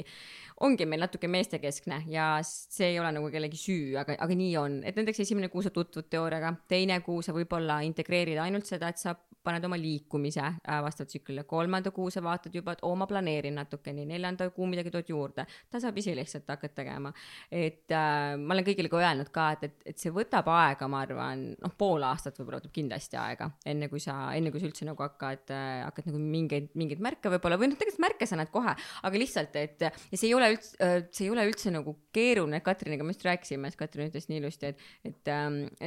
[0.65, 4.81] ongi meil natuke meestekeskne ja see ei ole nagu kellegi süü, aga, aga nii on,
[4.87, 9.01] et näiteks esimene kuu sa tutvud teooriaga, teine kuu sa võib-olla integreerid ainult seda, et
[9.01, 13.07] sa paned oma liikumise äh, vastavalt tsüklile, kolmanda kuu sa vaatad juba, et oo, ma
[13.09, 17.13] planeerin natukene, neljanda kuu midagi tood juurde, tasapisi lihtsalt hakkad tegema.
[17.51, 21.03] et äh, ma olen kõigile ka öelnud ka, et, et, et see võtab aega, ma
[21.05, 24.87] arvan, noh, pool aastat võib-olla võtab kindlasti aega, enne kui sa, enne kui sa üldse
[24.87, 28.51] nagu hakkad äh,, hakkad nagu mingeid, mingeid märke võib-olla või noh, tegelikult märke sa näed
[28.53, 32.61] kohe, aga lihtsalt, et ja see ei ole üldse, see ei ole üldse nagu keeruline,
[32.65, 35.33] Katriniga me just rääkisime, siis Katrin ütles nii ilusti, et, et,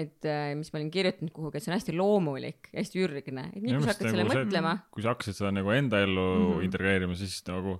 [0.04, 3.62] et äh, mis ma olin kirjutanud kuhugi, et see on hästi loomulik, hästi ürgne, et
[3.62, 6.48] nii kui sa hakkad selle mõtlema, nagu kui sa hakkasid seda nagu enda ellu mm.
[6.48, 6.66] -hmm.
[6.68, 7.78] integreerima, siis nagu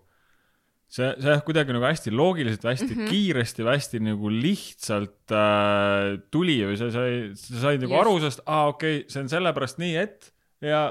[0.89, 3.01] see, see jah, kuidagi nagu hästi loogiliselt, hästi mm.
[3.01, 3.11] -hmm.
[3.12, 8.01] kiiresti hästi nagu lihtsalt äh, tuli või sa sai, sa said nagu Just.
[8.01, 10.32] aru sellest, aa okei okay,, see on sellepärast nii, et
[10.64, 10.82] ja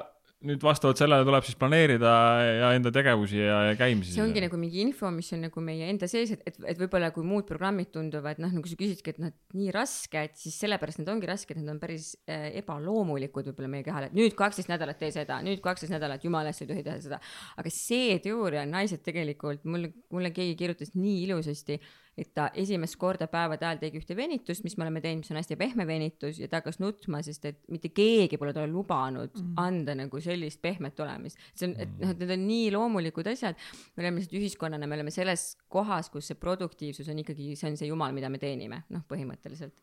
[0.45, 2.11] nüüd vastavalt sellele tuleb siis planeerida
[2.45, 4.13] ja enda tegevusi ja, ja käimisi.
[4.13, 7.09] see ongi nagu mingi info, mis on nagu meie enda sees, et, et, et võib-olla
[7.15, 11.01] kui muud programmid tunduvad, noh, nagu sa küsisidki, et et nii raske, et siis sellepärast
[11.01, 15.01] need ongi rasked, need on päris äh, ebaloomulikud võib-olla meie kehale, et nüüd kaksteist nädalat
[15.01, 17.21] tee seda, nüüd kaksteist nädalat, jumala eest sa ei tohi teha seda.
[17.57, 21.81] aga see teooria, naised tegelikult, mulle, mulle keegi kirjutas nii ilusasti,
[22.17, 25.37] et ta esimest korda päevade ajal tegi ühte venitust, mis me oleme teinud, mis on
[25.37, 29.51] hästi pehme venitus ja ta hakkas nutma, sest et mitte keegi pole talle lubanud mm.
[29.61, 31.37] anda nagu sellist pehmet olemist.
[31.53, 33.59] see on, et noh, et need on nii loomulikud asjad.
[33.95, 37.77] me oleme lihtsalt ühiskonnana, me oleme selles kohas, kus see produktiivsus on ikkagi, see on
[37.77, 39.77] see jumal, mida me teenime, noh, põhimõtteliselt.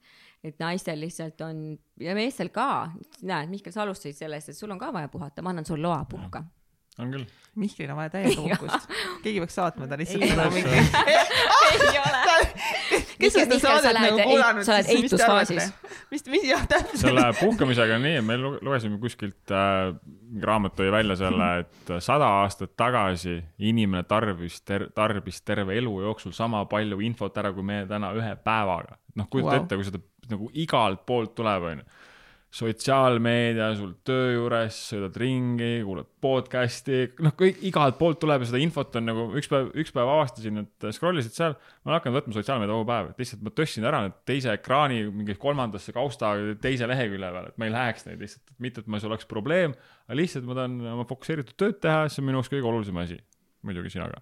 [0.44, 1.62] et naistel lihtsalt on
[2.02, 2.90] ja meestel ka,
[3.22, 6.02] näed, Mihkel, sa alustasid sellest, et sul on ka vaja puhata, ma annan sulle loa,
[6.10, 6.42] puhka.
[6.98, 7.26] On küll.
[7.54, 8.88] Mihklil on vaja täiega puhkust.
[9.22, 10.50] keegi peaks saatma ta lihtsalt Ei ole.
[10.50, 10.68] mingi.
[10.74, 12.24] ei ole.
[13.20, 16.00] kes on seda saadet nagu kuulanud, sa oled siis mis te arvate eitusfaasis.?
[16.10, 17.00] mis, mis jah, täpselt.
[17.02, 19.92] selle puhkamisega on nii, me lu- lugesime kuskilt äh,,
[20.30, 25.94] mingi raamat tõi välja selle, et sada aastat tagasi inimene tarbis ter-, tarbis terve elu
[26.08, 28.98] jooksul sama palju infot ära, kui meie täna ühe päevaga.
[29.14, 29.62] noh, kujuta wow.
[29.62, 32.02] ette, kui seda nagu igalt poolt tuleb, onju.
[32.54, 38.60] sotsiaalmeedia, sul töö juures, sõidad ringi, kuulad podcast'i, noh, kõik igalt poolt tuleb ja seda
[38.62, 41.56] infot on nagu üks päev, üks päev avastasin, et scroll isid seal.
[41.82, 45.02] ma olen hakanud võtma sotsiaalmeedia kogu päev, et lihtsalt ma tõstsin ära need teise ekraani
[45.10, 46.30] mingi kolmandasse kausta
[46.62, 49.74] teise lehekülje peale, et ma ei läheks neid lihtsalt, mitte et ma, see oleks probleem,
[50.06, 53.18] aga lihtsalt ma tahan oma fokusseeritud tööd teha, see on minu jaoks kõige olulisem asi.
[53.64, 54.20] Muidugi sina ka.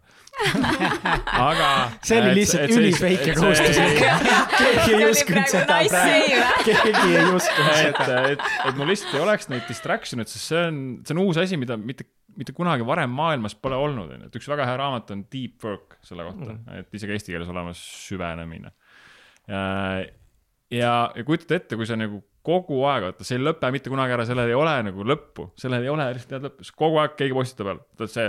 [1.48, 1.68] aga.
[2.06, 3.80] see oli lihtsalt ülisväike kohustus.
[4.60, 9.24] keegi ei uskunud seda praegu, keegi ei uskunud et seda., et, et mul lihtsalt ei
[9.24, 12.06] oleks neid distraction'id, sest see on, see on uus asi, mida mitte,
[12.38, 15.98] mitte kunagi varem maailmas pole olnud, onju, et üks väga hea raamat on Deep Work
[16.06, 18.72] selle kohta mm, et isegi eesti keeles olemas süvenemine.
[19.48, 19.62] ja,
[20.72, 24.26] ja kujutate ette, kui sa nagu kogu aeg, vaata, see ei lõpe mitte kunagi ära,
[24.26, 27.68] sellel ei ole nagu lõppu, sellel ei ole lihtsalt head lõppu, kogu aeg keegi postitab
[27.68, 28.28] peal, vaata see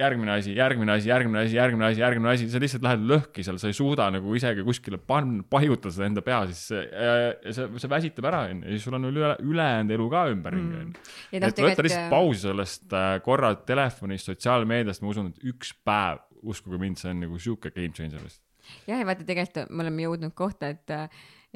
[0.00, 3.58] järgmine asi, järgmine asi, järgmine asi, järgmine asi, järgmine asi, sa lihtsalt lähed lõhki seal,
[3.60, 6.82] sa ei suuda nagu isegi kuskile panna, paigutada seda enda pea sisse
[7.54, 11.04] see, see väsitab ära, onju, ja siis sul on üle, ülejäänud elu ka ümberringi, onju.
[11.34, 15.50] ja noh, et võtta lihtsalt tegelikult pausi sellest äh, korra telefonist, sotsiaalmeediast, ma usun, et
[15.52, 18.42] üks päev, uskuge mind, see on nagu sihuke game changer vist.
[18.86, 20.96] jah, ja vaata tegelikult me oleme jõudnud kohta, et,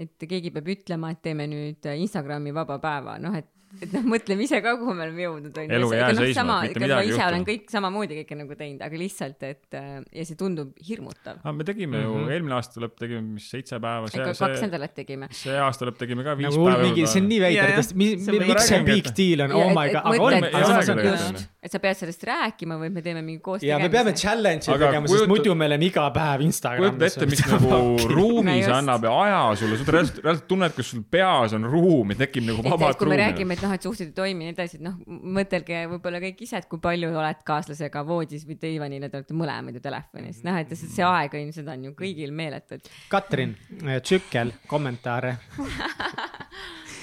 [0.01, 3.51] et keegi peab ütlema, et teeme nüüd Instagrami vaba päeva, noh, et,
[3.83, 5.59] et noh, mõtleme ise ka, kuhu me oleme jõudnud.
[5.65, 7.51] Elu ei jää seisma, mitte ma midagi ei ise olen juhtu.
[7.51, 11.41] kõik samamoodi kõike nagu teinud, aga lihtsalt, et äh, ja see tundub hirmutav.
[11.43, 12.19] aga me tegime ju Mhm.
[12.19, 12.33] mm -hmm.
[12.33, 15.29] eelmine aasta lõpp tegime, mis seitse päeva, kaks see, nädalat tegime.
[15.31, 17.69] see aasta lõpp tegime ka viis nagu päeva mingi, see on nii jah.
[17.71, 20.99] et on miks see big deal on, oh my god, aga on, aga samas on
[21.05, 24.69] just et sa pead sellest rääkima või me teeme mingi koos ja me peame challenge'i
[24.69, 26.93] tegema, sest muidu meil on iga päev Instagramis.
[26.93, 28.77] kujuta ette, mis nagu ruumi No see just.
[28.77, 32.45] annab ja aja sulle, sa reaalselt, reaalselt tunned, kus sul peas on ruum ja tekib
[32.51, 33.17] nagu me ruumi.
[33.23, 36.45] räägime, et noh, et suhted ei toimi ja nii edasi, et noh, mõtelge võib-olla kõik
[36.47, 40.43] ise, et kui palju oled kaaslasega voodis või diivanil ja te olete mõlemad ju telefonis,
[40.47, 43.57] noh, et see see aeg on ju, seda on ju kõigil meeletu, et Katrin,
[44.05, 45.37] tsükkel, kommentaare.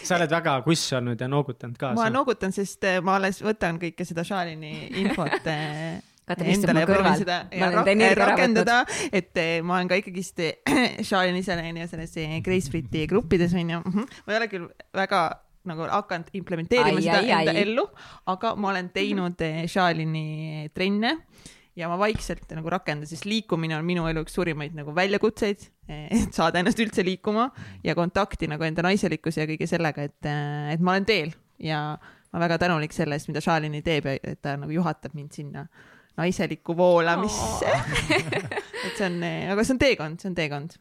[0.02, 2.14] sa oled väga kuss olnud ja noogutanud ma kaasa.
[2.14, 6.00] noogutan, sest eh, ma alles võtan kõike seda Shalini infot eh,
[6.32, 7.22] Katrin istub endale mu ja proovin kõrval.
[7.22, 8.80] seda Ma ja olen ta energia ära rakendada,
[9.12, 10.44] et eh, ma olen ka ikkagist
[11.08, 13.82] Shalini selline selles eh, Gracefiti gruppides onju.
[13.86, 15.24] ma ei ole küll väga
[15.70, 17.64] nagu hakanud implementeerima Ai, seda ai, enda ai.
[17.66, 17.86] ellu,
[18.34, 21.18] aga ma olen teinud eh, Shalini trenne
[21.78, 25.68] ja ma vaikselt nagu rakendan, sest liikumine on minu elu üks suurimaid nagu väljakutseid,
[26.18, 27.50] et saada ennast üldse liikuma
[27.86, 30.32] ja kontakti nagu enda naiselikkuse ja kõige sellega, et,
[30.74, 31.82] et ma olen teel ja
[32.32, 35.66] ma väga tänulik selle eest, mida Shalini teeb ja et ta nagu juhatab mind sinna
[36.18, 37.72] naiselikku voolamisse.
[38.86, 40.76] et see on, aga see on teekond, see on teekond.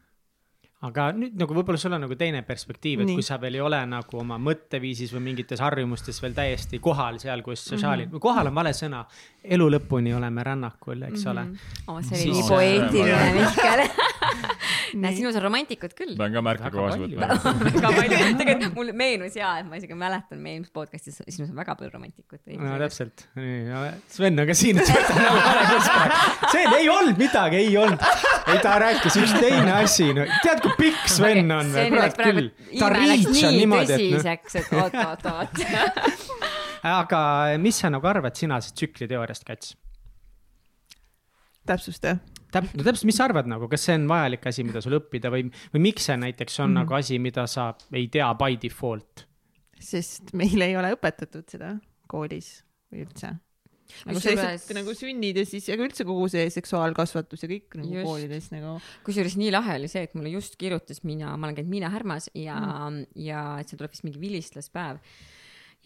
[0.87, 3.17] Aga nüüd nagu võib-olla sul on nagu teine perspektiiv, et Nii.
[3.19, 7.43] kui sa veel ei ole nagu oma mõtteviisis või mingites harjumustes veel täiesti kohal seal,
[7.45, 8.23] kus sa Charlie mm, -hmm.
[8.23, 9.03] kohal on vale sõna,
[9.43, 11.45] elu lõpuni oleme rännakul, eks ole.
[11.87, 13.85] oh, see oli nii poeetiline, Mihkel.
[15.01, 16.13] näe, sinus on romantikut küll.
[16.19, 17.07] pean ka märke palju.
[17.07, 17.29] võtma.
[17.67, 21.59] väga palju, tegelikult mul meenus ja, et ma isegi mäletan meie eelmises podcast'is, sinus on
[21.59, 22.41] väga palju romantikut.
[22.57, 23.25] no täpselt,
[24.11, 26.15] Sven on ka siin, et võta nagu vale kuskil.
[26.53, 28.07] see ei olnud midagi, ei olnud.
[28.41, 32.19] ei, ta rääkis üks teine asi, no tead, kui pikk Sven on see või, kurat
[32.21, 32.49] küll.
[32.79, 34.17] ta reach on nii niimoodi, et noh.
[34.17, 36.27] tõsiseks, et oot, oot, oot.
[36.97, 37.21] aga
[37.61, 39.75] mis sa nagu arvad sina sellest tsükliteooriast, Kats?
[41.65, 42.17] täpsusta.
[42.51, 45.31] täpselt, no täpselt, mis sa arvad nagu, kas see on vajalik asi, mida sul õppida
[45.33, 46.81] või, või miks see näiteks on mm -hmm.
[46.83, 49.27] nagu asi, mida sa ei tea by default?
[49.81, 51.75] sest meile ei ole õpetatud seda
[52.11, 52.59] koolis
[52.91, 53.31] või üldse.
[54.07, 57.97] nagu sa lihtsalt nagu sünnid ja siis, aga üldse kogu see seksuaalkasvatus ja kõik nagu
[57.97, 58.07] Just.
[58.07, 58.75] koolides nagu.
[59.07, 62.29] kusjuures nii lahe oli see, et mulle just kirjutas Miina, ma olen käinud Miina Härmas
[62.37, 65.01] ja mm., ja et seal tuleb vist mingi vilistlaspäev.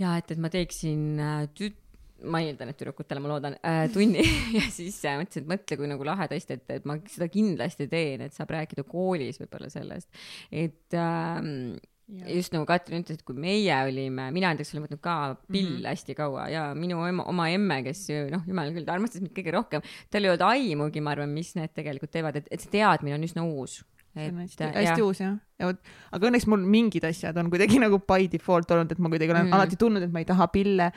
[0.01, 1.81] ja et, et ma teeksin äh, tüt-,
[2.29, 4.23] ma eeldan, et tüdrukutele, ma loodan äh,, tunni
[4.57, 7.89] ja siis äh, mõtlesin, et mõtle, kui nagu lahe tõesti, et, et ma seda kindlasti
[7.91, 10.09] teen, et saab rääkida koolis võib-olla sellest,
[10.51, 15.15] et ähm, just nagu Katrin ütles, et kui meie olime, mina näiteks olen võtnud ka
[15.49, 15.89] pille mm -hmm.
[15.89, 19.55] hästi kaua ja minu ema, oma emme, kes noh, jumal küll, ta armastas mind kõige
[19.55, 23.17] rohkem, tal ei olnud aimugi, ma arvan, mis need tegelikult teevad, et, et see teadmine
[23.17, 23.83] on üsna uus.
[24.15, 25.33] on hästi, hästi uus jah.
[25.59, 29.09] ja vot, aga õnneks mul mingid asjad on kuidagi nagu by default olnud, et ma
[29.09, 29.53] kuidagi olen Mm.
[29.57, 30.91] alati tundnud, et ma ei taha pille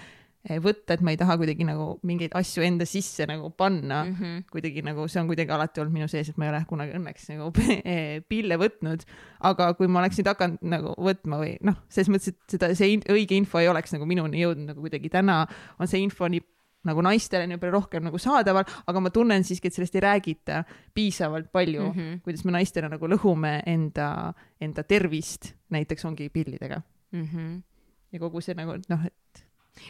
[0.62, 4.12] võtta, et ma ei taha kuidagi nagu mingeid asju enda sisse nagu panna mm.
[4.14, 4.44] -hmm.
[4.52, 7.28] kuidagi nagu see on kuidagi alati olnud minu sees, et ma ei ole kunagi õnneks
[7.32, 7.50] nagu
[7.84, 9.02] eh, pille võtnud.
[9.40, 12.94] aga kui ma oleks nüüd hakanud nagu võtma või noh, selles mõttes, et seda, see
[12.94, 15.46] in, õige info ei oleks nagu minuni jõudnud nagu kuidagi täna
[15.78, 16.44] on see info nii
[16.88, 20.62] nagu naistele nii palju rohkem nagu saadaval, aga ma tunnen siiski, et sellest ei räägita
[20.94, 21.92] piisavalt palju mm.
[21.98, 22.20] -hmm.
[22.22, 26.80] kuidas me naistena nagu lõhume enda, enda tervist, näiteks ongi pillidega
[27.12, 27.58] mhmh
[28.12, 29.44] ja kogu see nagu noh, et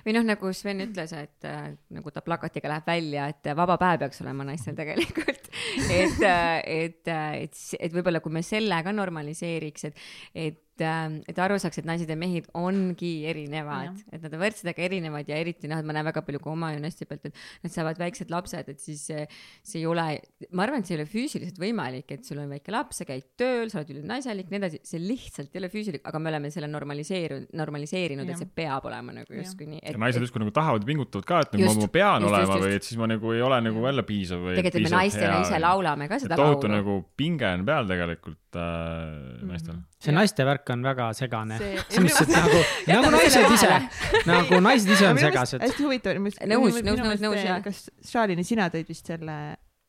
[0.05, 4.05] või noh, nagu Sven ütles, et äh, nagu ta plakatiga läheb välja, et vaba päev
[4.05, 5.51] peaks olema naistel tegelikult.
[6.01, 7.13] et, et,
[7.43, 12.11] et, et võib-olla kui me selle ka normaliseeriks, et, et, et aru saaks, et naised
[12.11, 15.97] ja mehed ongi erinevad, et nad on võrdsed, aga erinevad ja eriti noh, et ma
[15.97, 19.25] näen väga palju ka oma naiste pealt, et nad saavad väiksed lapsed, et siis see,
[19.67, 20.07] see ei ole,
[20.53, 23.31] ma arvan, et see ei ole füüsiliselt võimalik, et sul on väike laps, sa käid
[23.41, 26.71] tööl, sa oled ülinaiselik, nii edasi, see lihtsalt ei ole füüsilik, aga me oleme selle
[26.71, 29.83] normaliseerinud, normaliseerinud, et see peab olema nagu justkui nii.
[29.85, 32.55] ja naised justkui nagu tahavad ja pingutavad ka, et nagu Just, ma, pean just, olema
[32.55, 34.57] just, või et siis ma nagu ei ole nagu jälle piisav või.
[34.59, 36.77] tegelikult me naistena ise laulame ka seda tohutu laulu.
[36.77, 39.85] nagu pinge on peal tegelikult äh, naistel mm.
[40.05, 41.59] see naiste värk on väga segane.
[42.39, 42.63] nagu,
[42.93, 43.79] nagu naised ise,
[44.33, 45.65] nagu naised ise on segased.
[45.65, 47.63] hästi huvitav oli, Nõus, nõus, nõus, nõus, jah.
[47.65, 49.39] kas Šalini, sina tõid vist selle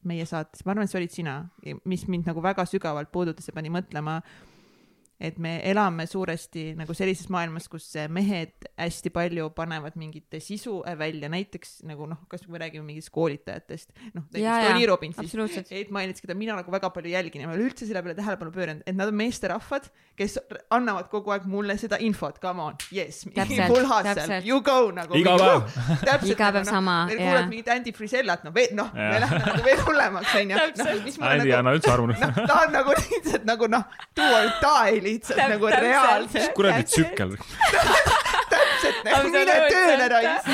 [0.08, 1.34] meie saates, ma arvan, et see olid sina,
[1.92, 4.22] mis mind nagu väga sügavalt puudutas ja pani mõtlema,
[5.20, 11.30] et me elame suuresti nagu sellises maailmas, kus mehed hästi palju panevad mingit sisu välja,
[11.32, 15.74] näiteks nagu noh, kas me räägime mingitest koolitajatest, noh näiteks Tony Robbinsist, absoluutselt.
[15.76, 18.15] Ed Mainits, keda mina nagu väga palju jälgin ja ma ei ole üldse selle peale
[18.17, 19.89] tähelepanu pööranud, et nad on meesterahvad,
[20.20, 20.38] kes
[20.76, 23.26] annavad kogu aeg mulle seda infot, come on, yes,
[23.72, 25.17] full hustle you go nagu.
[25.20, 25.67] Iga päev.
[26.05, 26.32] täpselt.
[26.34, 27.28] Iga päev sama, veel jaa.
[27.28, 30.63] kuulad mingit Andy Frisellat, no veel, noh, me läheme nagu veel hullemaks, onju.
[31.20, 32.15] Ma Andy ei nagu, anna üldse armu.
[32.15, 35.86] noh, ta on nagu lihtsalt nagu noh, do or die lihtsalt Täp- nagu täpselt.
[35.89, 36.53] reaalselt.
[36.57, 37.36] kuradi tsükkel.
[38.80, 40.45] täpselt, nagu mine tööle, raisk.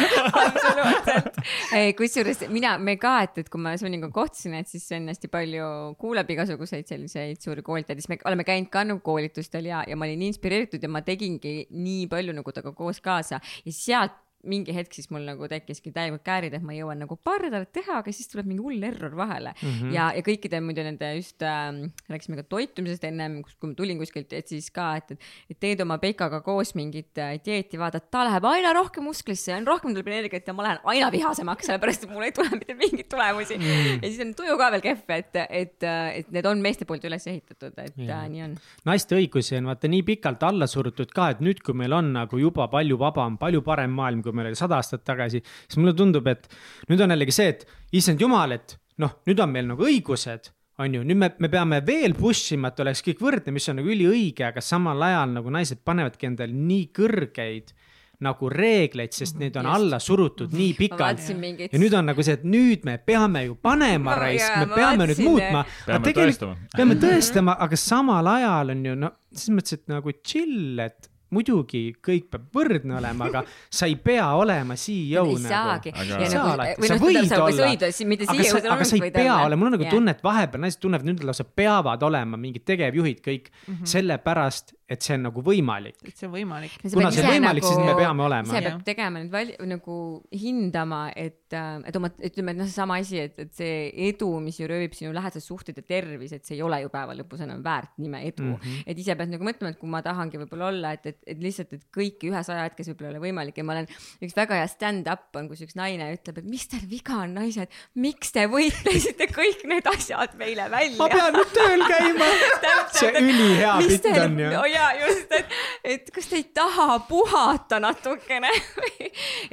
[2.00, 5.68] kusjuures mina, me ka, et, et kui ma Sveniga kohtusin, et siis Sven hästi palju
[6.02, 10.08] kuulab igasuguseid selliseid suuri koolitajaid, siis me oleme käinud ka nagu koolitustel ja, ja ma
[10.10, 14.16] olin inspireeritud ja ma tegingi nii palju nagu temaga koos kaasa ja sealt
[14.50, 18.00] mingi hetk siis mul nagu tekkiski täielikult käärid, et ma jõuan nagu paar nädalat teha,
[18.02, 19.70] aga siis tuleb mingi hull error vahele mm.
[19.70, 19.94] -hmm.
[19.96, 21.72] ja, ja kõikide muidu nende just äh,,
[22.12, 25.82] rääkisime ka toitumisest ennem, kui ma tulin kuskilt, et siis ka, et, et, et teed
[25.82, 30.12] oma Peikaga koos mingit äh, dieeti, vaatad, ta läheb aina rohkem musklisse ja rohkem tuleb
[30.12, 34.02] energiat ja ma lähen aina vihasemaks, sellepärast et mul ei tule mitte mingeid tulemusi mm..
[34.02, 35.90] ja siis on tuju ka veel kehv, et, et,
[36.22, 38.22] et need on meeste poolt üles ehitatud, et Jaa.
[38.22, 38.58] äh, nii on.
[38.88, 42.40] naiste õigusi on vaata nii pikalt alla surutud ka, et nüüd, kui meil on nagu
[42.40, 46.28] juba palju vabam, palju parem maailm, kui meil oli sada aastat tagasi, siis mulle tundub,
[46.32, 46.50] et
[46.90, 47.66] nüüd on jällegi see, et
[47.96, 50.52] issand jumal, et noh, nüüd on meil nagu õigused,
[50.84, 53.80] on ju, nüüd me, me peame veel push ima, et oleks kõik võrdne, mis on
[53.80, 57.76] nagu üliõige, aga samal ajal nagu naised panevadki endale nii kõrgeid
[58.24, 59.76] nagu reegleid, sest neid on Just.
[59.76, 61.24] alla surutud nii pikalt.
[61.40, 64.70] mingit ja nüüd on nagu see, et nüüd me peame ju panema Ma- raisk, me
[64.72, 65.66] peame nüüd muutma.
[65.88, 66.56] peame tõestama.
[66.76, 71.82] peame tõestama, aga samal ajal on ju no selles mõttes, et nagu chill, et muidugi
[72.06, 73.42] kõik peab võrdne olema, aga
[73.74, 75.50] sa ei pea olema CEO ei nagu.
[75.50, 75.94] saagi.
[75.96, 79.00] Aga- nagu, alati, või sa noh, võid sa olla, olla, aga siia sa, aga sa
[79.00, 82.40] ei pea olema, mul on nagu tunne, et vahepeal naised tunnevad, nüüd lausa peavad olema
[82.40, 83.92] mingid tegevjuhid kõik mm -hmm.
[83.96, 85.98] sellepärast, et see on nagu võimalik.
[86.06, 86.74] et see on võimalik.
[86.84, 88.62] kuna see on võimalik, siis me peame olema ise.
[88.68, 89.96] Peab tegema nüüd val-, nagu
[90.38, 93.80] hindama, et, et oma, ütleme, et noh, seesama asi, et, et see
[94.10, 97.16] edu, mis ju röövib sinu lähedased suhted ja tervis, et see ei ole ju päeva
[97.18, 98.60] lõpus enam väärt nime edu mm.
[98.60, 98.84] -hmm.
[98.86, 101.74] et ise pead nagu mõtlema, et kui ma tahangi võib-olla olla, et, et, et lihtsalt,
[101.74, 103.90] et kõiki ühes ajahetkes võib-olla ei ole võimalik ja ma olen,
[104.22, 107.74] üks väga hea stand-up on, kus üks naine ütleb, et mis teil viga on, naised,
[107.98, 111.02] miks te võitlesite kõik need asjad meile välja?
[111.02, 112.30] ma pean nüüd tööl käima.
[113.02, 113.76] see ülihea
[114.06, 115.58] teil- on ju jaa, just, et,
[115.96, 118.52] et kas te ei taha puhata natukene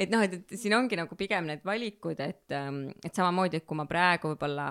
[0.01, 3.79] et noh, et, et siin ongi nagu pigem need valikud, et, et samamoodi, et kui
[3.79, 4.69] ma praegu võib-olla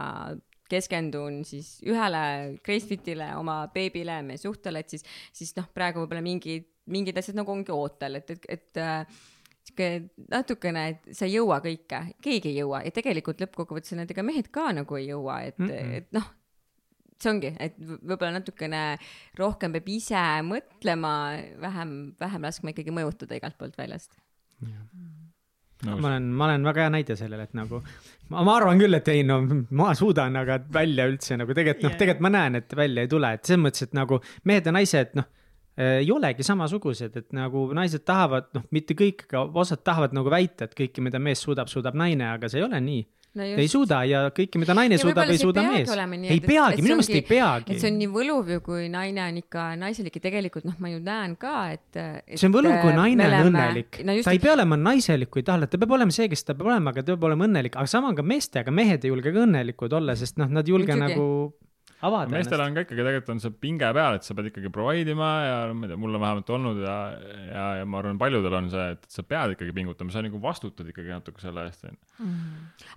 [0.72, 2.24] keskendun siis ühele
[2.64, 7.52] Gracefitile, oma beebile, meie suhtele, et siis, siis noh, praegu võib-olla mingid, mingid asjad nagu
[7.54, 9.24] ongi ootel, et, et, et äh,
[9.68, 9.90] sihuke
[10.32, 14.50] natukene, et sa ei jõua kõike, keegi ei jõua ja tegelikult lõppkokkuvõttes need ega mehed
[14.54, 15.68] ka nagu ei jõua, et mm.
[15.68, 15.98] -mm.
[16.00, 16.30] et noh,
[17.24, 18.84] see ongi, et võib-olla natukene
[19.40, 21.14] rohkem peab ise mõtlema,
[21.62, 24.14] vähem, vähem laskma ikkagi mõjutada igalt poolt väljast.
[25.86, 27.82] ma olen, ma olen väga hea näide sellele, et nagu
[28.30, 29.42] ma, ma arvan küll, et ei no
[29.78, 33.32] ma suudan, aga välja üldse nagu tegelikult noh tegelikult ma näen, et välja ei tule,
[33.38, 35.30] et selles mõttes, et nagu mehed ja naised noh
[35.82, 40.68] ei olegi samasugused, et nagu naised tahavad, noh, mitte kõik, aga osad tahavad nagu väita,
[40.68, 43.06] et kõike, mida mees suudab, suudab naine, aga see ei ole nii.
[43.38, 46.84] No ei suuda ja kõike, mida naine Ja suudab, ei suuda mees ei et- peagi,
[46.84, 50.24] minu meelest ei peagi see on nii võluv ju, kui naine on ikka naiselik ja
[50.28, 52.36] tegelikult noh, ma ju näen ka, et, et.
[52.36, 53.50] see on võluv, kui naine on oleme...
[53.54, 54.18] õnnelik no.
[54.20, 56.58] just ta ei pea olema naiselik, kui ei taha, ta peab olema see, kes ta
[56.58, 59.32] peab olema, aga ta peab olema õnnelik, aga sama on ka meestega, mehed ei julge
[59.32, 61.16] ka õnnelikud olla, sest noh, nad ei julge Muidugi.
[61.16, 61.71] nagu
[62.08, 62.70] avada meestel ennast.
[62.70, 65.58] on ka ikkagi tegelikult on see pinge peal, et sa pead ikkagi provide ima ja
[65.74, 66.98] ma ei tea, mul on vähemalt olnud ja,
[67.48, 70.90] ja, ja ma arvan, paljudel on see, et sa pead ikkagi pingutama, sa nagu vastutad
[70.92, 72.28] ikkagi natuke selle eest, onju.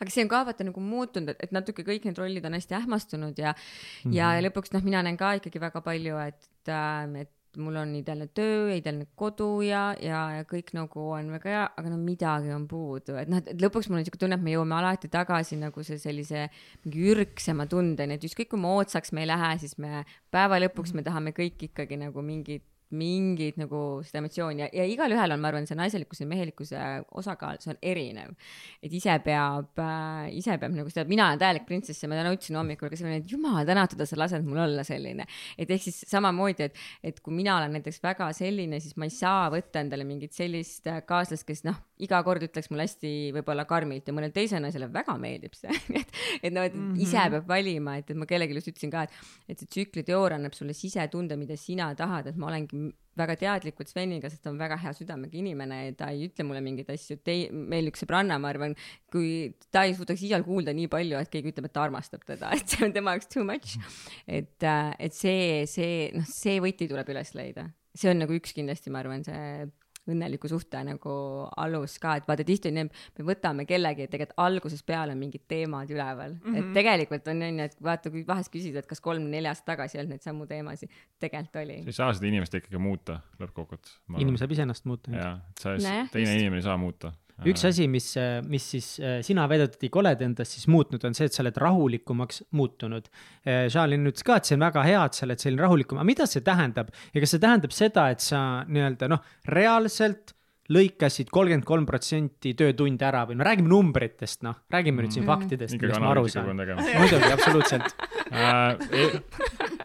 [0.01, 3.39] aga see on ka vaata nagu muutunud, et, natuke kõik need rollid on hästi ähmastunud
[3.41, 3.63] ja mm,
[4.11, 4.19] -hmm.
[4.19, 7.95] ja, ja lõpuks noh, mina näen ka ikkagi väga palju, et äh,, et mul on
[7.99, 12.53] ideaalne töö, ideaalne kodu ja, ja, ja kõik nagu on väga hea, aga no midagi
[12.55, 15.59] on puudu, et noh, et lõpuks mul on siuke tunne, et me jõuame alati tagasi
[15.61, 16.49] nagu see sellise
[16.85, 21.07] mingi ürgsema tundeni, et ükskõik kui moodsaks me ei lähe, siis me päeva lõpuks me
[21.07, 25.69] tahame kõik ikkagi nagu mingit mingit nagu seda emotsiooni ja, ja igalühel on, ma arvan,
[25.69, 26.83] see naiselikkuse ja mehelikkuse
[27.21, 28.35] osakaal, see on erinev.
[28.83, 32.35] et ise peab äh,, ise peab nagu seda, mina olen täielik printsess ja ma täna
[32.35, 35.27] ütlesin hommikul ka sellele, et jumal tänatud, sa lased mul olla selline.
[35.59, 39.15] et ehk siis samamoodi, et, et kui mina olen näiteks väga selline, siis ma ei
[39.15, 43.67] saa võtta endale mingit sellist äh, kaaslast, kes noh, iga kord ütleks mulle hästi võib-olla
[43.71, 45.71] karmilt ja mõnele teisele naisele väga meeldib see.
[46.01, 47.01] et, et noh, et mm -hmm.
[47.07, 50.57] ise peab valima, et, et ma kellelegi just ütlesin ka, et, et see tsükliteooria annab
[50.59, 54.77] sulle sisetunde, mida sina tahad, et ma olengi väga teadlikult Sveniga, sest ta on väga
[54.83, 58.51] hea südamega inimene ja ta ei ütle mulle mingeid asju, tei-, meil üks sõbranna, ma
[58.51, 58.75] arvan,
[59.13, 62.51] kui ta ei suudaks iial kuulda nii palju, et keegi ütleb, et ta armastab teda,
[62.59, 63.79] et see on tema jaoks too much.
[64.27, 68.91] et, et see, see, noh, see võti tuleb üles leida, see on nagu üks kindlasti,
[68.91, 69.71] ma arvan, see
[70.11, 71.15] õnneliku suhte nagu
[71.57, 75.21] alus ka, et vaata tihti on nii, me võtame kellegi, et tegelikult algusest peale on
[75.21, 76.61] mingid teemad üleval mm, -hmm.
[76.61, 80.03] et tegelikult on onju, et vaata, kui vahest küsida, et kas kolm-neli aastat tagasi ei
[80.03, 83.99] olnud neid samu teemasid, tegelikult oli sa ei saa seda inimest ikkagi muuta lõppkokkuvõttes.
[84.19, 85.11] inimene saab iseennast muuta.
[85.15, 86.41] jah, et sa teine just.
[86.41, 87.13] inimene ei saa muuta.
[87.49, 88.13] Üks asi, mis,
[88.51, 92.45] mis siis äh, sina väidetavalt oled endas siis muutnud, on see, et sa oled rahulikumaks
[92.55, 93.11] muutunud.
[93.45, 96.29] Charlene ütles ka, et see on väga hea, et sa oled selline rahulikum, aga mida
[96.31, 100.35] see tähendab ja kas see tähendab seda, et sa nii-öelda noh, reaalselt
[100.73, 105.77] lõikasid kolmkümmend kolm protsenti töötunde ära või no räägime numbritest, noh, räägime nüüd siin faktidest,
[105.77, 108.05] ikka millest ma aru saan muidugi, absoluutselt.
[108.33, 109.19] äh,.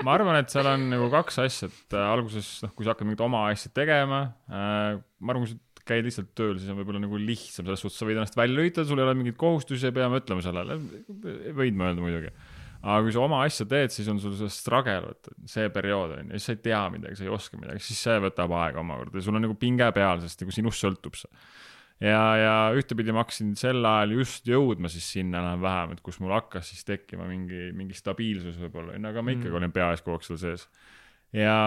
[0.07, 3.09] ma arvan, et seal on nagu kaks asja, et äh, alguses, noh, kui sa hakkad
[3.09, 5.59] mingit oma asja tegema äh,, ma arvan, kui sa
[5.89, 8.87] käid lihtsalt tööl, siis on võib-olla nagu lihtsam selles suhtes, sa võid ennast välja lülitada,
[8.89, 10.79] sul ei ole mingeid kohustusi, ei pea mõtlema sellele,
[11.57, 12.33] võid mõelda muidugi.
[12.79, 16.29] aga kui sa oma asja teed, siis on sul see struggle, vaata, see periood on
[16.29, 19.19] ju, siis sa ei tea midagi, sa ei oska midagi, siis see võtab aega omakorda
[19.19, 21.33] ja sul on nagu pinge peal, sest nagu sinust sõltub see
[21.99, 26.31] ja, ja ühtepidi ma hakkasin sel ajal just jõudma siis sinna enam-vähem, et kus mul
[26.37, 29.59] hakkas siis tekkima mingi, mingi stabiilsus võib-olla, aga ma ikkagi Mm.
[29.59, 30.67] olin peaasi kogu aeg seal sees.
[31.35, 31.57] ja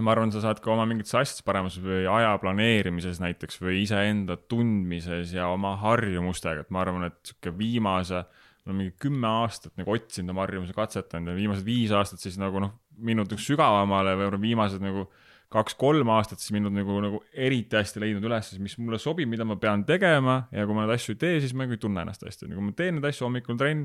[0.00, 4.38] ma arvan, sa saad ka oma mingites asjades paremas või aja planeerimises näiteks või iseenda
[4.48, 9.74] tundmises ja oma harjumustega, et ma arvan, et sihuke viimase, ma olen mingi kümme aastat
[9.80, 12.72] nagu otsinud oma harjumusi, katsetanud ja viimased viis aastat siis nagu noh,
[13.02, 15.08] minnud nagu sügavamale või viimased nagu
[15.52, 19.58] kaks-kolm aastat siis minnud nagu, nagu eriti hästi leidnud üles, mis mulle sobib, mida ma
[19.60, 22.24] pean tegema ja kui ma neid asju ei tee, siis ma nagu ei tunne ennast
[22.24, 23.84] hästi, kui ma teen neid asju hommikul trenn,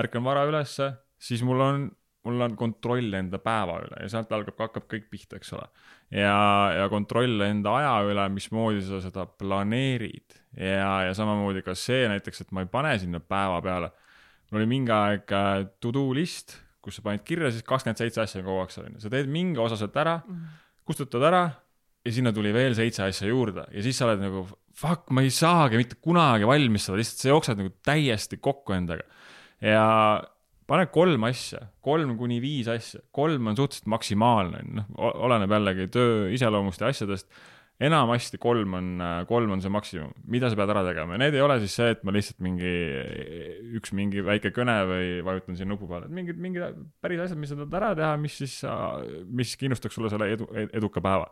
[0.00, 0.88] ärkan vara ülesse,
[1.20, 1.90] siis mul on,
[2.26, 5.66] mul on kontroll enda päeva üle ja sealt algab, hakkab kõik pihta, eks ole.
[6.14, 6.36] ja,
[6.78, 12.44] ja kontroll enda aja üle, mismoodi sa seda planeerid ja, ja samamoodi ka see näiteks,
[12.44, 13.90] et ma ei pane sinna päeva peale.
[14.50, 18.22] mul oli mingi aeg äh, to do list, kus sa panid kirja siis kakskümmend seitse
[18.22, 20.20] asja kogu aeg on ju, sa teed mingi osa sealt ära,
[20.86, 21.44] kustutad ära
[22.02, 24.46] ja sinna tuli veel seitse asja juurde ja siis sa oled nagu
[24.78, 29.04] fuck, ma ei saagi mitte kunagi valmis seda, lihtsalt sa jooksed nagu täiesti kokku endaga.
[29.62, 29.82] ja
[30.72, 34.92] pane kolm asja, kolm kuni viis asja, kolm on suhteliselt maksimaalne, noh,
[35.26, 37.28] oleneb jällegi töö iseloomust ja asjadest.
[37.82, 38.88] enamasti kolm on,
[39.26, 41.16] kolm on see maksimum, mida sa pead ära tegema?
[41.16, 42.70] Ja need ei ole siis see, et ma lihtsalt mingi,
[43.80, 47.50] üks mingi väike kõne või vajutan siin nupu peale, et mingid, mingid päris asjad, mis
[47.50, 48.54] sa tahad ära teha, mis siis,
[49.26, 51.26] mis kindlustaks sulle selle edu, eduka päeva.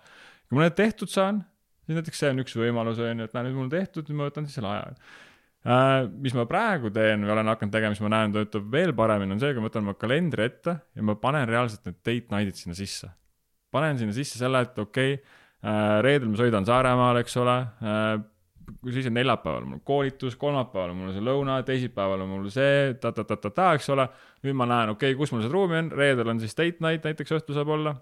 [0.49, 1.45] kui ma need tehtud saan,
[1.87, 4.33] siis näiteks see on üks võimalus, on ju, et näe, nüüd mul tehtud, nüüd ma
[4.33, 4.91] võtan siis selle aja
[5.61, 9.43] mis ma praegu teen või olen hakanud tegema, mis ma näen, töötab veel paremini, on
[9.43, 12.77] see, kui ma võtan oma kalendri ette ja ma panen reaalselt need date night'id sinna
[12.79, 13.11] sisse.
[13.71, 18.25] panen sinna sisse selle, et okei okay, uh,, reedel ma sõidan Saaremaale, eks ole uh,,
[18.89, 23.75] siis on neljapäeval mul koolitus, kolmapäeval on mul see lõuna, teisipäeval on mul see ta-ta-ta-ta-ta,
[23.77, 24.09] eks ole.
[24.47, 27.05] nüüd ma näen, okei okay,, kus mul see ruumi on, reedel on siis date night
[27.05, 27.99] näiteks õhtul saab olla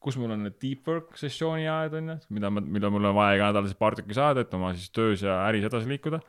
[0.00, 3.16] kus mul on need deep work sessiooni ajad on ju, mida ma, mida mul on
[3.16, 6.22] vaja iga nädal paar tükki saada, et oma siis töös ja äris edasi liikuda.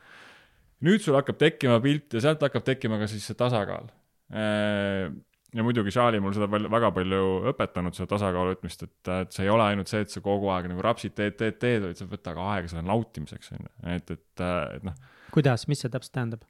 [0.84, 3.88] nüüd sul hakkab tekkima pilt ja sealt hakkab tekkima ka siis see tasakaal.
[4.32, 9.48] ja muidugi Charlie mul seda palju, väga palju õpetanud, seda tasakaalu võtmist, et, et see
[9.48, 12.08] ei ole ainult see, et sa kogu aeg nagu rapsid, teed, teed, teed, vaid sa
[12.08, 14.46] võta ka aega selle nautimiseks on ju, et, et,
[14.78, 14.96] et noh,
[15.32, 16.48] kuidas, mis see täpselt tähendab?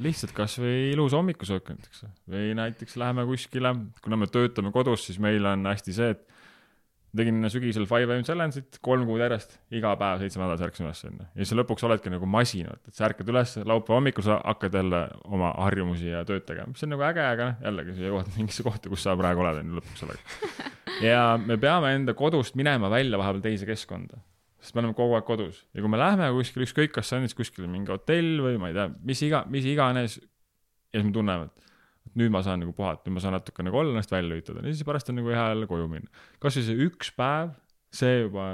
[0.00, 2.04] Lihtsalt kasvõi ilus hommikusöök näiteks.
[2.30, 3.74] või näiteks läheme kuskile,
[4.04, 6.26] kuna me töötame kodus, siis meil on hästi see, et
[7.16, 11.26] tegin sügisel Five AM Challenge'it kolm kuud järjest, iga päev seitse nädalas ärkasin üles onju.
[11.26, 15.02] ja siis lõpuks oledki nagu masin, et sa ärkad üles, laupäeva hommikul sa hakkad jälle
[15.26, 18.66] oma harjumusi ja tööd tegema, mis on nagu äge, aga noh, jällegi sa jõuad mingisse
[18.66, 20.66] kohta, kus sa praegu oled onju lõpuks sellega.
[21.10, 24.22] ja me peame enda kodust minema välja vahepeal teise keskkonda,
[24.60, 27.26] sest me oleme kogu aeg kodus ja kui me lähme kuskile, ükskõik, kas see on
[27.26, 30.18] siis kuskil mingi hotell või ma ei tea, mis iga, mis iganes.
[30.90, 31.68] ja siis me tunneme, et
[32.10, 34.64] et nüüd ma saan nagu puhata, nüüd ma saan natuke nagu olla ennast välja lülitada
[34.64, 36.10] ja siis pärast on nagu hea jälle koju minna.
[36.42, 37.52] kasvõi see üks päev,
[37.94, 38.46] see juba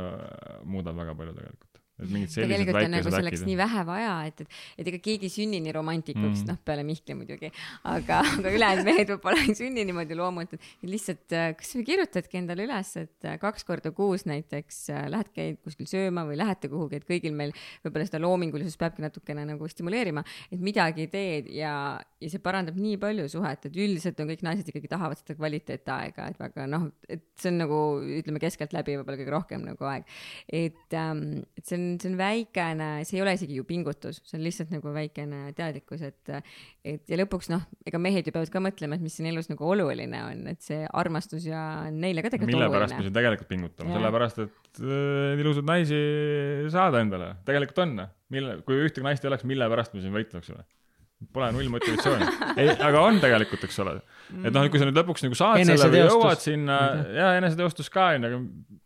[0.64, 1.65] muudab väga palju tegelikult.
[1.96, 3.62] Tegelikult on nagu selleks nii äkid.
[3.64, 6.42] vähe vaja, et, et, et ega keegi ei sünni nii romantikuks Mm.
[6.42, 7.50] mm., noh peale Mihkli muidugi,
[7.88, 11.86] aga, aga ülejäänud mehed võib-olla ei sünni niimoodi loomult, et et lihtsalt äh, kas või
[11.88, 16.38] kirjutadki endale üles, et äh, kaks korda kuus näiteks äh, lähed, käid kuskil sööma või
[16.40, 21.50] lähete kuhugi, et kõigil meil võib-olla seda loomingulisust peabki natukene nagu stimuleerima, et midagi teed
[21.54, 21.72] ja,
[22.20, 26.30] ja see parandab nii palju suhet, et üldiselt on kõik naised ikkagi tahavad seda kvaliteetaega,
[26.32, 27.82] et väga noh, et see on nagu
[28.20, 30.06] ütleme keskeltläbi võib-olla kõige rohkem nagu aeg.
[30.48, 31.24] et ähm,,
[31.56, 34.72] et see on, see on väikene, see ei ole isegi ju pingutus, see on lihtsalt
[34.74, 36.32] nagu väikene teadlikkus, et
[36.86, 39.66] et ja lõpuks noh, ega mehed ju peavad ka mõtlema, et mis siin elus nagu
[39.66, 41.60] oluline on, et see armastus ja
[41.90, 43.10] neile ka tegelikult mille pärast me oluline.
[43.10, 46.00] siin tegelikult pingutame, sellepärast et äh, ilusaid naisi
[46.74, 48.00] saada endale, tegelikult on,
[48.34, 50.66] mille, kui ühtegi naist ei oleks, mille pärast me siin võitleksime?
[51.32, 52.26] Pole null motivatsiooni,
[52.60, 53.94] ei, aga on tegelikult, eks ole.
[54.44, 56.76] et noh, kui sa nüüd lõpuks nagu saad selle või jõuad sinna
[57.16, 58.40] ja eneseteostus ka onju, aga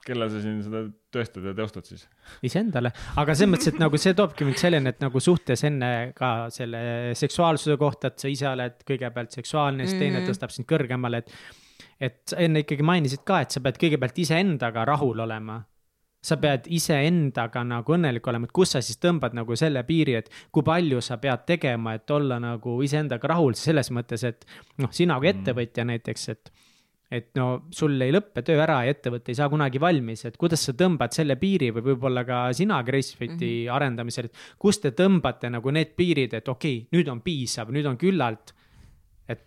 [0.07, 2.05] kellele sa siin seda tõestad ja teostad siis?
[2.47, 6.31] iseendale, aga selles mõttes, et nagu see toobki mind selleni, et nagu suhtes enne ka
[6.55, 6.85] selle
[7.19, 10.31] seksuaalsuse kohta, et sa ise oled kõigepealt seksuaalne, siis teine Mhm.
[10.31, 11.35] tõstab sind kõrgemale, et.
[12.01, 15.65] et sa enne ikkagi mainisid ka, et sa pead kõigepealt iseendaga rahul olema.
[16.21, 20.29] Sa pead iseendaga nagu õnnelik olema, et kus sa siis tõmbad nagu selle piiri, et
[20.53, 24.45] kui palju sa pead tegema, et olla nagu iseendaga rahul selles mõttes, et
[24.83, 26.53] noh, sina kui ettevõtja näiteks, et
[27.11, 30.63] et no sul ei lõppe töö ära ja ettevõte ei saa kunagi valmis, et kuidas
[30.63, 33.73] sa tõmbad selle piiri või võib-olla ka sina Gracefiti mm -hmm.
[33.75, 37.87] arendamisel, et kus te tõmbate nagu need piirid, et okei okay,, nüüd on piisav, nüüd
[37.91, 38.55] on küllalt.
[39.29, 39.43] et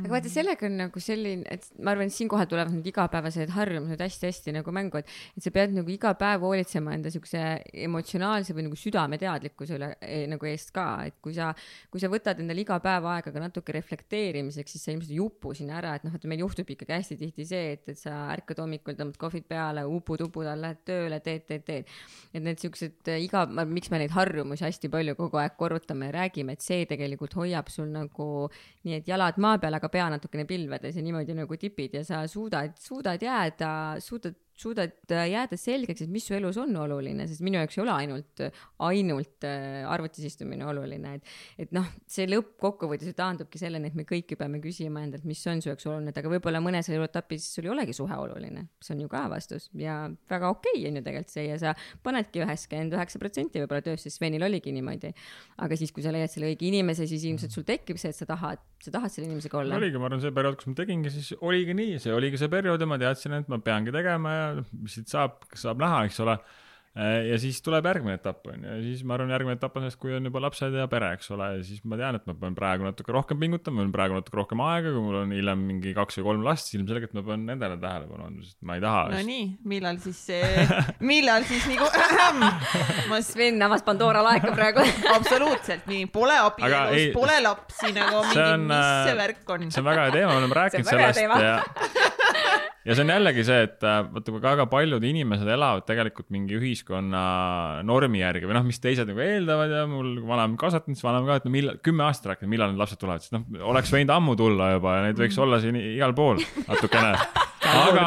[0.00, 4.02] aga vaata, sellega on nagu selline, et ma arvan, et siinkohal tulevad need igapäevased harjumused
[4.02, 7.42] hästi-hästi nagu mängu, et, et sa pead nagu iga päev hoolitsema enda siukse
[7.86, 11.52] emotsionaalse või nagu südameteadlikkuse üle eh, nagu eest ka, et kui sa,
[11.92, 15.54] kui sa võtad endale iga päev aega ka natuke reflekteerimiseks, siis sa ilmselt ei upu
[15.56, 18.60] sinna ära, et noh, et meil juhtub ikkagi hästi tihti see, et, et sa ärkad
[18.62, 21.94] hommikul, tõmbad kohvid peale, upud upuda, lähed tööle, teed, teed, teed.
[22.32, 26.16] et need siuksed eh, iga, miks me neid harjumusi hästi palju kogu aeg korrutame ja
[26.20, 28.48] räägime, et see tegelikult hoiab sul nagu
[28.86, 32.24] nii, et jalad maa peal, aga pea natukene pilvedes ja niimoodi nagu tipid ja sa
[32.30, 33.70] suudad, suudad jääda,
[34.00, 37.82] suudad, suudad äh, jääda selgeks, et mis su elus on oluline, sest minu jaoks ei
[37.84, 38.42] ole ainult,
[38.86, 41.34] ainult äh, arvutis istumine oluline, et,
[41.66, 45.42] et noh, see lõppkokkuvõttes ju taandubki selleni, et me kõik ju peame küsima endalt, mis
[45.52, 48.96] on su jaoks oluline, et aga võib-olla mõnes eluetapis sul ei olegi suhe oluline, see
[48.96, 49.98] on ju ka vastus ja
[50.30, 51.74] väga okei okay on ju tegelikult see ja sa
[52.06, 55.12] panedki üheksakümmend üheksa protsenti võib-olla töös, sest Svenil oligi niimoodi.
[55.62, 58.28] aga siis, kui sa leiad selle õige inimese, siis ilmselt sul tekib see, et sa
[58.28, 59.76] tahad, sa tahad selle inimesega olla.
[59.76, 62.80] oligi, ma arvan, see periood, kus ma tegingi, siis oligi nii, see oligi see periood
[62.80, 66.38] ja ma teadsin, et ma peangi tegema ja mis siit saab, saab näha, eks ole.
[66.96, 69.98] ja siis tuleb järgmine etapp on ju, ja siis ma arvan, järgmine etapp on sellest,
[70.00, 72.54] kui on juba lapsed ja pere, eks ole, ja siis ma tean, et ma pean
[72.56, 75.92] praegu natuke rohkem pingutama, mul on praegu natuke rohkem aega, kui mul on hiljem mingi
[75.98, 79.02] kaks või kolm last, siis ilmselgelt ma pean nendele tähelepanu andma, sest ma ei taha.
[79.12, 80.68] Nonii, millal siis see,
[81.12, 81.90] millal siis nagu,
[83.10, 84.86] ma Sven avas Pandora laeka praegu
[85.18, 89.68] absoluutselt nii, pole abielus pole lapsi nagu mingi, mis see äh, värk on.
[89.68, 91.60] see on väga hea teema, me oleme rääkinud sellest ja
[92.86, 96.56] ja see on jällegi see, et äh, vaata, kui väga paljud inimesed elavad tegelikult mingi
[96.58, 97.22] ühiskonna
[97.86, 101.32] normi järgi või noh, mis teised nagu eeldavad ja mul kui vanaema kasvatanud, siis vanaema
[101.32, 104.14] ka, et no millal, kümme aastat rääkinud, millal need lapsed tulevad, sest noh, oleks võinud
[104.16, 107.12] ammu tulla juba ja neid võiks olla siin igal pool natukene.
[107.66, 108.06] aga,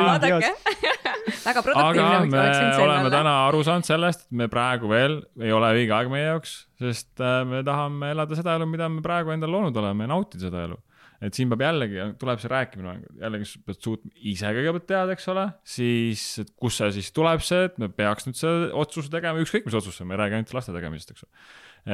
[1.43, 5.51] väga produktiivne aga oleks me oleme täna aru saanud sellest, et me praegu veel ei
[5.55, 9.35] ole õige aeg meie jaoks, sest äh, me tahame elada seda elu, mida me praegu
[9.35, 10.79] endale loonud oleme ja nautida seda elu
[11.19, 15.29] et siin peab jällegi, tuleb see rääkimine, jällegi sa pead suutma ise kõigepealt teada, eks
[15.33, 19.41] ole, siis, et kust see siis tuleb see, et me peaks nüüd selle otsuse tegema,
[19.43, 21.47] ükskõik mis otsuse, me ei räägi ainult laste tegemisest, eks ole.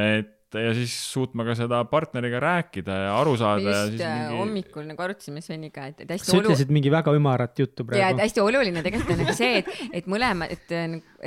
[0.05, 4.15] et ja siis suutma ka seda partneriga rääkida ja aru saada ja just siis äh,
[4.21, 7.83] mingi hommikul nagu arutasime Sveniga, et, et hästi sa olu- ütlesid mingi väga ümarat juttu
[7.83, 8.23] ja et praegu.
[8.23, 9.71] hästi oluline tegelikult on nagu see, et,
[10.01, 10.75] et mõlema, et,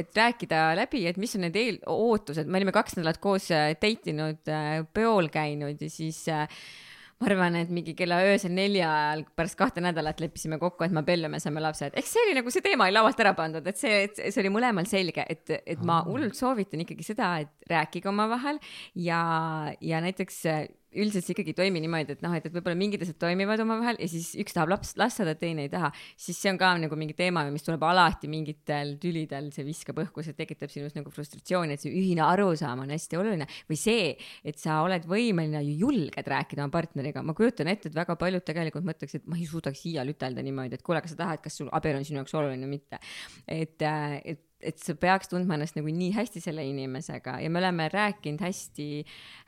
[0.03, 3.73] et rääkida läbi, et mis on need eel-, ootused, me olime kaks nädalat koos äh,
[3.77, 4.53] date inud,
[4.97, 6.47] peol käinud ja siis äh,
[7.19, 11.03] ma arvan, et mingi kella öösel nelja ajal pärast kahte nädalat leppisime kokku, et me
[11.03, 11.97] abiellume, saame lapsed.
[11.99, 14.87] eks see oli nagu see teema oli laualt ära pandud, et see, see oli mõlemal
[14.91, 18.61] selge, et, et ma hullult soovitan ikkagi seda, et rääkige omavahel
[18.95, 19.23] ja,
[19.83, 20.45] ja näiteks
[21.03, 24.01] üldiselt see ikkagi ei toimi niimoodi, et noh, et, et võib-olla mingid asjad toimivad omavahel
[24.03, 26.99] ja siis üks tahab laps last saada, teine ei taha, siis see on ka nagu
[26.99, 31.77] mingi teema, mis tuleb alati mingitel tülidel, see viskab õhku, see tekitab sinus nagu frustratsiooni,
[31.77, 34.11] et see ühine arusaam on hästi oluline või see,
[34.47, 38.47] et sa oled võimeline ju julged rääkida oma partneriga, ma kujutan ette, et väga paljud
[38.47, 41.61] tegelikult mõtleks, et ma ei suudaks iial ütelda niimoodi, et kuule, kas sa tahad, kas
[41.61, 43.01] sul abielu on sinu jaoks oluline või mitte.
[43.47, 47.61] et, äh, et et sa peaks tundma ennast nagu nii hästi selle inimesega ja me
[47.61, 48.89] oleme rääkinud hästi,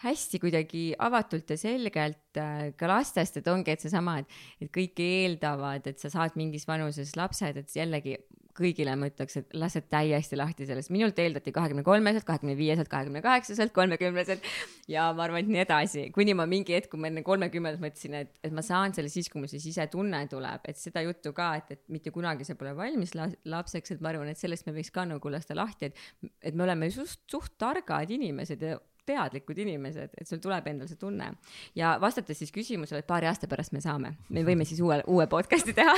[0.05, 5.03] hästi kuidagi avatult ja selgelt äh, ka lastest, et ongi, et seesama, et, et kõik
[5.03, 8.17] eeldavad, et sa saad mingis vanuses lapsed, et jällegi
[8.57, 13.23] kõigile ma ütleks, et lased täiesti lahti sellest, minult eeldati kahekümne kolmeselt, kahekümne viieselt, kahekümne
[13.25, 14.45] kaheksaselt, kolmekümneselt
[14.91, 18.19] ja ma arvan, et nii edasi, kuni ma mingi hetk, kui ma enne kolmekümmet mõtlesin,
[18.23, 21.53] et, et ma saan selle siis, kui mul see sisetunne tuleb, et seda juttu ka,
[21.61, 24.77] et, et mitte kunagi sa pole valmis la lapseks, et ma arvan, et sellest me
[24.77, 28.79] võiks ka nagu lasta lahti, et, et me oleme suht, suht targad inimesed ja
[29.11, 31.33] teadlikud inimesed, et sul tuleb endal see tunne.
[31.79, 35.27] ja vastates siis küsimusele, et paari aasta pärast me saame, me võime siis uue, uue
[35.31, 35.97] podcast'i teha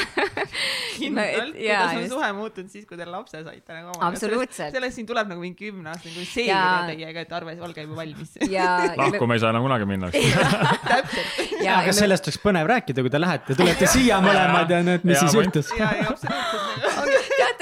[0.98, 4.74] kindlalt, kuidas on suhe muutunud siis, kui te lapse saite nagu absoluutselt.
[4.74, 6.84] sellest siin tuleb nagu mingi kümne aasta nagu seeria ja...
[6.90, 8.36] teiega, et arve, olge juba valmis.
[9.02, 10.12] lahku me ei saa enam kunagi minna.
[10.12, 11.40] täpselt.
[11.76, 15.26] aga sellest oleks põnev rääkida, kui te lähete, tulete siia mõlemad ja nüüd, mis ja,
[15.26, 15.72] siis juhtus.
[15.78, 16.71] ja, ja absoluutselt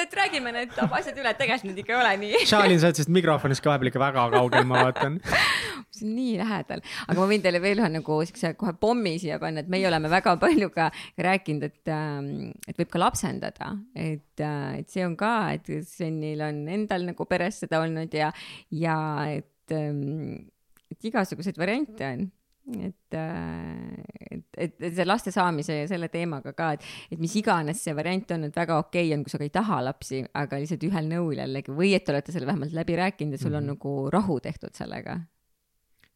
[0.03, 2.41] et räägime need asjad üle, tegelikult need ikka ei ole nii.
[2.49, 5.19] Charlie, sa oled sellest mikrofonist ka vahepeal ikka väga kaugel, ma vaatan.
[6.01, 9.41] See on nii lähedal, aga ma võin teile veel ühe nagu siukse kohe pommi siia
[9.43, 10.89] panna, et meie oleme väga palju ka
[11.21, 16.45] rääkinud, et, ähm, et võib ka lapsendada, et, äh, et see on ka, et Svenil
[16.47, 18.31] on endal nagu peres seda olnud ja,
[18.73, 18.99] ja
[19.35, 20.47] et, ähm,
[20.91, 22.29] et igasuguseid variante on
[22.79, 27.35] et, äh, et, et, et see laste saamise ja selle teemaga ka, et, et mis
[27.41, 30.23] iganes see variant on, et väga okei okay on, kui sa ka ei taha lapsi,
[30.43, 33.55] aga lihtsalt ühel nõul jällegi või et te olete selle vähemalt läbi rääkinud ja sul
[33.55, 33.81] on mm -hmm.
[33.81, 35.21] nagu rahu tehtud sellega.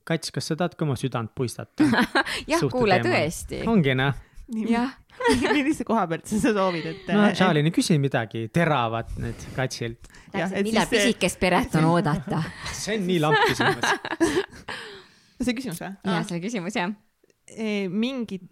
[0.05, 1.85] Kats, kas sa tahad ka oma südant puistata
[2.53, 3.65] jah, kuule tõesti.
[3.67, 4.15] ongi noh
[4.53, 4.91] jah
[5.55, 7.13] millise koha pealt sa soovid, et?
[7.15, 10.11] no Charlie, küsi midagi teravat nüüd Katsilt.
[10.35, 12.43] millal pisikest peret on oodata?
[12.83, 13.87] see on nii lamp küsimus
[15.41, 15.95] see küsimus või?
[16.05, 16.95] jah, see oli küsimus jah.
[17.91, 18.47] mingid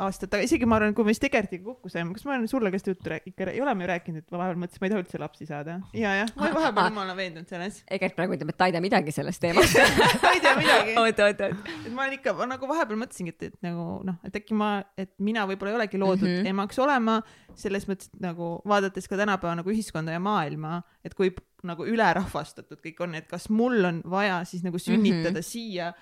[0.00, 2.70] aastat tagasi, isegi ma arvan, kui me siis Tegertiga kokku saime, kas ma olen sulle
[2.72, 4.88] ka seda juttu rääkinud, ikka ei ole me ju rääkinud, et ma vahepeal mõtlesin, ma
[4.88, 5.76] ei taha üldse lapsi saada.
[5.96, 7.80] ja, jah, ma vahepeal jumala veendunud selles.
[7.96, 9.76] Egert praegu ütleb, et ta ei tea midagi sellest teemast
[10.24, 10.96] ta ei tea midagi.
[11.02, 11.72] oot, oot, oot.
[11.76, 14.70] et ma olen ikka, ma nagu vahepeal mõtlesingi, et, et nagu noh, et äkki ma,
[15.00, 16.54] et mina võib-olla ei olegi loodud mm -hmm.
[16.54, 17.20] emaks olema,
[17.58, 21.30] selles mõttes, et nagu vaadates ka tänapäeva nagu ühiskonda ja maailma, et kui
[21.64, 25.52] nagu ülerahvastatud kõik on, et kas mul on vaja siis nagu sünnitada mm -hmm.
[25.52, 25.92] siia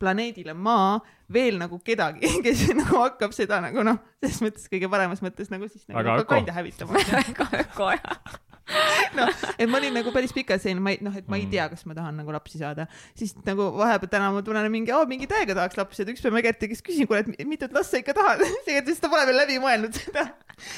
[0.00, 0.98] planeedile Maa
[1.32, 5.68] veel nagu kedagi, kes nagu hakkab seda nagu noh, selles mõttes kõige paremas mõttes nagu
[5.70, 7.00] siis nagu aga kande hävitama.
[7.18, 8.38] väga öko jah
[9.18, 11.52] noh, et ma olin nagu päris pikalt selline, ma ei, noh, et ma ei mm.
[11.54, 12.88] tea, kas ma tahan nagu lapsi saada,
[13.18, 16.68] siis nagu vahepeal täna ma tunnen mingi, mingi täiega tahaks lapsi, et ükspäev ma Gerti
[16.70, 18.44] käest küsin, kuule, et mitut last sa ikka tahad?
[18.66, 20.26] Tegelikult vist ta pole veel läbi mõelnud seda,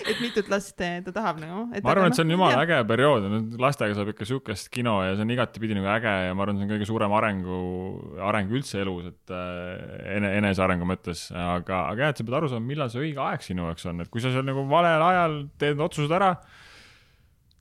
[0.06, 1.64] et mitut last ta tahab nagu.
[1.72, 3.28] ma arvan, et see on noh, jumala äge periood,
[3.62, 6.68] lastega saab ikka siukest kino ja see on igatepidi nagu äge ja ma arvan, see
[6.68, 7.60] on kõige suurem arengu,
[8.30, 12.52] areng üldse elus, et äh, ene, enesearengu mõttes, aga, aga jah, et sa pead aru
[12.52, 15.40] saama, millal see õige aeg sinu jaoks on, et kui sa seal nagu valel ajal
[15.60, 16.34] teed otsused ära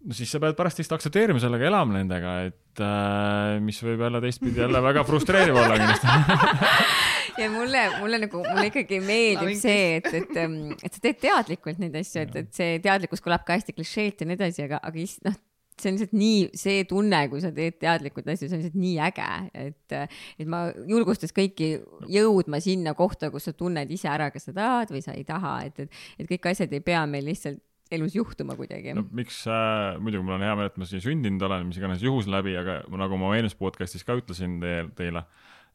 [0.05, 4.21] no siis sa pead pärast lihtsalt aktsepteerima sellega, elama nendega, et äh, mis võib jälle
[4.23, 6.07] teistpidi jälle väga frustreeriv olla kindlasti.
[7.39, 11.77] Ja mulle, mulle nagu, mulle ikkagi meeldib see, et, et, ähm, et sa teed teadlikult
[11.79, 15.05] neid asju, et, et see teadlikkus kõlab ka hästi klišeelt ja nii edasi, aga, aga
[15.23, 15.37] noh,
[15.79, 18.97] see on lihtsalt nii, see tunne, kui sa teed teadlikult asju, see on lihtsalt nii
[19.07, 19.29] äge,
[19.69, 19.97] et,
[20.43, 21.71] et ma julgustas kõiki
[22.11, 25.55] jõudma sinna kohta, kus sa tunned ise ära, kas sa tahad või sa ei taha,
[25.69, 28.93] et, et, et kõik asjad ei pea meil lihtsalt elus juhtuma kuidagi.
[28.97, 32.03] no miks äh,, muidugi mul on hea meel, et ma siia sündinud olen, mis iganes
[32.05, 35.25] juhus läbi, aga nagu ma eelmises podcast'is ka ütlesin teie, teile,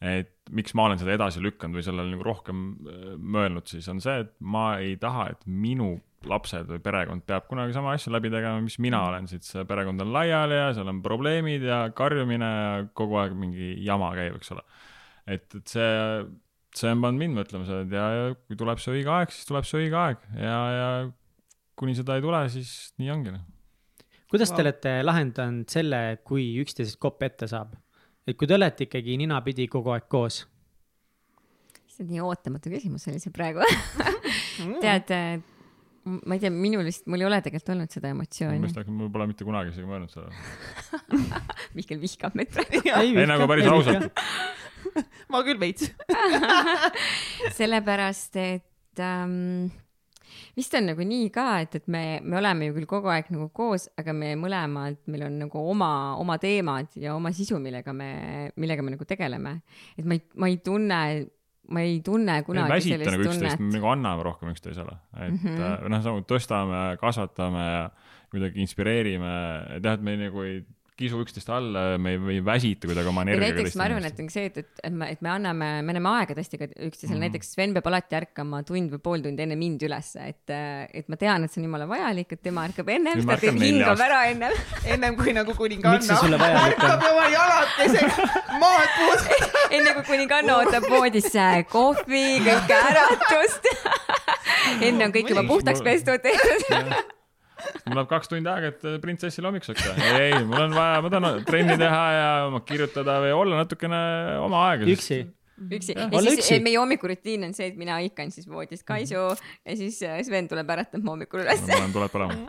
[0.05, 4.03] et miks ma olen seda edasi lükanud või sellele nagu rohkem äh, mõelnud, siis on
[4.05, 5.97] see, et ma ei taha, et minu
[6.29, 10.01] lapsed või perekond peab kunagi sama asja läbi tegema, mis mina olen, siit see perekond
[10.01, 14.55] on laiali ja seal on probleemid ja karjumine ja kogu aeg mingi jama käib, eks
[14.55, 14.65] ole.
[15.27, 15.91] et, et see,
[16.79, 19.51] see on pannud mind mõtlema seda, et ja, ja kui tuleb see õige aeg, siis
[19.51, 20.89] tuleb see õige aeg ja, ja
[21.79, 23.45] kuni seda ei tule, siis nii ongi noh.
[24.31, 27.75] kuidas te olete lahendanud selle, kui üksteisest kopp ette saab?
[28.27, 30.45] et kui te olete ikkagi ninapidi kogu aeg koos?
[31.95, 33.65] see on nii ootamatu küsimus oli see praegu
[34.85, 35.13] tead,
[36.05, 38.61] ma ei tea, minul vist, mul ei ole tegelikult olnud seda emotsiooni.
[38.63, 40.31] ma just hakkan, mul pole mitte kunagi isegi mõelnud seda
[41.77, 42.83] Mihkel vihkab meid praegu.
[42.99, 44.11] ei nagu päris ausalt
[45.33, 45.91] ma küll veits
[47.59, 49.71] sellepärast, et ähm,
[50.57, 53.49] vist on nagu nii ka, et, et me, me oleme ju küll kogu aeg nagu
[53.55, 58.51] koos, aga me mõlemad, meil on nagu oma, oma teemad ja oma sisu, millega me,
[58.61, 59.61] millega me nagu tegeleme.
[59.99, 61.01] et ma ei, ma ei tunne
[61.73, 63.77] ma ei tunne ei kunagi väsita sellist nagu üksteist, me tunnet.
[63.79, 65.39] nagu anname rohkem üksteisele, et mm.
[65.45, 65.89] -hmm.
[65.89, 67.85] noh, samuti tõstame, kasvatame ja
[68.35, 69.35] kuidagi inspireerime,
[69.77, 70.59] et jah, et me nagu ei
[70.95, 73.57] kisu üksteist alla, me ei, me ei väsita kuidagi oma energiaga.
[73.59, 76.11] näiteks ma arvan, et ongi see, et, et, et me, et me anname, me anname
[76.21, 77.17] aega tõesti ka üksteisele mm.
[77.17, 77.25] -hmm.
[77.27, 80.55] näiteks Sven peab alati ärkama tund või pool tundi enne mind ülesse, et,
[81.01, 84.05] et ma tean, et see on jumala vajalik, et tema ärkab ennem, ta teeb hingab
[84.07, 84.55] ära ennem.
[84.95, 86.21] ennem kui nagu kuninganna.
[86.23, 86.39] On?
[86.39, 88.29] ärkab oma jalakesega
[88.63, 89.51] maad puud.
[89.81, 91.27] enne kui kuninganna ootab voodis
[91.75, 93.67] kohvi, kõike äratust.
[94.79, 96.31] enne on kõik juba puhtaks pestud.
[97.87, 99.95] Mul läheb kaks tundi aega, et printsessile hommikuks võtta.
[100.03, 104.03] ei, ei, mul on vaja, ma tahan trenni teha ja oma kirjutada või olla natukene
[104.45, 104.89] oma aega.
[104.95, 105.21] üksi.
[105.71, 106.61] üksi ja Olla siis üksi.
[106.65, 110.71] meie hommikurutiin on see, et mina hõikan siis voodis Kaisu ja siis äh, Sven tuleb
[110.77, 111.63] äratab mu hommikul üles.
[111.69, 112.41] ma olen, tuleb põlema.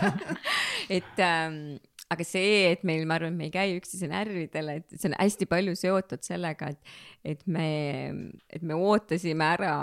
[0.98, 1.58] et ähm,
[2.14, 5.16] aga see, et meil, ma arvan, et me ei käi üksteise närvidele, et see on
[5.18, 6.96] hästi palju seotud sellega, et,
[7.34, 7.68] et me,
[8.52, 9.74] et me ootasime ära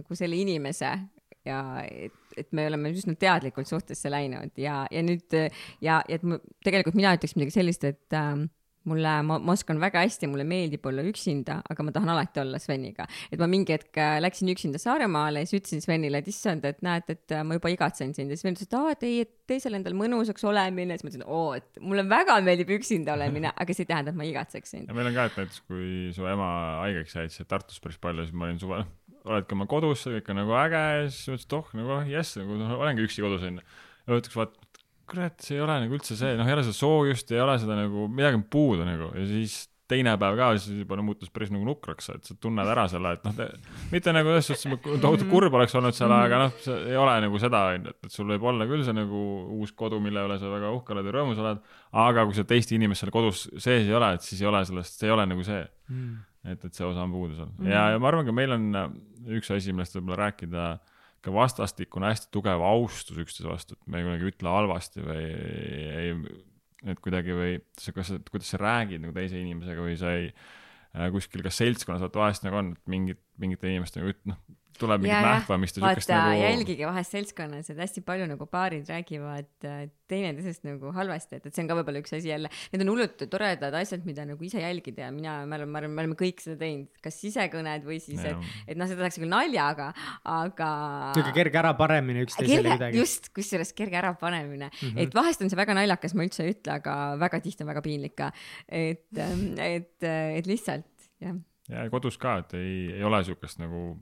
[0.00, 0.94] nagu selle inimese
[1.48, 5.50] ja et, et me oleme üsna teadlikult suhtesse läinud ja, ja nüüd ja,
[5.80, 8.48] ja et ma, tegelikult mina ütleks midagi sellist, et ähm,
[8.88, 12.60] mulle, ma, ma oskan väga hästi, mulle meeldib olla üksinda, aga ma tahan alati olla
[12.62, 13.06] Sveniga.
[13.32, 16.80] et ma mingi hetk äh, läksin üksinda Saaremaale ja siis ütlesin Svenile, et issand, et
[16.86, 19.34] näed, et äh, ma juba igatsen sind ja Sven ütles, et aa, et ei, et
[19.50, 23.76] teisel endal mõnusaks olemine, siis ma ütlesin, oo, et mulle väga meeldib üksinda olemine, aga
[23.76, 24.88] see ei tähenda, et ma igatseks sind.
[24.88, 26.50] ja meil on ka, et näiteks kui su ema
[26.86, 28.80] haigeks jäi, siis Tartus päris palju, siis ma olin suve,
[29.28, 32.58] oledki oma kodus, kõik on nagu äge ja siis mõtlesin, et oh nagu jess, nagu
[32.60, 33.64] noh, olengi üksi kodus onju.
[34.06, 34.56] ja mõtleks, vaat
[35.10, 37.76] kurat, see ei ole nagu üldse see, noh, ei ole seda soojust, ei ole seda
[37.78, 39.10] nagu, midagi on puudu nagu.
[39.18, 42.68] Ja siis teine päev ka, siis juba no, muutus päris nagu nukraks, et sa tunned
[42.70, 43.40] ära selle, et noh,
[43.90, 47.16] mitte nagu selles suhtes, et tohutult kurb oleks olnud seal, aga noh, see ei ole
[47.24, 49.24] nagu seda, onju, et sul võib olla küll see nagu
[49.58, 51.62] uus kodu, mille üle sa väga uhke oled ja rõõmus oled,
[52.06, 55.00] aga kui sa teist inimest seal kodus sees ei ole, et siis ei ole sellest,
[55.00, 55.64] see ei ole nagu see
[56.44, 57.68] et, et see osa on puudu seal mm..
[57.70, 58.88] ja, ja ma arvan ka meil on äh,
[59.38, 60.68] üks asi, millest võib-olla rääkida,
[61.24, 66.14] ka vastastikune hästi tugev austus üksteise vastu, et me ei kunagi ütle halvasti või ei,
[66.88, 70.30] et kuidagi või sa, kas sa, kuidas sa räägid nagu teise inimesega või sa ei
[70.30, 74.40] äh, kuskil kas seltskonnas, vaata vahest nagu on, et mingid, mingite inimeste nagu üt-, noh,
[74.80, 79.68] tuleb mingit nähvamist ja siukest nagu jälgige vahest seltskonnas, et hästi palju nagu paarid räägivad
[79.68, 82.50] äh, teineteisest nagu halvasti, et, et see on ka võib-olla üks asi jälle.
[82.72, 85.94] Need on hullult toredad asjad, mida nagu ise jälgida ja mina, ma arvan, ma arvan,
[85.96, 89.32] me oleme kõik seda teinud, kas sisekõned või siis, et, et noh, seda tehakse küll
[89.32, 89.90] naljaga,
[90.28, 90.70] aga.
[91.14, 93.02] niisugune kerge ärapanemine üksteisele kuidagi.
[93.02, 94.80] just, kusjuures kerge ärapanemine mm.
[94.80, 95.04] -hmm.
[95.04, 97.84] et vahest on see väga naljakas, ma üldse ei ütle, aga väga tihti on väga
[97.86, 98.32] piinlik ka.
[98.66, 101.38] et, et, et lihtsalt jah,
[101.70, 103.94] ja kodus ka, et ei, ei ole siukest nagu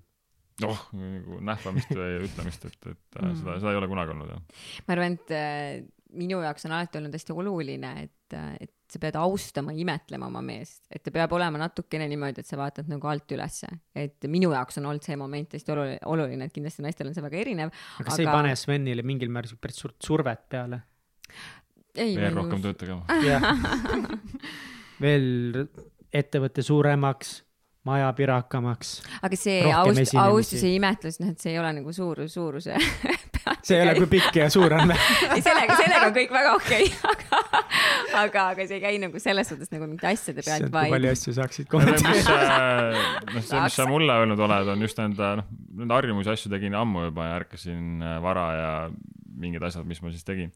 [0.65, 3.37] noh, nagu nähvamist või ütlemist, et, et mm.
[3.43, 4.67] seda, seda ei ole kunagi olnud jah.
[4.87, 5.87] ma arvan, et äh,
[6.19, 10.87] minu jaoks on alati olnud hästi oluline, et, et sa pead austama, imetlema oma meest,
[10.91, 13.69] et ta peab olema natukene niimoodi, et sa vaatad nagu alt ülesse,
[13.99, 17.25] et minu jaoks on olnud see moment hästi oluline, oluline, et kindlasti naistel on see
[17.25, 17.75] väga erinev.
[17.99, 20.81] aga kas see ei pane Svenile mingil määral päris suurt survet peale?
[21.99, 23.05] ei, veel rohkem tööd tegema.
[25.05, 25.67] veel
[26.15, 27.35] ettevõtte suuremaks,
[27.89, 28.99] maja pirakamaks.
[29.23, 30.21] aga see aust-, esinemisi.
[30.23, 32.77] austus ja imetlus, noh, et see ei ole nagu suur, suuruse
[33.67, 34.93] see ei ole, kui pikk ja suur on.
[35.35, 37.63] ei, sellega, sellega on kõik väga okei okay,, aga,
[38.23, 41.13] aga, aga see ei käi nagu selles suhtes nagu mingite asjade pealt, kui vaid palju
[41.15, 42.39] asju saaksid mis, kommenteerida.
[43.35, 45.53] noh, see, mis sa mulle öelnud oled, on just nende, noh,
[45.83, 48.73] nende harjumusi asju tegin ammu juba ja ärkasin äh, vara ja
[49.39, 50.53] mingid asjad, mis ma siis tegin.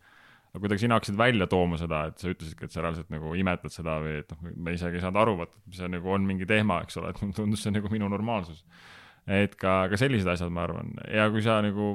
[0.52, 3.72] Aga kuidagi sina hakkasid välja tooma seda, et sa ütlesidki, et sa reaalselt nagu imetled
[3.72, 6.48] seda või et noh, ma isegi ei saanud aru, vaata, et see nagu on mingi
[6.48, 8.60] teema, eks ole, et mulle tundus see nagu minu normaalsus.
[9.24, 11.94] et ka, ka sellised asjad, ma arvan, ja kui sa nagu,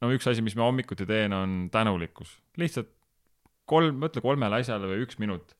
[0.00, 2.88] no üks asi, mis ma hommikuti teen, on tänulikkus, lihtsalt
[3.68, 5.52] kolm, mõtle kolmele asjale või üks minut.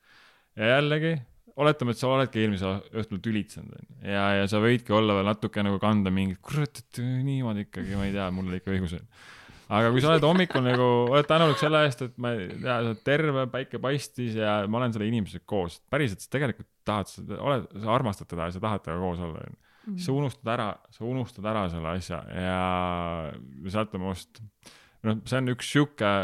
[0.57, 1.19] ja jällegi,
[1.61, 5.61] oletame, et sa oledki eelmise õhtul tülitsenud onju ja, ja sa võidki olla veel natuke
[5.67, 9.37] nagu kanda mingit, kurat, et niimoodi ikkagi, ma ei tea, mul oli ikka õigus onju
[9.71, 12.79] aga kui sa oled hommikul nagu, oled tänulik selle eest, et ma ei tea, sa
[12.83, 17.39] oled terve, päike paistis ja ma olen selle inimesega koos, päriselt sa tegelikult tahad seda,
[17.39, 19.59] oled, sa armastad teda ja sa tahad temaga koos olla, onju.
[19.93, 22.61] siis sa unustad ära, sa unustad ära selle asja ja
[23.73, 24.43] sealt on must,
[25.07, 26.15] noh, see on üks sihuke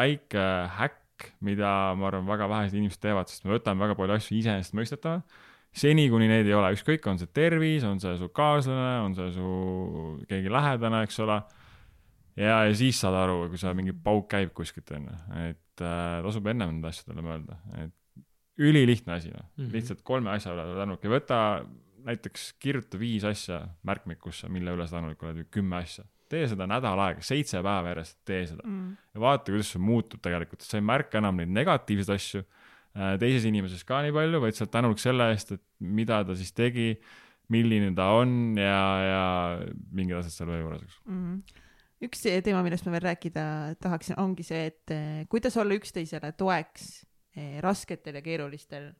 [0.00, 0.46] väike
[0.78, 5.22] häkk, mida ma arvan, väga vähesed inimesed teevad, sest me võtame väga palju asju iseenesestmõistetavana
[5.74, 9.30] seni, kuni neid ei ole, ükskõik, on see tervis, on see su kaaslane, on see
[9.34, 9.50] su
[10.30, 11.40] keegi lähedane, eks ole
[12.36, 16.48] ja, ja siis saad aru, kui sa mingi pauk käib kuskilt onju, et äh, tasub
[16.50, 17.94] ennem nende asjadele mõelda, et
[18.60, 19.64] ülilihtne asi noh mm.
[19.64, 21.38] -hmm., lihtsalt kolme asja üle tänulik ja võta
[22.04, 26.04] näiteks kirjuta viis asja märkmikusse, mille üle sa tänulik oled või kümme asja.
[26.28, 28.96] tee seda nädal aega, seitse päeva järjest tee seda Mm.
[29.14, 33.44] ja vaata, kuidas see muutub tegelikult, sa ei märka enam neid negatiivseid asju äh, teises
[33.44, 36.96] inimeses ka nii palju, vaid sa oled tänulik selle eest, et mida ta siis tegi
[37.52, 39.24] milline ta on ja, ja
[39.92, 41.00] mingid asjad seal veel juures, eks.
[41.04, 41.62] mm..
[42.06, 43.46] Üks teema, millest ma veel rääkida
[43.82, 46.88] tahaksin, ongi see, et eh, kuidas olla üksteisele toeks
[47.36, 48.90] eh, rasketel ja keerulistel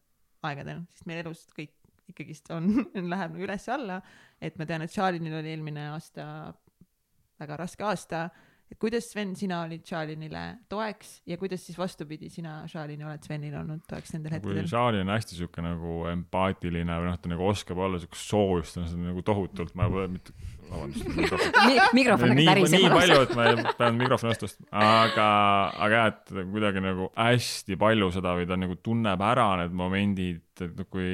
[0.45, 1.75] aegadel, sest meil elus kõik
[2.11, 2.69] ikkagist on,
[3.13, 4.01] läheb nagu üles-alla,
[4.43, 6.27] et ma tean, et Charlinil oli eelmine aasta
[7.41, 8.27] väga raske aasta,
[8.71, 13.61] et kuidas Sven, sina olid Charlinile toeks ja kuidas siis vastupidi, sina, Charlini, oled Svenile
[13.61, 14.69] olnud toeks nendel kui hetkedel?
[14.71, 18.89] Charlie on hästi sihuke nagu empaatiline või noh, ta nagu oskab olla sihuke soojust on
[18.91, 20.37] seda nagu tohutult, ma pole mitte,
[20.71, 21.09] vabandust.
[21.99, 23.35] mikrofon nii, hakkas nii värisema palju, et
[23.65, 25.27] ma pean mikrofoni vastu ostma, aga,
[25.87, 30.41] aga jah, et kuidagi nagu hästi palju seda või ta nagu tunneb ära need momendid,
[30.61, 31.11] et noh, kui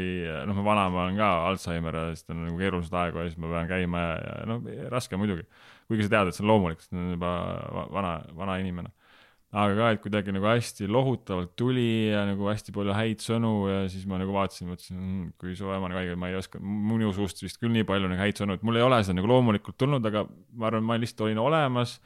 [0.46, 3.40] noh, ma vanaema olen ka Alžeimer ja siis tal on nagu keerulised aegu ja siis
[3.40, 5.46] ma pean käima ja, ja noh, raske muidugi.
[5.90, 7.30] kuigi sa tead, et see on loomulik, sest ta on juba
[7.74, 8.92] va- vana, vana inimene.
[9.50, 13.80] Aga ka, et kuidagi nagu hästi lohutavalt tuli ja nagu hästi palju häid sõnu ja
[13.90, 17.10] siis ma nagu vaatasin, mõtlesin mmm,, kui su ema on haige, ma ei oska, minu
[17.16, 19.78] suust vist küll nii palju nagu häid sõnu, et mul ei ole seda nagu loomulikult
[19.80, 20.22] tulnud, aga
[20.54, 21.96] ma arvan, ma lihtsalt olin olemas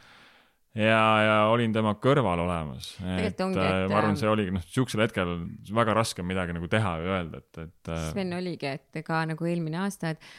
[0.72, 2.94] ja, ja olin tema kõrval olemas.
[3.04, 5.36] et ongi, äh, et, ma arvan, ähm, see oligi noh, siuksel hetkel
[5.80, 9.50] väga raske midagi nagu teha või öelda, et, et äh, Sven oligi, et ka nagu
[9.52, 10.32] eelmine aasta, et,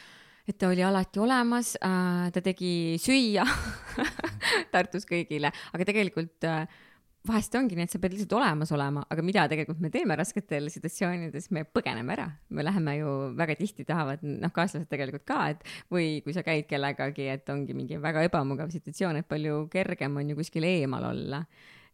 [0.50, 3.46] et ta oli alati olemas äh,, ta tegi süüa
[4.74, 6.66] Tartus kõigile, aga tegelikult äh,
[7.26, 10.68] vahest ongi nii, et sa pead lihtsalt olemas olema, aga mida tegelikult me teeme rasketel
[10.72, 15.64] situatsioonides, me põgeneme ära, me läheme ju väga tihti tahavad, noh, kaaslased tegelikult ka, et
[15.92, 20.32] või kui sa käid kellegagi, et ongi mingi väga ebamugav situatsioon, et palju kergem on
[20.32, 21.44] ju kuskil eemal olla.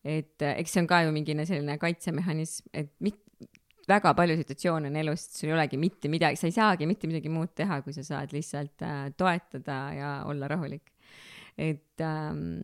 [0.03, 3.21] et äh, eks see on ka ju mingine selline kaitsemehhanism, et mit-,
[3.89, 7.31] väga palju situatsioone on elus, sul ei olegi mitte midagi, sa ei saagi mitte midagi
[7.31, 10.91] muud teha, kui sa saad lihtsalt äh, toetada ja olla rahulik.
[11.59, 12.63] et ähm,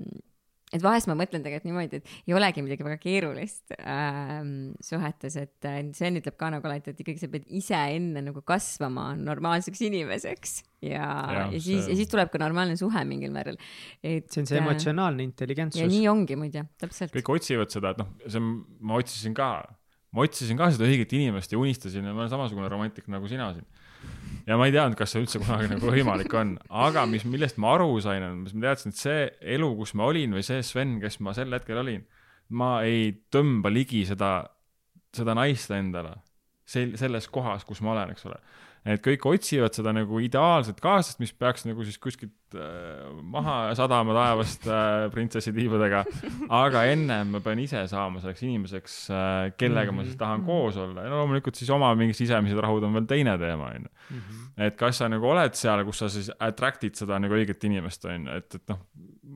[0.75, 4.51] et vahest ma mõtlen tegelikult niimoodi, et ei olegi midagi väga keerulist ähm,
[4.85, 8.43] suhetes, et äh, Sven ütleb ka nagu alati, et ikkagi sa pead ise enne nagu
[8.47, 13.33] kasvama normaalseks inimeseks ja, ja, ja siis see-, ja siis tuleb ka normaalne suhe mingil
[13.35, 13.59] määral.
[14.03, 15.89] et see on see äh, emotsionaalne ja intelligentsus.
[15.89, 17.15] nii ongi muide, täpselt.
[17.17, 18.53] kõik otsivad seda, et noh, see on,
[18.85, 19.51] ma otsisin ka,
[20.13, 23.55] ma otsisin ka seda õiget inimest ja unistasin ja ma olen samasugune romantik nagu sina
[23.57, 23.67] siin.
[24.49, 26.55] Ja ma ei teadnud, kas see üldse kunagi nagu võimalik on,
[26.87, 29.27] aga mis, millest ma aru sain, on, mis ma teadsin, et see
[29.57, 32.07] elu, kus ma olin või see Sven, kes ma sel hetkel olin,
[32.57, 34.33] ma ei tõmba ligi seda,
[35.15, 36.17] seda naist endale
[36.69, 38.41] sel-, selles kohas, kus ma olen, eks ole.
[38.89, 44.17] Et kõik otsivad seda nagu ideaalset kaaslast, mis peaks nagu siis kuskilt äh, maha sadama
[44.17, 46.05] taevast äh, printsessi tiibadega,
[46.61, 51.05] aga ennem ma pean ise saama selleks inimeseks äh,, kellega ma siis tahan koos olla.
[51.07, 53.93] Ja no loomulikult siis oma mingid sisemised rahud on veel teine teema, onju.
[54.69, 58.41] et kas sa nagu oled seal, kus sa siis attract'id seda nagu õiget inimest, onju,
[58.41, 58.83] et, et noh,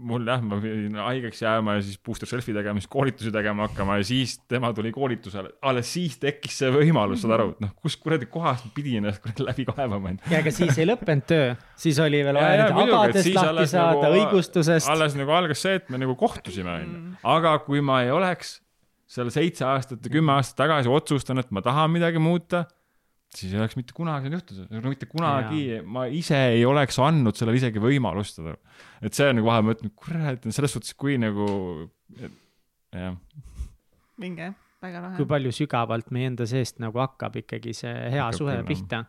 [0.02, 3.96] mul jah, ma pidin haigeks jääma ja siis booster selfie tegema, siis koolitusi tegema hakkama
[4.00, 7.96] ja siis tema tuli koolitusele, alles siis tekkis see võimalus, saad aru, et noh, kus
[8.00, 11.52] kuradi kohast ma pidin ennast kuradi läbi kaevama, ja ega siis ei lõppenud töö,
[11.86, 14.90] siis oli veel Ja, vaja et agadest siis lahti saada nagu- õigustusest.
[14.90, 17.16] alles nagu algas see, et me nagu kohtusime, onju.
[17.36, 18.58] aga kui ma ei oleks
[19.12, 22.64] seal seitse aastat ja kümme aastat tagasi otsustanud, et ma tahan midagi muuta,
[23.36, 27.60] siis ei oleks mitte kunagi juhtuda, no mitte kunagi, ma ise ei oleks andnud sellele
[27.60, 28.56] isegi võimalust seda.
[29.00, 31.46] et see on nagu vahel mõtlen, kurat, selles suhtes, kui nagu,
[32.92, 33.16] jah,
[34.20, 34.52] minge,
[34.84, 35.28] väga lahe kui.
[35.32, 39.04] palju sügavalt meie enda seest nagu hakkab ikkagi see hea Hakkab suhe küll, pihta.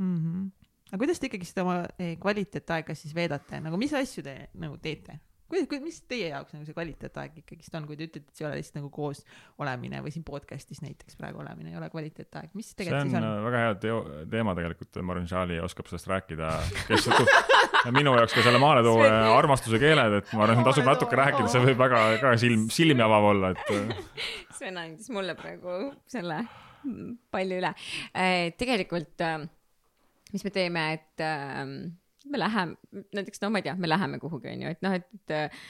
[0.00, 0.16] mm.
[0.16, 0.50] -hmm.
[0.90, 4.80] aga kuidas te ikkagi seda oma eh, kvaliteetaega siis veedate, nagu mis asju te nagu
[4.82, 5.20] teete?
[5.48, 8.44] kuidas, kuidas, mis teie jaoks nagu see kvaliteetaeg ikkagist on, kui te ütlete, et see
[8.44, 9.22] ei ole lihtsalt nagu koos
[9.62, 13.20] olemine või siin podcast'is näiteks praegu olemine ei ole kvaliteetaeg, mis see tegelikult on siis
[13.20, 13.28] on?
[13.28, 14.02] äh, väga hea teo-,
[14.32, 16.52] teema tegelikult, ma arvan, Charlie oskab sellest rääkida,
[16.88, 17.08] kes
[17.98, 18.96] minu jaoks ka selle maaletoo
[19.34, 23.32] armastuse keeled, et ma arvan, tasub natuke rääkida, see võib väga ka silm, silmi avav
[23.34, 24.04] olla, et äh,
[24.58, 26.44] Sven andis mulle praegu selle
[27.32, 27.70] palli üle.
[28.60, 29.22] tegelikult,
[30.34, 31.78] mis me teeme, et ähm,
[32.30, 32.76] me läheme,
[33.14, 35.64] näiteks no ma ei tea, me läheme kuhugi, onju, et noh, et äh,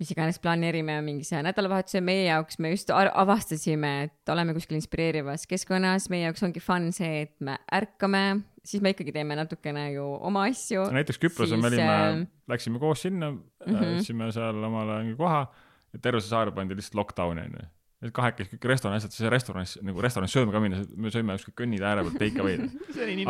[0.00, 6.08] mis iganes planeerime mingise nädalavahetuse, meie jaoks me just avastasime, et oleme kuskil inspireerivas keskkonnas,
[6.10, 8.22] meie jaoks ongi fun see, et me ärkame,
[8.66, 10.88] siis me ikkagi teeme natukene ju oma asju.
[10.94, 13.76] näiteks Küprosel me olime äh,, läksime koos sinna mm, Mhm.
[13.76, 13.92] -hmm.
[14.00, 15.46] võtsime seal omale mingi koha
[15.92, 17.66] ja terve see saar pandi lihtsalt lockdown'i onju.
[18.02, 21.54] Et kahekesi kõik restoranis, et see restoranis nagu restoranis sööma ka minna, me sõime ükskõik
[21.60, 22.64] kõnnide ääre pealt take away'd.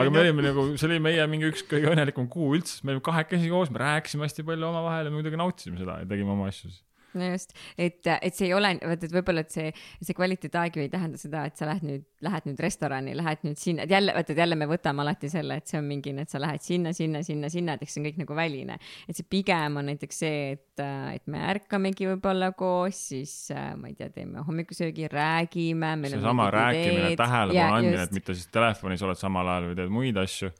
[0.00, 3.04] aga me olime nagu, see oli meie mingi üks kõige õnnelikum kuu üldse, me olime
[3.04, 6.48] kahekesi koos, me rääkisime hästi palju omavahel ja me muidugi nautisime seda ja tegime oma
[6.48, 6.80] asju siis.
[7.18, 10.84] No just, et, et see ei ole, vaata, et võib-olla, et see, see kvaliteetaeg ju
[10.84, 14.14] ei tähenda seda, et sa lähed nüüd, lähed nüüd restorani, lähed nüüd sinna, et jälle,
[14.16, 16.94] vaata, et jälle me võtame alati selle, et see on mingi, et sa lähed sinna,
[16.96, 18.78] sinna, sinna, sinna, et eks see on kõik nagu väline.
[19.08, 20.84] et see pigem on näiteks see, et,
[21.16, 25.94] et me ärkamegi võib-olla koos, siis ma ei tea, teeme hommikusöögi, räägime.
[26.08, 30.52] seesama rääkimine, tähelepanu andmine, et mitte siis telefonis oled samal ajal või teed muid asju.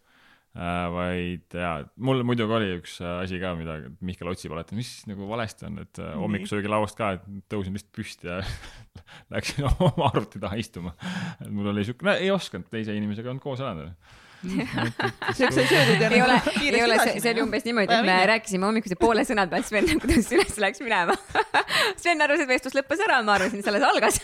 [0.53, 5.25] Vaid jaa, mul muidugi oli üks äh, asi ka, mida Mihkel otsib alati, mis nagu
[5.31, 8.43] valesti on, et äh, hommikusöögilauast ka, et tõusin lihtsalt püsti ja
[9.33, 10.93] läksin oma arvuti taha istuma.
[11.39, 13.95] et mul oli siuke, ei osanud teise inimesega olnud koos elada.
[14.43, 18.17] Siukse söödud ja ei ole, nagu ei ole, edasi see oli umbes niimoodi, et me
[18.33, 21.15] rääkisime hommikuse poole sõna pealt, Sven kuidas üles läks minema.
[22.01, 24.19] Sven arvas, et vestlus lõppes ära, ma arvasin, et see alles algas.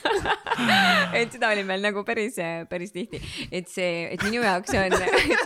[1.21, 2.39] et seda oli meil nagu päris,
[2.71, 3.21] päris tihti,
[3.55, 4.97] et see, et minu jaoks on,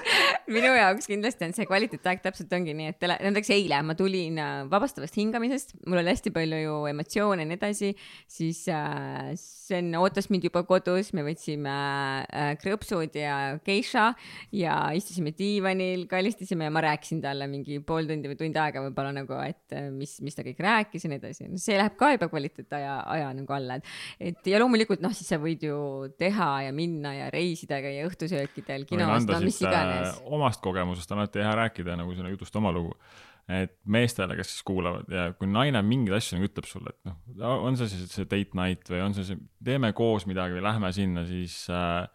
[0.57, 4.55] minu jaoks kindlasti on see kvaliteetaeg täpselt ongi nii, et näiteks eile ma tulin äh,
[4.73, 7.93] vabastavast hingamisest, mul oli hästi palju ju emotsioone ja nii edasi,
[8.31, 9.33] siis äh,
[9.73, 14.05] Sven ootas mind juba kodus, me võtsime äh, krõpsud ja geiša
[14.59, 19.15] ja istusime diivanil, kallistasime ja ma rääkisin talle mingi pool tundi või tund aega võib-olla
[19.17, 21.49] nagu, et äh, mis, mis ta kõik rääkis ja nii edasi.
[21.63, 23.89] see läheb ka juba kvaliteetaja, aja nagu alla, et,
[24.33, 25.81] et ja loomulikult noh, siis sa võid ju
[26.21, 30.23] teha ja minna ja reisida, käia õhtusöökidel, kinos, no mis siit iganes äh,.
[30.37, 32.93] omast kogemusest on alati hea rääkida nagu selle jutust oma lugu.
[33.51, 37.11] Et meestele, kes siis kuulavad ja kui naine mingeid asju nagu ütleb sulle, et
[37.41, 40.63] noh, on see siis see date night või on see see, teeme koos midagi või
[40.65, 42.07] lähme sinna, siis äh,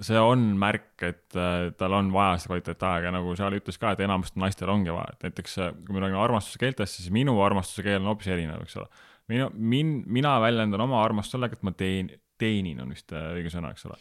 [0.00, 4.02] see on märk, et äh, tal on vaja seda kvaliteetaega, nagu Charlie ütles ka, et
[4.04, 7.84] enamustel naistel ongi vaja, et näiteks äh, kui me räägime armastuse keeltest, siis minu armastuse
[7.86, 8.88] keel on hoopis erinev, eks ole.
[9.30, 12.10] minu, min-, mina väljendan oma armastust sellega, et ma teen,
[12.40, 13.96] teenin on vist äh, õige sõna, eks ole.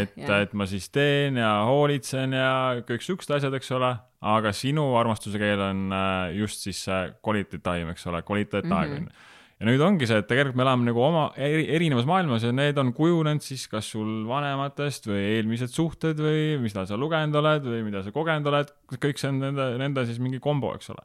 [0.00, 0.16] et,
[0.46, 2.50] et ma siis teen ja hoolitsen ja
[2.86, 3.92] kõik siuksed asjad, eks ole,
[4.26, 9.00] aga sinu armastuse keel on äh, just siis see quality time, eks ole, kvaliteetaeg on
[9.02, 9.08] Mhm.
[9.10, 9.32] ju.
[9.56, 12.76] ja nüüd ongi see, et tegelikult me elame nagu oma eri, erinevas maailmas ja need
[12.78, 17.84] on kujunenud siis kas sul vanematest või eelmised suhted või mida sa lugenud oled või
[17.86, 18.68] mida sa kogenud oled,
[19.00, 21.04] kõik see on nende, nende siis mingi kombo, eks ole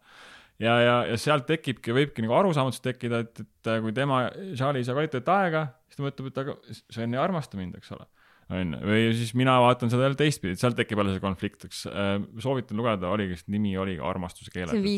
[0.62, 4.24] ja, ja, ja sealt tekibki, võibki nagu arusaamatus tekkida, et, et kui tema,
[4.54, 8.08] Charlie ei saa kvaliteetaega, siis ta mõtleb, et aga Sven ei armasta mind, eks ole.
[8.52, 11.66] on ju, või siis mina vaatan seda jälle teistpidi, et sealt tekib jälle see konflikt,
[11.70, 12.14] eks äh,
[12.44, 14.54] soovitan lugeda, oligi, nimi oligi armastuse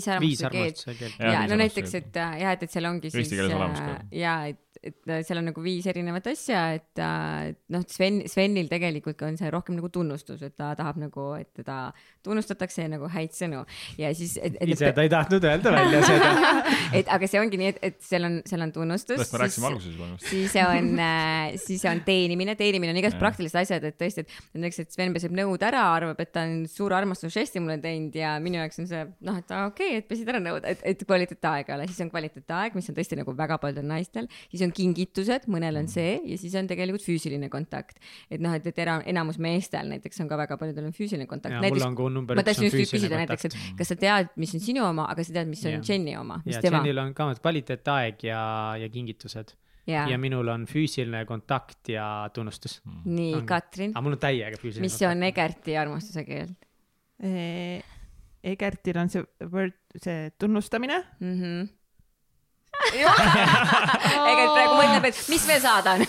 [0.10, 0.98] see on viis armastuse.
[0.98, 3.57] Jah, ja viis no näiteks, et äh, jah, et, et seal ongi siis Eesti keeles
[3.60, 3.98] olemas ka.
[3.99, 8.69] äh, ja et, et seal on nagu viis erinevat asja, et et noh, Sven, Svenil
[8.72, 11.77] tegelikult on see rohkem nagu tunnustus, et ta tahab nagu, et teda
[12.23, 13.64] tunnustatakse ja nagu häid sõnu
[13.99, 16.31] ja siis, et, ise ta ei tahtnud öelda välja seda.
[16.99, 19.18] et aga see ongi nii, et, et seal on, seal on tunnustus.
[19.18, 23.18] sellest me rääkisime alguses juba siis on äh,, siis on teenimine, teenimine on Jah.
[23.19, 26.64] praktilised asjad, et tõesti, et näiteks, et Sven peseb nõud ära, arvab, et ta on
[26.72, 30.31] suure armastusžesti mulle teinud ja minu jaoks on see noh, et okei okay,, et pesid
[30.31, 33.60] ära nõud, et, et kvaliteetaega ei ole, siis on kvaliteetaeg, mis on tõesti nagu väga
[33.61, 38.00] paljudel naistel, siis on kingitused, mõnel on see ja siis on tegelikult füüsiline kontakt.
[38.30, 41.56] et noh, et, et era- enamus meestel näiteks on ka väga paljudel on füüsiline kontakt.
[41.56, 43.78] on number ma tahtsin on just küsida füüsiline näiteks, et kontakt.
[43.78, 45.86] kas sa tead, mis on sinu oma, aga sa tead, mis on Jah.
[45.90, 48.41] Jenny oma, mis ja tema Jenil on ka kvaliteetaeg ja,
[48.82, 49.56] ja kingitused
[49.88, 52.82] ja, ja minul on füüsiline kontakt ja tunnustus.
[53.06, 53.48] nii ongi.
[53.48, 56.54] Katrin, aga mul on täiega füüsiline mis on Egerti armastuse keel
[57.24, 57.84] Eh,
[58.44, 61.04] Egertil on see word, see tunnustamine.
[61.20, 61.40] mm?
[61.40, 61.68] -hmm.
[62.94, 66.08] Egert praegu mõtleb, et mis veel saada on.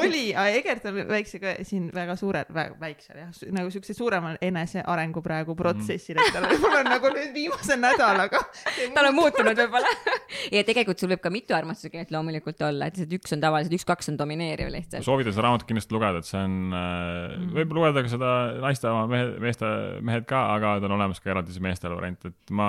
[0.00, 0.24] Oli,
[0.58, 2.46] Egert on väiksega siin väga suurel,
[2.80, 7.78] väiksel jah, nagu siukse suuremal enesearengu praegu protsessil, et tal võib-olla on nagu nüüd viimase
[7.80, 8.42] nädalaga.
[8.96, 9.92] tal on muutunud võib-olla.
[10.56, 13.76] ja tegelikult sul võib ka mitu armastuse keelt loomulikult olla, et lihtsalt üks on tavaliselt,
[13.78, 15.06] üks-kaks on domineeriv lihtsalt.
[15.06, 18.32] soovitan seda raamatut kindlasti lugeda, et see on äh,, võib lugeda ka seda
[18.62, 19.72] naiste oma mehe, meeste,
[20.04, 22.68] mehed ka, aga ta on olemas ka eraldi see meestele variant, et ma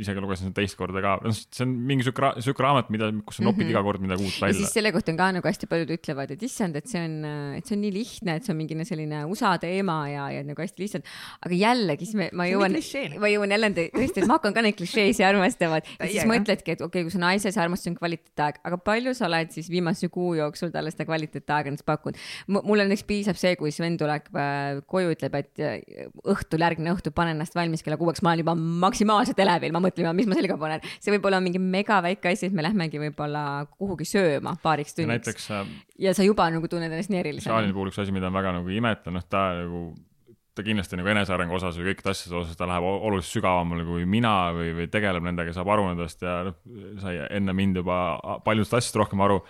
[0.00, 3.40] isegi lugesin seda teist korda ka, noh, see on mingi sihuke, sihuke raamat, mida, kus
[3.40, 3.74] sa nopid mm -hmm.
[3.76, 4.74] iga kord midagi uut ja välja siis.
[4.74, 7.16] selle kohta on ka nagu hästi paljud ütlevad, et issand, et see on,
[7.58, 10.62] et see on nii lihtne, et see on mingi selline USA teema ja, ja nagu
[10.62, 11.08] hästi lihtsalt.
[11.46, 14.38] aga jällegi, siis me, ma See on jõuan ma jõuan jälle nende- tõesti, et ma
[14.38, 17.52] hakkan ka neid klišeesid armastama, et ja siis mõtledki, et okei okay,, kui sa naise,
[17.52, 21.74] see armastus on kvaliteetaeg, aga palju sa oled siis viimase kuu jooksul talle seda kvaliteetaega
[21.74, 22.20] näiteks pakkunud.
[22.48, 27.14] mulle näiteks piisab see, kui Sven tuleb äh, koju, ütleb, et äh, õhtul, järgmine õhtu
[27.14, 28.56] panen ennast valmis kella kuueks, ma olen juba
[28.86, 30.84] maksimaalselt elevil, ma mõtlen, mis ma selga panen.
[30.98, 33.44] see võib olla mingi mega väike asi, et me lähmegi võib-olla
[33.76, 37.74] kuhugi sööma paariks tunniks näiteks äh, ja sa juba nagu tunned ennast nii Shaalini erilisena.
[37.76, 39.90] puhul üks asi, mida on väga nagu imetlen, noh, ta nagu
[40.56, 44.34] ta kindlasti nagu enesearengu osas või kõikide asjade osas ta läheb oluliselt sügavamale kui mina
[44.56, 46.56] või, või tegeleb nendega, saab aru nendest ja noh,
[47.02, 47.98] sai enne mind juba
[48.46, 49.40] paljudest asjadest rohkem aru.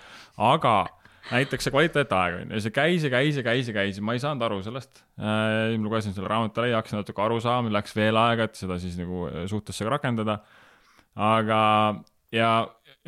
[0.50, 0.74] aga
[1.30, 4.16] näiteks see kvaliteetaeg on ju, see käis ja käis ja käis ja käis ja ma
[4.16, 5.76] ei saanud aru sellest äh,.
[5.80, 9.28] lugesin selle raamatu läbi, hakkasin natuke aru saama, läks veel aega, et seda siis nagu
[9.50, 10.40] suhtesse rakendada.
[11.16, 11.60] aga,
[12.34, 12.50] ja,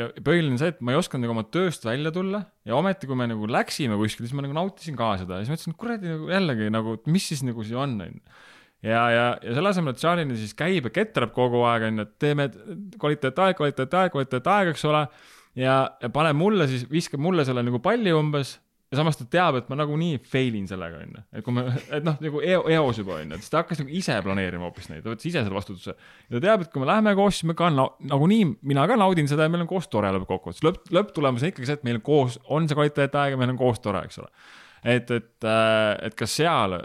[0.01, 3.19] ja põhiline see, et ma ei osanud nagu oma tööst välja tulla ja ometi, kui
[3.19, 6.10] me nagu läksime kuskile, siis ma nagu nautisin ka seda ja siis mõtlesin, et kuradi
[6.14, 8.23] nagu jällegi nagu, mis siis nagu siin on, onju.
[8.89, 12.16] ja, ja, ja selle asemel, et Charlie siis käib ja ketrab kogu aeg, onju, et
[12.24, 12.48] teeme
[13.02, 15.05] kvaliteetaeg, kvaliteetaeg, kvaliteetaeg, eks ole.
[15.60, 18.56] ja, ja paneb mulle siis, viskab mulle selle nagu palli umbes
[18.93, 21.23] ja samas ta teab, et ma nagunii fail in sellega, onju.
[21.32, 21.62] et kui me,
[21.97, 24.90] et noh, nagu eo- eos juba onju, et siis ta hakkas nagu ise planeerima hoopis
[24.90, 25.94] neid, ta võttis ise selle vastutuse.
[25.97, 28.98] ja ta teab, et kui me läheme koos, siis me ka na- nagunii, mina ka
[29.01, 30.60] naudin seda ja meil on koos tore lõppkokkuvõttes.
[30.66, 33.81] lõpp, lõpptulemus on ikkagi see, et meil koos, on see kvaliteetaeg ja meil on koos
[33.81, 34.31] tore, eks ole.
[34.85, 36.77] et, et, et ka seal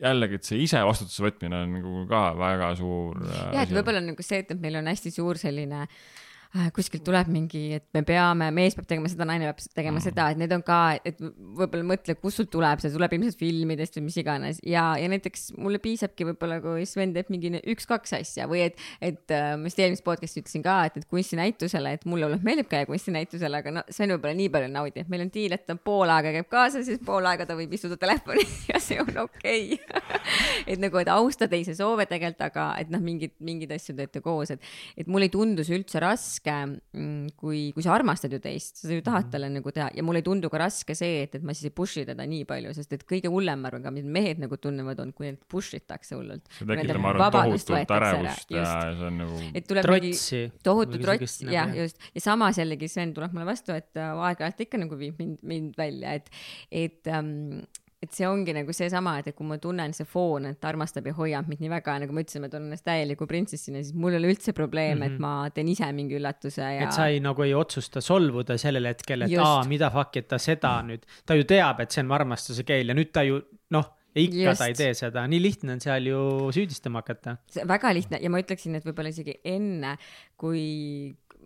[0.00, 3.18] jällegi, et see ise vastutuse võtmine on nagu ka väga suur.
[3.26, 5.98] jah, et võib-olla nagu see, et, et meil on hästi suur selline äh,
[6.74, 10.02] kuskilt tuleb mingi, et me peame, mees peab tegema seda, naine peab tegema mm.
[10.02, 13.98] seda, et need on ka, et võib-olla mõtle, kust sul tuleb, see tuleb ilmselt filmidest
[13.98, 18.48] või mis iganes ja, ja näiteks mulle piisabki võib-olla, kui Sven teeb mingi üks-kaks asja
[18.50, 22.26] või et, et äh, ma vist eelmises podcast'is ütlesin ka, et, et kunstinäitusele, et mulle
[22.26, 25.30] hullult meeldib käia kunstinäitusele, aga no Sven võib-olla nii palju ei naudi, et meil on
[25.34, 28.82] diil, et ta pool aega käib kaasas, siis pool aega ta võib istuda telefonis ja
[28.82, 30.18] see on okei okay.
[30.74, 34.50] et nagu, et austa teise soove tegelikult, aga et noh, mingid, mingeid asju teete koos,
[34.56, 38.92] et, et mulle ei tundu see üldse raske, kui, kui sa armastad ju teist, sa
[38.92, 41.54] ju tahad talle nagu teha ja mulle ei tundu ka raske see, et, et ma
[41.56, 44.40] siis ei push'i teda nii palju, sest et kõige hullem, ma arvan ka, mida mehed
[44.42, 46.46] nagu tunnevad, on, kui neid push itakse hullult.
[46.56, 49.42] see tekitab, ma arvan, tohutut ärevust ja see on nagu.
[49.52, 50.42] et tuleb mingi trotsi.
[50.66, 52.00] tohutu trots, jah, just.
[52.16, 55.76] ja samas jällegi Sven tuleb mulle vastu, et äh, aeg-ajalt ikka nagu viib mind, mind
[55.80, 56.32] välja, et,
[56.70, 57.62] et ähm,
[58.00, 61.10] et see ongi nagu seesama, et, et kui ma tunnen see foon, et ta armastab
[61.10, 64.16] ja hoiab mind nii väga, nagu ma ütlesin, ma tunnen ennast täieliku printsessina, siis mul
[64.16, 65.18] ei ole üldse probleem mm, -hmm.
[65.18, 66.86] et ma teen ise mingi üllatuse ja.
[66.86, 69.44] et sa ei nagu ei otsusta solvuda sellel hetkel, et Just.
[69.44, 72.88] aa, mida fuck, et ta seda nüüd, ta ju teab, et see on armastuse keel
[72.88, 73.42] ja nüüd ta ju
[73.76, 74.62] noh, ja ikka Just.
[74.62, 76.20] ta ei tee seda, nii lihtne on seal ju
[76.56, 77.36] süüdistama hakata.
[77.68, 79.98] väga lihtne ja ma ütleksin, et võib-olla isegi enne,
[80.40, 80.64] kui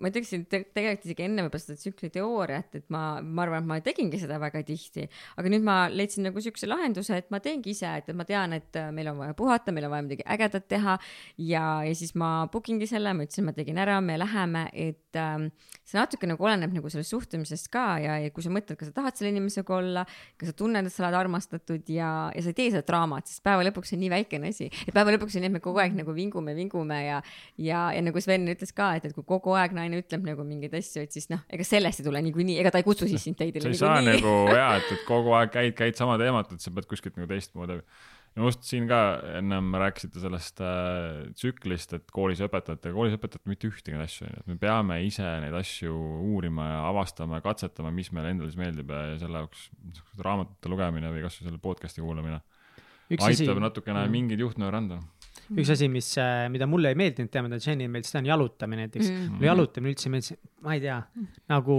[0.01, 3.71] ma ütleksin te tegelikult isegi enne võib-olla seda tsükli teooriat, et ma, ma arvan, et
[3.71, 5.07] ma tegingi seda väga tihti,
[5.39, 8.81] aga nüüd ma leidsin nagu siukse lahenduse, et ma teengi ise, et ma tean, et
[8.81, 10.99] äh, meil on vaja puhata, meil on vaja midagi ägedat teha.
[11.39, 15.19] Ja, ja siis ma booking i selle, ma ütlesin, ma tegin ära, me läheme, et
[15.21, 15.49] ähm,
[15.85, 18.97] see natuke nagu oleneb nagu sellest suhtumisest ka ja, ja kui sa mõtled, kas sa
[18.99, 20.05] tahad selle inimesega olla,
[20.41, 23.45] kas sa tunned, et sa oled armastatud ja, ja sa ei tee seda draamat, sest
[23.45, 25.97] päeva lõpuks on nii väikene asi, et päeva lõpuks on nii, et me kogu aeg
[25.99, 27.21] nagu vingume, vingume ja,
[27.61, 30.75] ja, ja nagu Sven ütles ka, et, et kui kogu aeg naine ütleb nagu mingeid
[30.81, 33.39] asju, et siis noh, ega sellest ei tule niikuinii, ega ta ei kutsu siis sind
[33.39, 34.25] sa teidile ei saa niikuinii.
[34.25, 37.31] nagu jaa, et, et kogu aeg käid, käid sama teemat, et sa pead kuskilt nagu
[37.31, 37.79] teistmoodi.
[37.79, 39.01] ja minu arust siin ka
[39.39, 44.57] ennem rääkisite sellest äh, tsüklist, et koolis õpetajate, koolis õpetajate mitte ühtegi asju, et me
[44.59, 45.95] peame ise neid asju
[46.33, 50.27] uurima ja avastama ja katsetama, mis meile endale siis meeldib ja, ja selle jaoks niisuguste
[50.27, 52.41] raamatute lugemine või kasvõi selle podcast'i kuulamine
[53.13, 54.15] üks asi aitab, natukene Mm.
[54.17, 54.99] mingeid juhtnööre anda.
[55.53, 56.09] Üks asi, mis,
[56.55, 59.21] mida mulle ei meeldinud teha, mida Jenny meeldis, seda on jalutamine näiteks Mm.
[59.21, 59.35] mm..
[59.37, 60.99] mulle jalutamine üldse ei meeldi, ma ei tea,
[61.53, 61.77] nagu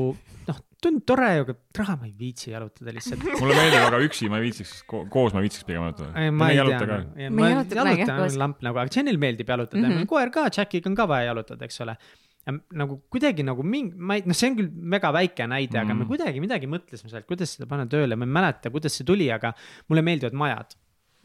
[0.48, 3.24] noh, tundub tore aga raha ma ei viitsi jalutada lihtsalt.
[3.42, 6.12] mulle meeldib, aga üksi ma ei viitsiks, koos ma viitsiks pigem jalutada.
[6.14, 8.38] ma ei tea, Me ei jaluta kunagi, jah, koos.
[8.44, 9.96] lamp nagu, aga Jenil meeldib jalutada mm.
[9.98, 10.06] -hmm.
[10.14, 11.98] koer ka, Jackiga on ka vaja jalutada, eks ole.
[12.46, 15.82] ja nagu kuidagi nagu mingi, ma ei, noh, see on küll väga väike näide mm,
[15.82, 16.10] aga me Mhm.
[16.12, 19.50] kuidagi midagi mõtlesime sealt, kuidas seda panna tööle, ma ei mäleta, kuidas see tuli, aga
[19.90, 20.76] mulle meeldivad majad.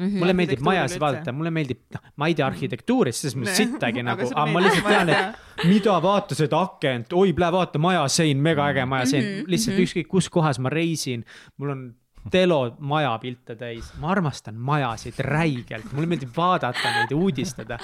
[0.01, 0.18] Mhm.
[0.22, 4.09] mulle meeldib majasid vaadata, mulle meeldib, noh, ma ei tea arhitektuurist, selles mõttes sittagi Aga
[4.09, 8.70] nagu, aga ma lihtsalt tean, et mida vaata seda akent, oi, näe vaata majasein, mega
[8.72, 9.89] äge majasein mm, -hmm, lihtsalt mhm.
[9.89, 11.27] ükskõik kus kohas ma reisin,
[11.60, 11.89] mul on
[12.28, 17.78] Telo majapilte täis, ma armastan majasid räigelt, mulle meeldib vaadata neid ja uudistada.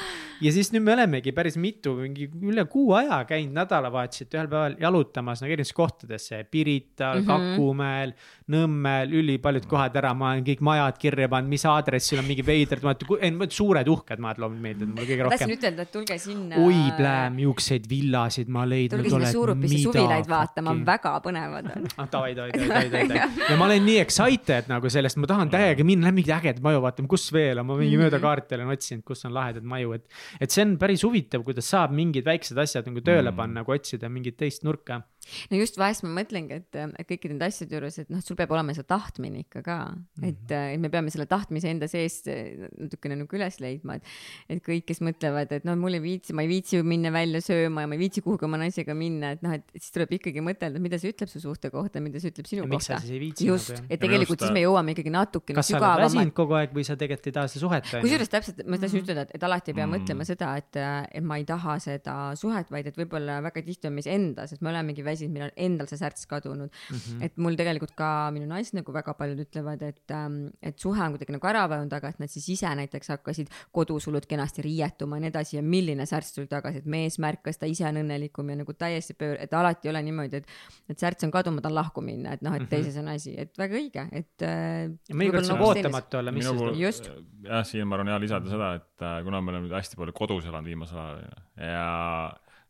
[0.44, 4.76] ja siis nüüd me olemegi päris mitu, mingi üle kuu aja käinud nädalavahetuseti ühel päeval
[4.82, 7.24] jalutamas nagu erinevates kohtades, Pirital mm.
[7.24, 7.56] -hmm.
[7.56, 8.12] Kakumäel,
[8.46, 12.78] Nõmmel, ülipaljud kohad ära, ma olen kõik majad kirja pannud, mis aadressil on mingi veidrad,
[12.86, 13.06] vaata,
[13.50, 15.54] suured uhked majad loomulikult meeldivad mulle kõige tahtsin rohkem.
[15.56, 16.60] ütelda, et tulge sinna.
[16.62, 21.88] oi, plääm, niisuguseid villasid ma leidnud tulge sinna Suurupisse suvilaid vaatama, väga põnevad on.
[21.98, 23.48] ah davai, davai, davai, davai, davai.
[23.50, 26.84] ja ma olen nii excited nagu sellest, ma tahan täiega minna, lähme mingeid ägedaid maju
[26.86, 30.06] vaatama, kus veel on, ma mingi mööda kaarti olen otsinud, kus on lahedad maju, et.
[30.38, 33.36] et see on päris huvitav, kuidas saab mingid väiksed asjad nagu tööle Mm.
[33.42, 35.02] panna, kui otsida mingit teist nurka.
[35.50, 38.52] no just vahest ma mõtlengi, et et kõikide nende asjade juures, et noh, sul peab
[38.54, 39.78] olema see tahtmine ikka ka,
[40.20, 44.62] et, et me peame selle tahtmise enda seest eh, natukene nagu üles leidma, et et
[44.64, 47.90] kõik, kes mõtlevad, et no mul ei viitsi, ma ei viitsi minna välja sööma ja
[47.90, 51.00] ma ei viitsi kuhugi oma naisega minna, et noh, et siis tuleb ikkagi mõtelda, mida
[51.00, 53.06] see ütleb su suhte kohta, mida see ütleb sinu ja miks sa kohta.
[53.06, 53.90] siis ei viitsi just nagu, jah?
[53.96, 56.72] et tegelikult Just, siis me jõuame ikkagi natukene kas sa oled sügavamalt väsinud kogu aeg
[56.76, 59.72] või sa tegelikult ei taha seda suhet kusjuures täpselt, ma tahtsin ütelda, et, et alati
[59.72, 59.92] ei pea Mm.
[59.92, 60.02] mm.
[60.02, 60.78] mõtlema seda, et,
[61.14, 64.62] et ma ei taha seda suhet, vaid et võib-olla väga tihti on meis endas, et
[64.64, 66.96] me olemegi väsinud, meil on endal see särts kadunud mm.
[66.96, 67.24] -hmm.
[67.26, 70.14] et mul tegelikult ka minu naised nagu väga paljud ütlevad, et,
[70.62, 74.06] et suhe on kuidagi nagu ära vajunud, aga et nad siis ise näiteks hakkasid kodus
[74.06, 77.66] hullult kenasti riietuma ja nii edasi ja milline särts tuli tagasi, et mees märkas, ta
[77.70, 80.56] ise on õnnelikum ja nagu täiesti pöör-, et alati ei ole niimoodi, et,
[80.90, 83.56] et särts on kadunud, ma tahan lahku minna, et noh, et teises on asi, et
[83.58, 84.46] väga õige, et.
[84.46, 87.10] ja mõnikord saab ootamatu olla, mis puhul Just.,
[87.46, 90.14] jah, siin ma arvan hea lisada seda, et äh, kuna me oleme nüüd hästi palju
[90.16, 91.24] kodus elanud viimasel ajal
[91.62, 91.86] ja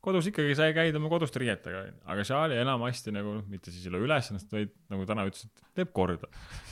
[0.06, 4.06] kodus ikkagi sa käid oma koduste riietega, aga Charlie enamasti nagu mitte siis ei löö
[4.06, 6.30] üles ennast, vaid nagu täna ütles, et teeb korda.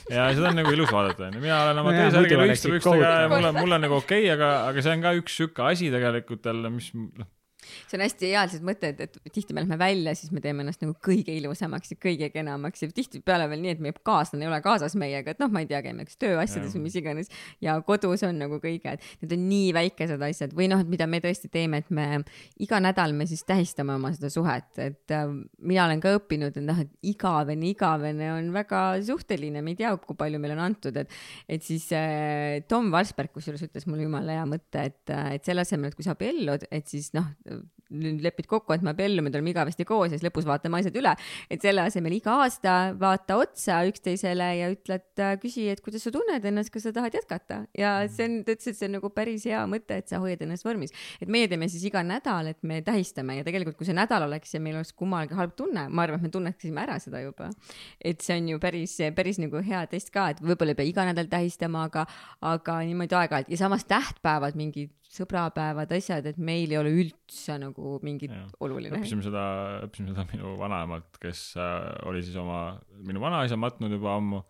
[0.09, 2.71] ja seda on nagu ilus vaadata, onju, mina olen oma No jaa, T-särgi muidu lühikeste
[2.71, 5.15] oleksid pükstega ja mul on, mul on nagu okei okay,, aga, aga see on ka
[5.19, 7.29] üks sihuke asi tegelikult jälle, mis noh,
[7.87, 10.63] see on hästi hea lihtsalt mõte, et, et tihti me lähme välja, siis me teeme
[10.65, 14.51] ennast nagu kõige ilusamaks ja kõige kenamaks ja tihtipeale veel nii, et meie kaaslane ei
[14.51, 17.31] ole kaasas meiega, et noh, ma ei tea, käime kas tööasjades või mis iganes
[17.63, 21.07] ja kodus on nagu kõige, et need on nii väikesed asjad või noh, et mida
[21.09, 22.07] me tõesti teeme, et me
[22.63, 25.25] iga nädal me siis tähistame oma seda suhet, et äh,
[25.59, 29.93] mina olen ka õppinud, et noh, et igavene, igavene on väga suhteline, me ei tea,
[30.01, 31.13] kui palju meile on antud, et
[31.49, 35.91] et siis äh, Tom Valsberg kusjuures ütles mulle jumala hea mõte, et, et selle asemel,
[35.91, 37.27] et kui sa abiellud, et siis noh,
[37.93, 40.95] nüüd lepid kokku, et me abiellume, me oleme igavesti koos ja siis lõpus vaatame asjad
[40.97, 41.13] üle.
[41.51, 45.05] et selle asemel iga aasta vaata otsa üksteisele ja ütled,
[45.41, 48.71] küsi, et kuidas sa tunned ennast, kas sa tahad jätkata ja see on, ta ütles,
[48.71, 50.95] et see on nagu päris hea mõte, et sa hoiad ennast vormis.
[51.21, 54.55] et meie teeme siis iga nädal, et me tähistame ja tegelikult, kui see nädal oleks
[54.55, 57.51] ja meil oleks kummalgi halb tunne, ma arvan, et me tunneksime ära seda juba.
[58.01, 61.07] et see on ju päris, päris nagu hea test ka, et võib-olla ei pea iga
[61.11, 62.05] nädal tähistama, aga,
[62.41, 67.74] aga niimoodi aeg-ajalt ja samas tähtpäevad, mingid sõbrapäevad, asjad, et meil ei ole üldse nagu
[68.05, 68.47] mingit Jah.
[68.63, 68.99] oluline.
[68.99, 69.45] õppisime seda,
[69.87, 74.41] õppisime seda minu vanaemalt, kes äh, oli siis oma, minu vanaisa matnud juba ammu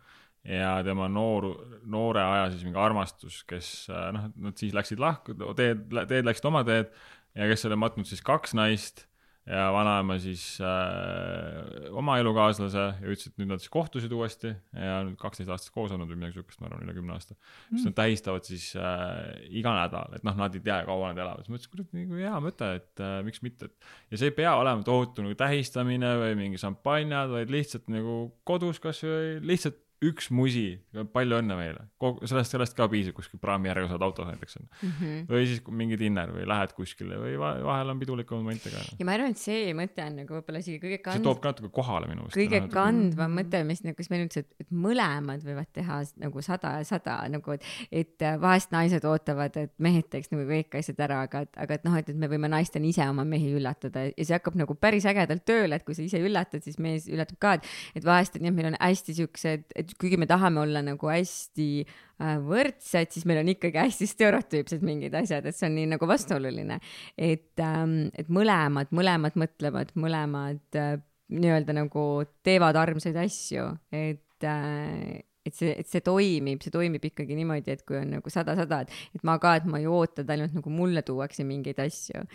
[0.46, 1.50] ja tema noor,
[1.90, 6.50] noore aja siis mingi armastus, kes äh, noh, nad siis läksid lahku, teed, teed läksid
[6.52, 6.94] oma teed
[7.36, 9.08] ja kes oli matnud siis kaks naist
[9.46, 14.56] ja vanaema siis äh, oma elukaaslase ja ütles, et nüüd nad siis kohtusid uuesti.
[14.74, 17.38] Ja nüüd kaksteist aastat koos olnud või midagi siukest, ma arvan, üle kümne aasta.
[17.70, 21.46] siis nad tähistavad siis äh, iga nädal, et noh, nad ei tea, kaua nad elavad,
[21.46, 24.38] siis ma ütlesin, kurat, nagu hea mõte, et äh, miks mitte, et ja see ei
[24.42, 28.20] pea olema tohutu nagu tähistamine või mingi šampanjad, vaid lihtsalt nagu
[28.50, 30.80] kodus kasvõi lihtsalt üks musi,
[31.14, 31.86] palju õnne meile,
[32.28, 34.68] sellest, sellest ka piisab, kuskil praami järgi saad autos näiteks on.
[34.84, 35.14] Mhm.
[35.30, 38.84] või siis mingi dinner või lähed kuskile või va- vahel on pidulikumaid momente ka.
[39.00, 41.54] ja ma arvan, et see mõte on nagu võib-olla isegi kõige see kand- toob, ka
[41.54, 42.36] natuke kohale minu arust.
[42.38, 46.84] kõige kandvam mõte, mis nagu, kus meil üldse, et mõlemad võivad teha nagu sada ja
[46.88, 51.22] sada nagu, et, et äh, vahest naised ootavad, et mehed teeks nagu kõik asjad ära,
[51.30, 54.36] aga, aga et noh, et, et me võime naistena ise oma mehi üllatada ja see
[54.36, 57.66] hakkab nagu päris ägedalt tööle, et kui sa ise üllatad, siis mees üllatab ka, et,
[57.96, 61.10] et vahest, et nii, et meil on hästi siuksed, et kuigi me tahame olla nagu
[61.12, 65.92] hästi äh, võrdsed, siis meil on ikkagi hästi stereotüüpsed mingid asjad, et see on nii
[65.96, 66.80] nagu vastuoluline.
[67.18, 70.98] et ähm,, et mõlemad, mõlemad mõtlevad, mõlemad äh,
[71.36, 72.04] nii-öelda nagu
[72.46, 77.84] teevad armsaid asju, et äh, et see, et see toimib, see toimib ikkagi niimoodi, et
[77.86, 80.74] kui on nagu sada-sada, et, et ma ka, et ma ei oota, et ainult nagu
[80.74, 82.26] mulle tuuakse mingeid asju.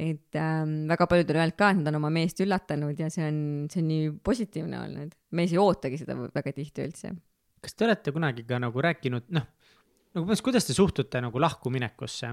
[0.00, 3.24] et ähm, väga paljud on öelnud ka, et nad on oma meest üllatanud ja see
[3.26, 3.40] on,
[3.72, 5.16] see on nii positiivne olnud.
[5.36, 7.14] mees ei ootagi seda väga tihti üldse.
[7.60, 9.48] kas te olete kunagi ka nagu rääkinud, noh,
[10.14, 12.32] nagu põhimõtteliselt, kuidas te suhtute nagu lahkuminekusse,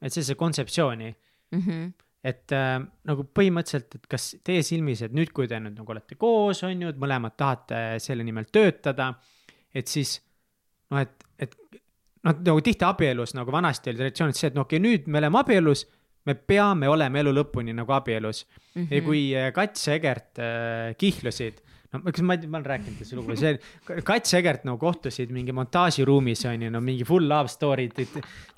[0.00, 1.14] et sellise kontseptsiooni,
[1.54, 1.92] Mm -hmm.
[2.24, 6.16] et äh, nagu põhimõtteliselt, et kas teie silmis, et nüüd, kui te nüüd nagu olete
[6.18, 9.12] koos, on ju, et mõlemad tahate selle nimel töötada,
[9.74, 10.16] et siis
[10.92, 11.54] noh, et, et
[12.24, 15.10] noh, nagu tihti abielus nagu vanasti oli traditsioon, et see, et no okei okay,, nüüd
[15.10, 15.84] me oleme abielus,
[16.28, 18.82] me peame olema elu lõpuni nagu abielus mm.
[18.82, 18.92] -hmm.
[18.94, 21.60] ja kui äh, Kats ja Egert äh, kihlusid,
[21.94, 25.54] no kas ma, ma olen rääkinud seda lugu, see Kats ja Egert nagu kohtusid mingi
[25.56, 27.86] montaažiruumis on ju, no mingi full love story,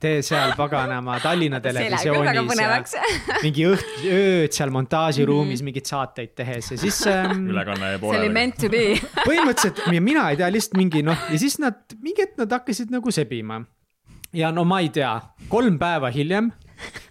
[0.01, 2.97] tee seal paganama Tallinna televisioonis
[3.47, 8.05] mingi õht, ööd seal montaažiruumis mingeid saateid tehes ja siis ähm, ülekanne jäi see oli
[8.07, 8.35] pooleli.
[8.41, 8.85] meant to be.
[9.29, 12.93] põhimõtteliselt mi- mina ei tea, lihtsalt mingi noh, ja siis nad, mingi hetk nad hakkasid
[12.95, 13.61] nagu sebima.
[14.37, 15.15] ja no ma ei tea,
[15.53, 16.53] kolm päeva hiljem.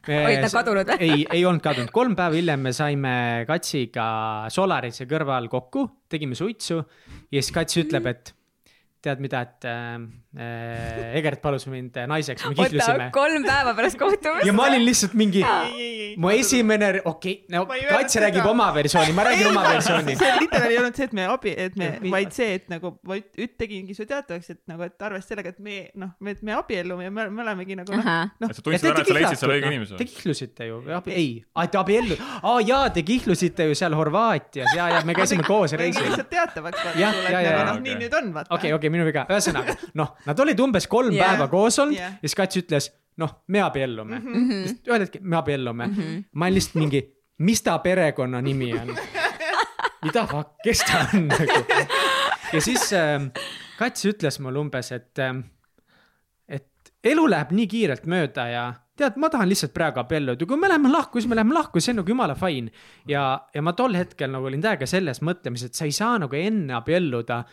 [0.06, 1.08] Olid nad kadunud või?
[1.08, 3.14] ei, ei olnud kadunud, kolm päeva hiljem me saime
[3.50, 4.08] Katsiga
[4.54, 8.36] Solarise kõrval kokku, tegime suitsu ja siis Kats ütleb, et
[9.06, 14.44] tead mida, et äh, Egert palus mind naiseks, me kihlusime, kolm päeva pärast kohtumist.
[14.48, 15.44] ja ma olin lihtsalt mingi,
[16.20, 19.64] mu esimene, okei okay,, no Ma ei öelnud Kats räägib oma versiooni, ma räägin oma
[19.70, 20.18] versiooni.
[20.20, 23.20] see literaal ei olnud see, et me abi, et me, vaid see, et nagu ma
[23.62, 27.14] tegingi sulle teatavaks, et nagu, et arvestades sellega, et me noh, me, me abiellume ja
[27.16, 28.12] me, me olemegi nagu noh,
[28.42, 30.00] noh Et sa tundsid ära, et sa leidsid selle õige inimese.
[30.00, 30.82] Te kihlusite ju,
[31.14, 31.32] ei,
[31.72, 36.10] te abiellu, aa jaa, te kihlusite ju seal Horvaatias ja, ja me käisime koos reisil.
[36.10, 38.54] lihtsalt teatavaks Jah, ja, et ja, ja, noh, nii nüüd on vaata.
[38.56, 41.34] okei, okei, minu viga, ühesõnaga, noh, nad olid umbes kolm Jah.
[41.34, 42.16] päeva koos olnud Jah.
[42.18, 42.90] ja siis Kats ütles,
[43.22, 44.48] noh, me abiellume mm.
[44.50, 44.78] -hmm.
[44.90, 45.94] ühel hetkel me abiellume mm.
[45.94, 46.24] -hmm.
[46.34, 47.04] ma olin lihtsalt mingi,
[47.38, 48.96] mis ta perekonnanimi on?
[50.06, 51.60] mida fuck, kes ta on nagu?
[52.54, 53.30] ja siis ähm,
[53.78, 55.44] Kats ütles mulle umbes, et ähm,,
[56.48, 58.66] et elu läheb nii kiirelt mööda ja
[58.96, 61.92] tead, ma tahan lihtsalt praegu abielluda, kui me läheme lahku, siis me läheme lahku, see
[61.94, 62.72] on nagu jumala fine.
[63.10, 66.40] ja, ja ma tol hetkel nagu olin täiega selles mõtlemises, et sa ei saa nagu
[66.40, 67.44] enne abielluda,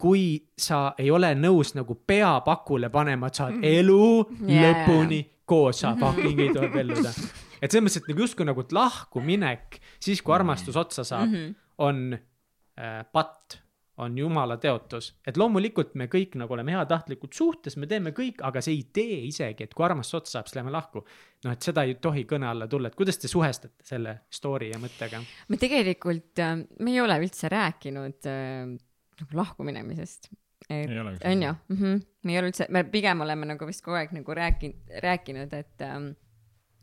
[0.00, 0.24] kui
[0.58, 4.64] sa ei ole nõus nagu pea pakule panema, et sa oled elu Jaa, jaa.
[4.64, 5.20] lõpuni
[5.50, 7.14] koos, sa fucking ei tohi abielluda.
[7.60, 11.58] et selles mõttes, et nagu justkui nagu lahkuminek siis, kui armastus otsa saab mm, -hmm.
[11.86, 13.58] on äh, patt,
[14.00, 18.62] on jumala teotus, et loomulikult me kõik nagu oleme heatahtlikult suhtes, me teeme kõik, aga
[18.64, 21.04] see idee isegi, et kui armastus otsa saab, siis läheme lahku.
[21.44, 24.78] noh, et seda ei tohi kõne alla tulla, et kuidas te suhestate selle story ja
[24.78, 25.20] mõttega?
[25.48, 26.44] me tegelikult,
[26.78, 28.78] me ei ole üldse rääkinud äh,
[29.24, 30.30] nagu lahkuminemisest.
[30.68, 31.24] Vist.
[31.24, 32.02] on ju -hmm.
[32.22, 35.80] me ei ole üldse, me pigem oleme nagu vist kogu aeg nagu rääkinud, rääkinud, et,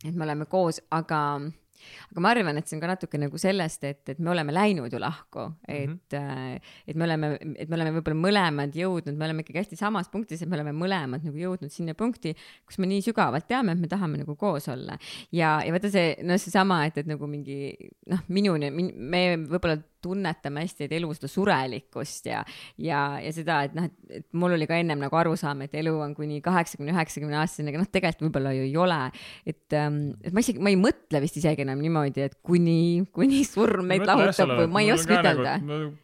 [0.06, 1.40] et me oleme koos, aga,
[2.12, 4.94] aga ma arvan, et see on ka natuke nagu sellest, et, et me oleme läinud
[4.94, 6.60] ju lahku, et mm, -hmm.
[6.88, 10.42] et me oleme, et me oleme võib-olla mõlemad jõudnud, me oleme ikkagi hästi samas punktis,
[10.42, 12.36] et me oleme mõlemad nagu jõudnud sinna punkti,
[12.66, 14.98] kus me nii sügavalt teame, et me tahame nagu koos olla.
[15.32, 17.76] ja, ja vaata see, noh, seesama, et, et nagu mingi
[18.08, 19.78] noh, minuni min,, me võib-olla
[20.08, 22.44] tunnetame hästi, elu seda surelikkust ja,
[22.82, 25.94] ja, ja seda, et noh, et, et mul oli ka ennem nagu arusaam, et elu
[26.04, 29.00] on kuni kaheksakümne, üheksakümne aastaseni, aga noh, tegelikult võib-olla ju ei ole.
[29.48, 33.88] et, et ma isegi, ma ei mõtle vist isegi enam niimoodi, et kuni, kuni surm
[33.92, 35.58] meid lahutab või ma ei oska ütelda.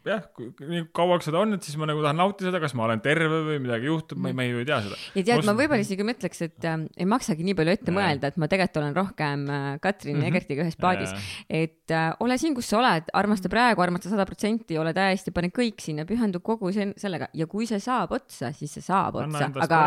[0.09, 0.27] jah,
[0.61, 3.43] nii kauaks seda on, et siis ma nagu tahan nautida seda, kas ma olen terve
[3.47, 5.01] või midagi juhtub, ma ei, ma ju ei tea seda.
[5.15, 8.39] ja tead, ma võib-olla isegi mõtleks, et äh, ei maksagi nii palju ette mõelda, et
[8.41, 10.34] ma tegelikult olen rohkem äh, Katrin mm -hmm.
[10.34, 11.13] Egertiga ühes paadis
[11.49, 15.49] et äh, ole siin, kus sa oled, armasta praegu, armasta sada protsenti, ole täiesti, pane
[15.53, 17.29] kõik sinna, pühendu kogu see, sellega.
[17.37, 19.81] Ja kui see saab otsa, siis see saab otsa, aga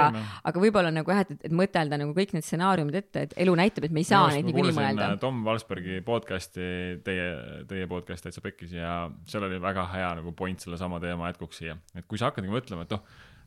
[0.46, 3.88] aga võib-olla nagu jah, et, et mõtelda nagu kõik need stsenaariumid ette, et elu näitab,
[3.88, 5.12] et me ei saa neid niikuinii mõelda.
[5.16, 6.68] äh, Tom Valsbergi podcast'i,
[7.06, 7.30] teie,
[7.70, 11.78] teie podcast täitsa pekkis ja seal oli väga hea nagu point sellesama teema jätkuks siia,
[11.96, 13.04] et kui sa hakkad nagu mõtlema, et noh,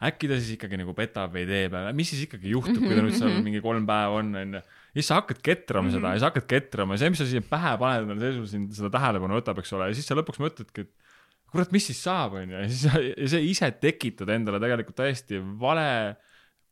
[0.10, 3.18] äkki ta siis ikkagi nagu petab või teeb, mis siis ikkagi juhtub, kui ta nüüd
[3.20, 4.64] seal mingi kolm päeva on, onju.
[4.90, 7.46] Ja siis sa hakkad ketrama seda ja sa hakkad ketrama ja see, mis sa siia
[7.46, 10.42] pähe paned, endale see sul sind seda tähelepanu võtab, eks ole, ja siis sa lõpuks
[10.42, 11.10] mõtledki, et
[11.54, 15.88] kurat, mis siis saab, onju, ja siis ja sa ise tekitad endale tegelikult täiesti vale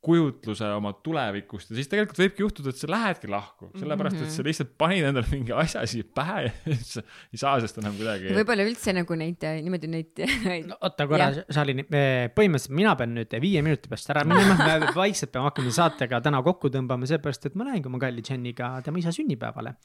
[0.03, 4.45] kujutluse oma tulevikust ja siis tegelikult võibki juhtuda, et sa lähedki lahku, sellepärast et sa
[4.45, 8.29] lihtsalt panid endale mingi asja siia pähe ja siis sa ei saa sellest enam kuidagi.
[8.37, 10.21] võib-olla üldse nagu neid äh, niimoodi neid
[10.69, 15.33] no oota korra, Šalin, põhimõtteliselt mina pean nüüd viie minuti pärast ära minema, me vaikselt
[15.33, 19.13] peame hakkama saatega täna kokku tõmbama, seepärast et ma lähengi oma kalli Jeniga tema isa
[19.15, 19.75] sünnipäevale.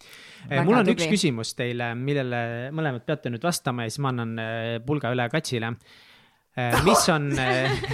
[0.52, 0.96] Mul on tubli.
[0.98, 4.36] üks küsimus teile, millele mõlemad peate nüüd vastama ja siis ma annan
[4.86, 5.72] pulga üle katsile.
[6.86, 7.30] Mis on,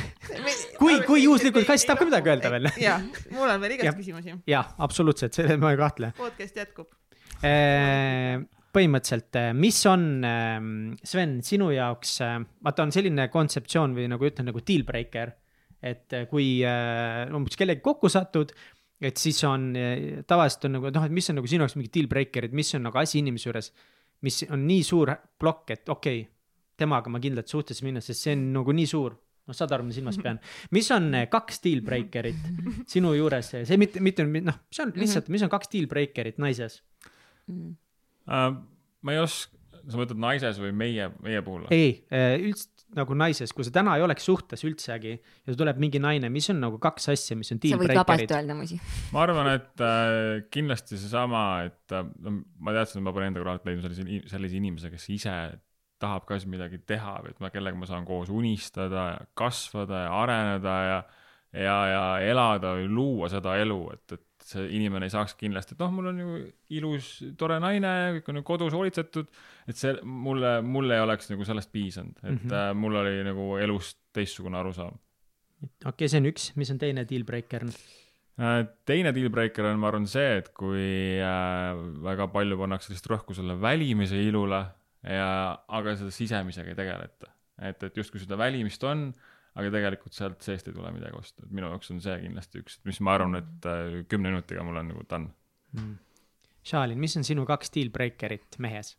[0.80, 2.70] kui, kui juhuslikult kass tahab ka midagi öelda veel?
[2.82, 2.98] ja,
[3.34, 4.34] mul on veel igast küsimusi.
[4.50, 6.12] jah, absoluutselt, selles ma ei kahtle.
[6.18, 6.88] podcast jätkub.
[8.78, 10.08] põhimõtteliselt, mis on,
[11.06, 12.16] Sven, sinu jaoks,
[12.66, 15.36] vaata, on selline kontseptsioon või nagu ütlen, nagu deal breaker.
[15.78, 16.58] et eh, kui
[17.38, 18.50] umbes kellegi kokku satud,
[18.98, 21.92] et siis on eh, tavaliselt on nagu noh, et mis on nagu sinu jaoks mingi
[21.94, 23.70] deal breaker'id, mis on nagu asi inimese juures,
[24.26, 26.37] mis on nii suur plokk, et okei okay,,
[26.78, 29.16] temaga ma kindlalt suhtesse minna, sest see on nagu nii suur
[29.48, 30.40] noh, saad aru, mida silmas pean.
[30.76, 32.48] mis on eh, kaks deal breaker'it
[32.92, 36.82] sinu juures, see mitte, mitte noh, see on lihtsalt, mis on kaks deal breaker'it naises?
[37.48, 38.50] Äh,
[39.00, 39.56] ma ei oska,
[39.88, 41.68] sa mõtled naises või meie, meie puhul?
[41.74, 46.30] ei, üldse nagu naises, kui sa täna ei oleks suhtes üldsegi ja tuleb mingi naine,
[46.32, 48.36] mis on nagu kaks asja, mis on sa deal võid vabalt breaker'id.
[48.36, 48.80] öelda muidugi.
[49.12, 52.04] ma arvan, et äh, kindlasti seesama, et äh,
[52.64, 55.36] ma teadsin, et ma pean enda kõrvalt leidma sellise, sellise inimese, kes ise
[55.98, 60.04] tahab ka siis midagi teha või et ma, kellega ma saan koos unistada ja kasvada
[60.06, 60.98] ja areneda ja
[61.52, 65.82] ja, ja elada või luua seda elu, et, et see inimene ei saaks kindlasti, et
[65.82, 66.40] noh, mul on ju
[66.78, 67.10] ilus,
[67.40, 69.30] tore naine, kõik on ju kodus hoolitsetud,
[69.68, 72.50] et see mulle, mulle ei oleks nagu sellest piisanud, et mm.
[72.50, 72.82] -hmm.
[72.82, 74.98] mul oli nagu elust teistsugune arusaam.
[75.62, 77.64] okei okay,, see on üks, mis on teine deal breaker?
[78.38, 83.34] Äh, teine dealbreaker on, ma arvan, see, et kui äh, väga palju pannakse lihtsalt rõhku
[83.34, 84.60] selle välimise ilule
[85.02, 85.30] ja,
[85.78, 87.32] aga seda sisemisega ei tegeleta.
[87.58, 89.08] et, et justkui seda välimist on,
[89.58, 92.78] aga tegelikult sealt seest ei tule midagi vastu, et minu jaoks on see kindlasti üks,
[92.86, 95.32] mis ma arvan, et äh, kümne minutiga mul on nagu done.
[96.68, 98.94] Šalin, mis on sinu kaks deal breaker'it mehes?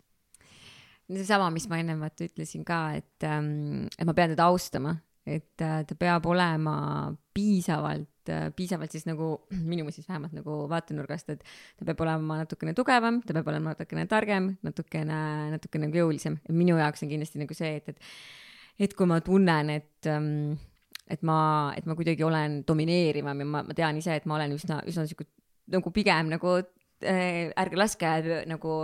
[1.09, 4.93] seesama, mis ma ennem vaata ütlesin ka, et ähm,, et ma pean teda austama,
[5.29, 6.75] et äh, ta peab olema
[7.35, 9.31] piisavalt äh,, piisavalt siis nagu
[9.71, 14.07] minu siis vähemalt nagu vaatenurgast, et ta peab olema natukene tugevam, ta peab olema natukene
[14.11, 15.21] targem, natukene,
[15.55, 16.39] natukene nagu jõulisem.
[16.49, 18.09] minu jaoks on kindlasti nagu see, et, et,
[18.87, 20.57] et kui ma tunnen, et ähm,
[21.09, 21.39] et ma,
[21.77, 25.07] et ma kuidagi olen domineerivam ja ma, ma tean ise, et ma olen üsna, üsna
[25.09, 25.25] sihuke
[25.73, 28.13] nagu pigem nagu äh, ärge laske
[28.49, 28.75] nagu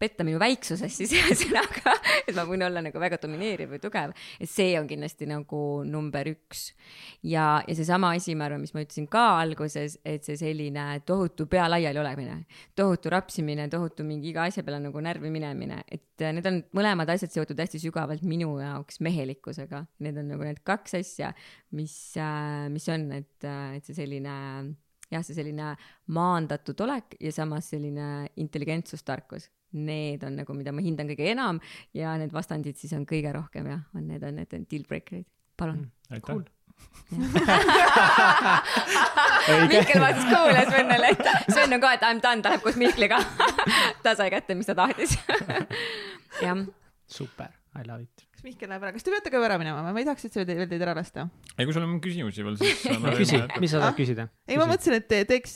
[0.00, 1.94] petta minu väiksuses siis ühesõnaga,
[2.24, 6.32] et ma võin olla nagu väga domineeriv või tugev, et see on kindlasti nagu number
[6.32, 6.70] üks.
[7.22, 11.46] ja, ja seesama asi, ma arvan, mis ma ütlesin ka alguses, et see selline tohutu
[11.50, 12.40] pea laiali olemine,
[12.78, 17.32] tohutu rapsimine, tohutu mingi iga asja peale nagu närvi minemine, et need on mõlemad asjad
[17.32, 19.84] seotud hästi sügavalt minu jaoks mehelikkusega.
[20.04, 21.32] Need on nagu need kaks asja,
[21.76, 21.94] mis,
[22.72, 24.34] mis on, et, et see selline
[25.10, 25.72] jah, see selline
[26.14, 29.48] maandatud olek ja samas selline intelligentsus, tarkus.
[29.72, 31.60] Need on nagu, mida ma hindan kõige enam
[31.94, 35.28] ja need vastandid siis on kõige rohkem jah, on need on need deal breaker'id.
[35.60, 35.84] palun.
[36.10, 36.48] aitäh.
[39.68, 41.18] Mihkel vaatas kuule Svennele, et
[41.52, 43.18] Sven on ka, et I m done, ta läheb koos Mihkliga.
[44.04, 45.12] ta sai kätte, mis ta tahtis.
[46.44, 46.56] jah,
[47.10, 48.24] super, I love it.
[48.34, 50.42] kas Mihkel läheb ära, kas te peate ka ära minema või ma ei tahaks üldse
[50.48, 51.28] veel teid ära lasta?
[51.54, 52.80] ei, kui sul on küsimusi veel, siis.
[53.20, 53.84] küsi, mis sa Ah?
[53.84, 54.24] tahad küsida?
[54.50, 55.54] ei, ma mõtlesin, et te- teeks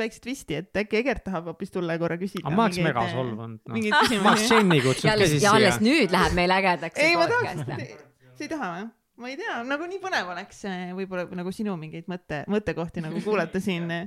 [0.00, 2.50] väikse twisti, et äkki Egert tahab hoopis tulla ja korra küsida.
[2.50, 3.76] ma oleks mega solvunud, noh.
[3.78, 3.94] mingeid
[4.24, 4.48] ma oleks.
[4.50, 5.86] Jenny ja kutsunud ka siis ja alles siia.
[5.86, 8.90] nüüd läheb meil ägedaks ei, ma tahaks, sa ei taha või?
[9.22, 13.22] ma ei tea, nagu nii põnev oleks eh, võib-olla nagu sinu mingeid mõtte, mõttekohti nagu
[13.22, 13.86] kuulata siin.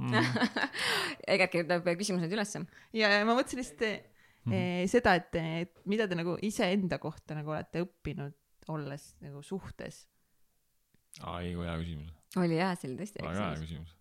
[1.28, 2.62] Egert kirjutab küsimused ülesse.
[2.96, 3.82] ja ja ma mõtlesin lihtsalt
[4.46, 4.52] Mhm.
[4.56, 8.36] eh, seda, et, et mida te nagu iseenda kohta nagu olete õppinud,
[8.72, 10.06] olles nagu suhtes.
[11.26, 12.12] ai, kui hea küsimus.
[12.40, 13.96] oli jah, see oli tõesti väga hea küsimus.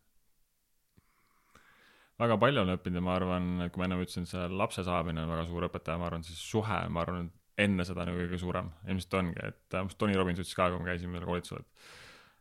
[2.19, 4.83] väga palju olen õppinud ja ma arvan, et kui ma ennem ütlesin, et see lapse
[4.87, 8.19] saamine on väga suur õpetaja, ma arvan, siis suhe, ma arvan, et enne seda nagu
[8.21, 11.65] kõige suurem ilmselt ongi, et äh, Tony Robbins ütles ka, kui me käisime veel koolitusel,
[11.65, 11.89] et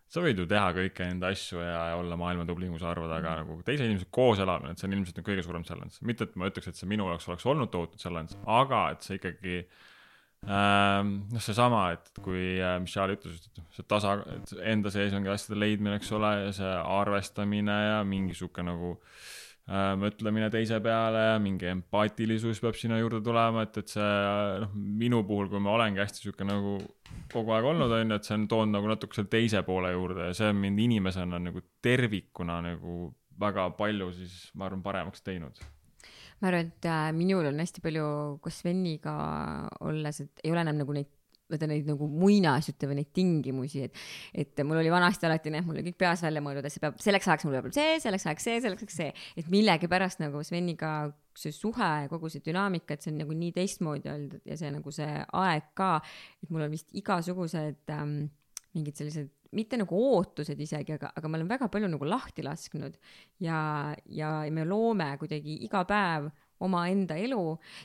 [0.09, 3.13] sa võid ju teha kõiki enda asju ja, ja olla maailma tublim, kui sa arvad,
[3.19, 6.01] aga nagu teise inimesega koos elamine, et see on ilmselt nagu kõige suurem challenge.
[6.09, 9.19] mitte, et ma ütleks, et see minu jaoks oleks olnud tohutu challenge, aga et see
[9.21, 9.57] ikkagi
[10.49, 15.33] ähm, noh, seesama, et kui äh, Michal ütles, et see tasa, et enda sees ongi
[15.33, 19.37] asjade leidmine, eks ole, ja see arvestamine ja mingi sihuke nagu äh,
[19.69, 24.13] mõtlemine teise peale mingi empaatilisus peab sinna juurde tulema, et, et see
[24.63, 26.79] noh, minu puhul, kui ma olengi hästi sihuke nagu
[27.33, 30.31] kogu aeg olnud, on ju, et see on toonud nagu natuke selle teise poole juurde
[30.31, 35.61] ja see on mind inimesena nagu tervikuna nagu väga palju siis ma arvan paremaks teinud.
[36.41, 38.09] ma arvan, et äh, minul on hästi palju
[38.41, 39.15] koos Sveniga
[39.85, 41.13] olles, et ei ole enam nagu neid
[41.53, 44.03] vaata neid nagu muinasjutte või neid tingimusi, et,
[44.45, 46.99] et mul oli vanasti alati need, mul oli kõik peas välja mõeldud, et see peab,
[47.03, 50.43] selleks ajaks mul peab olema see, selleks ajaks see, selleks ajaks see, et millegipärast nagu
[50.47, 50.93] Sveniga
[51.39, 54.73] see suhe ja kogu see dünaamika, et see on nagu nii teistmoodi olnud ja see
[54.75, 55.95] nagu see aeg ka,
[56.43, 58.17] et mul on vist igasugused ähm,
[58.77, 62.99] mingid sellised mitte nagu ootused isegi, aga, aga ma olen väga palju nagu lahti lasknud.
[63.41, 66.29] Ja, ja me loome kuidagi iga päev
[66.65, 67.43] omaenda elu.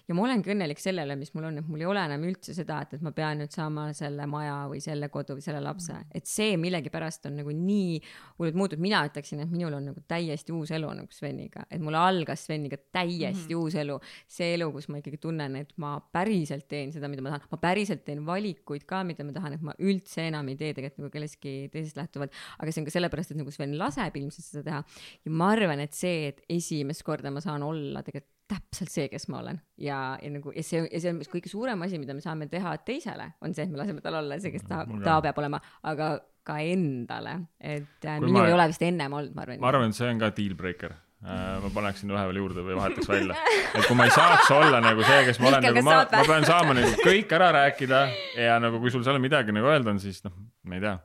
[0.08, 2.56] Ja ma olengi õnnelik selle üle, mis mul on, et mul ei ole enam üldse
[2.56, 5.96] seda, et, et ma pean nüüd saama selle maja või selle kodu või selle lapse,
[6.14, 8.00] et see millegipärast on nagu nii
[8.40, 11.98] hullult muutunud, mina ütleksin, et minul on nagu täiesti uus elu nagu Sveniga, et mul
[11.98, 13.62] algas Sveniga täiesti mm -hmm.
[13.62, 17.34] uus elu, see elu, kus ma ikkagi tunnen, et ma päriselt teen seda, mida ma
[17.34, 20.74] tahan, ma päriselt teen valikuid ka, mida ma tahan, et ma üldse enam ei tee
[20.74, 24.46] tegelikult nagu kellestki teisest lähtuvalt, aga see on ka sellepärast, et nagu Sven laseb ilmselt
[24.46, 24.84] seda teha.
[25.26, 29.30] Ja ma arvan, et see, et esimest korda ma saan olla tegelikult täpselt see, kes
[29.32, 32.22] ma olen ja, ja nagu ja see, ja see on kõige suurem asi, mida me
[32.24, 35.00] saame teha teisele, on see, et me laseme tal olla see, kes ta ka.
[35.06, 36.10] ta peab olema, aga
[36.44, 39.62] ka endale, et äh, minul ma- ei ole vist ennem olnud, ma arvan.
[39.64, 40.92] ma arvan, et see on ka deal breaker.
[41.24, 43.38] ma paneksin ühe veel juurde või vahetaks välja,
[43.72, 46.44] et kui ma ei saaks olla nagu see, kes ma olen, nagu ma ma pean
[46.50, 48.02] saama nagu kõik ära rääkida
[48.44, 50.36] ja nagu kui sul seal midagi nagu öelda on, siis noh,
[50.68, 50.98] ma ei tea,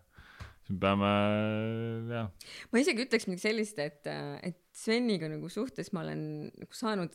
[0.66, 1.12] siis me peame,
[2.16, 2.26] jah,
[2.74, 4.10] ma isegi ütleks midagi sellist, et,
[4.42, 6.20] et Sveniga nagu suhtes ma olen
[6.50, 7.14] nagu saanud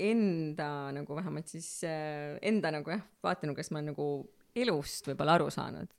[0.00, 4.10] enda nagu vähemalt siis äh, enda nagu jah, vaatenurgast ma olen nagu
[4.56, 5.92] elust võib-olla aru saanud.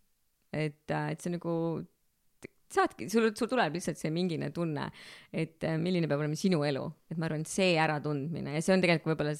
[0.52, 1.54] et, et see nagu
[2.76, 4.88] saadki, sul, sul tuleb lihtsalt see mingine tunne,
[5.32, 8.84] et äh, milline peab olema sinu elu, et ma arvan, see äratundmine ja see on
[8.84, 9.36] tegelikult võib-olla,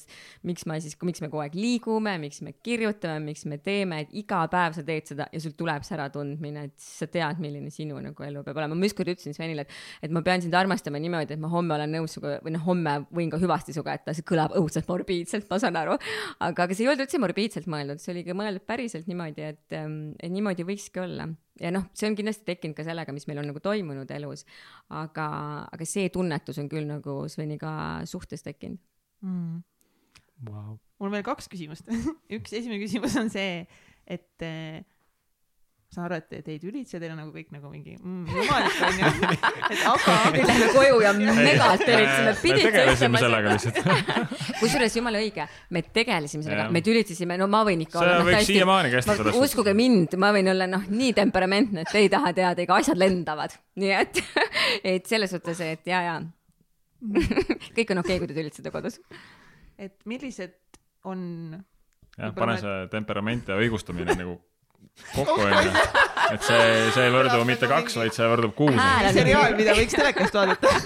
[0.48, 4.14] miks ma siis, miks me kogu aeg liigume, miks me kirjutame, miks me teeme, et
[4.22, 8.00] iga päev sa teed seda ja sul tuleb see äratundmine, et sa tead, milline sinu
[8.02, 8.78] nagu elu peab olema.
[8.78, 9.78] ma ükskord ütlesin Svenile, et,
[10.08, 12.96] et ma pean sind armastama niimoodi, et ma homme olen nõus sinuga või noh, homme
[13.12, 15.98] võin ka hüvasti sinuga jätta, see kõlab õudselt morbiidselt, ma saan aru.
[16.38, 19.64] aga, aga see ei olnud üldse morbiidselt mõeldud, see oli ka mõeldud päriselt niimoodi, et,
[19.72, 21.28] et niimoodi võikski olla
[21.60, 24.46] ja noh, see on kindlasti tekkinud ka sellega, mis meil on nagu toimunud elus,
[25.02, 25.26] aga,
[25.72, 27.74] aga see tunnetus on küll nagu Sveniga
[28.08, 28.80] suhtes tekkinud.
[29.26, 29.60] mm..
[30.42, 30.74] Wow.
[30.98, 31.86] mul on veel kaks küsimust.
[32.36, 33.62] üks, esimene küsimus on see,
[34.10, 34.82] et eh,
[35.92, 38.76] ma saan aru, et te ei tülitse, teil on nagu kõik nagu mingi mm, jumalik
[38.86, 39.08] onju.
[39.68, 44.38] et aga nüüd lähme koju ja megalt tülitseme, me tegelesime sellega lihtsalt.
[44.60, 45.44] kusjuures jumala õige,
[45.76, 49.16] me tegelesime sellega me tülitsesime, no ma võin ikka see olla, võiks siiamaani kesta ma,
[49.20, 52.78] selles uskuge mind, ma võin olla noh, nii temperamentne, et te ei taha teada, ega
[52.80, 54.22] asjad lendavad, nii et,
[54.94, 56.14] et selles suhtes, et ja, ja
[57.76, 58.96] kõik on okei okay,, kui te tülitsete kodus.
[59.76, 60.56] et millised
[61.04, 61.52] on
[62.16, 64.38] jah, pane see temperament ja õigustamine nagu
[65.14, 65.72] kokku onju.
[66.34, 68.76] et see, see ei võrdu mitte kaks, vaid see võrdub kuus.
[68.78, 70.68] On seriaal, mida võiks telekast vaadata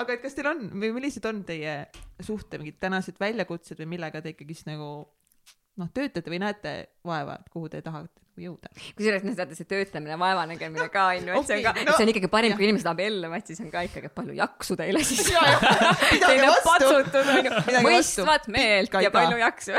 [0.00, 1.76] aga et kas teil on või millised on teie
[2.24, 4.90] suhte mingid tänased väljakutsed või millega te ikkagist nagu
[5.78, 6.74] noh, töötate või näete
[7.06, 8.70] vaeva, et kuhu te tahate nagu jõuda.
[8.98, 12.06] kusjuures noh, vaata see töötamine, vaevanägemine ka on ju, et see on ka no see
[12.06, 15.28] on ikkagi parim, kui inimesed abielluvad, siis on ka ikkagi, et palju jaksu teile siis.
[16.10, 19.78] pidage Teile patsutud on ju, Midagi mõistvat meelt ja palju jaksu.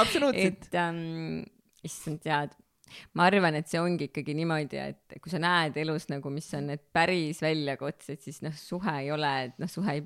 [0.00, 0.68] absoluutselt.
[0.68, 1.42] et ähm,
[1.86, 2.54] issand tead,
[3.16, 6.68] ma arvan, et see ongi ikkagi niimoodi, et kui sa näed elus nagu, mis on
[6.72, 10.04] need päris väljakutsed, siis noh, suhe ei ole, et noh, suhe ei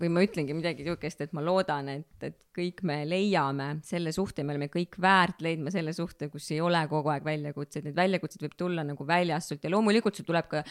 [0.00, 4.42] või ma ütlengi midagi niisugust, et ma loodan, et, et kõik me leiame selle suhte,
[4.42, 8.42] me oleme kõik väärt leidma selle suhte, kus ei ole kogu aeg väljakutseid, need väljakutsed
[8.44, 10.64] võib tulla nagu väljast sult ja loomulikult sul tuleb ka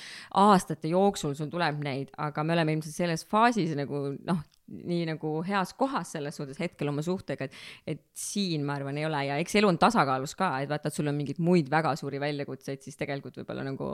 [0.43, 4.43] aastate jooksul, sul tuleb neid, aga me oleme ilmselt selles faasis nagu noh,
[4.73, 7.57] nii nagu heas kohas selles suhtes hetkel oma suhtega, et,
[7.95, 10.97] et siin ma arvan, ei ole ja eks elu on tasakaalus ka, et vaata, et
[10.97, 13.89] sul on mingeid muid väga suuri väljakutseid, siis tegelikult võib-olla nagu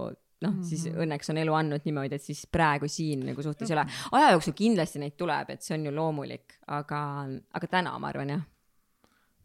[0.46, 3.86] noh, siis õnneks on elu andnud niimoodi, et siis praegu siin nagu suhtes ei ole.
[4.18, 7.04] aja jooksul kindlasti neid tuleb, et see on ju loomulik, aga,
[7.60, 8.48] aga täna ma arvan jah.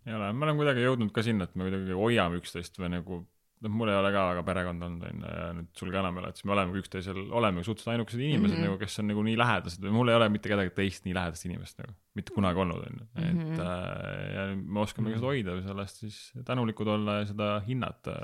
[0.06, 3.24] ei ole, me oleme kuidagi jõudnud ka sinna, et me kuidagi hoiame üksteist või nagu
[3.64, 6.22] noh, mul ei ole ka väga perekond olnud, onju, ja nüüd sul ka enam ei
[6.24, 8.64] ole, et siis me oleme üksteisel, oleme suhteliselt ainukesed inimesed mm Mhm.
[8.64, 8.74] -hmm.
[8.74, 11.44] nagu, kes on nagu nii lähedased või mul ei ole mitte kedagi teist nii lähedast
[11.48, 13.06] inimest nagu, mitte kunagi olnud, onju.
[13.16, 13.60] et Mhm.
[13.60, 18.20] äh, ja me oskame ka seda hoida või sellest siis tänulikud olla ja seda hinnata.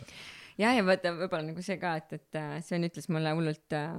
[0.60, 3.96] jah, ja vaata võib-olla nagu see ka, et, et äh, Sven ütles mulle hullult äh,,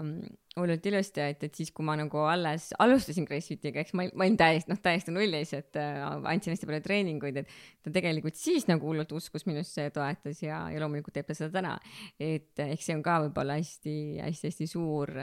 [0.57, 4.37] hullult ilusti, et, et siis, kui ma nagu alles alustasin Crossfitiga, eks ma, ma olin
[4.39, 7.55] täiesti, noh, täiesti nullis, et äh, andsin hästi palju treeninguid, et
[7.85, 11.51] ta tegelikult siis nagu hullult uskus minusse ja toetas ja, ja loomulikult teeb ta seda
[11.55, 11.73] täna.
[12.19, 15.15] et äh, eks see on ka võib-olla hästi-hästi-hästi suur,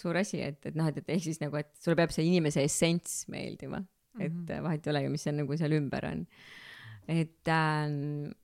[0.00, 2.66] suur asi, et, et noh, et, et ehk siis nagu, et sulle peab see inimese
[2.66, 3.84] essents meeldima,
[4.18, 4.68] et mm -hmm.
[4.68, 6.26] vahet ei ole ju, mis seal nagu seal ümber on.
[7.08, 8.34] et äh,,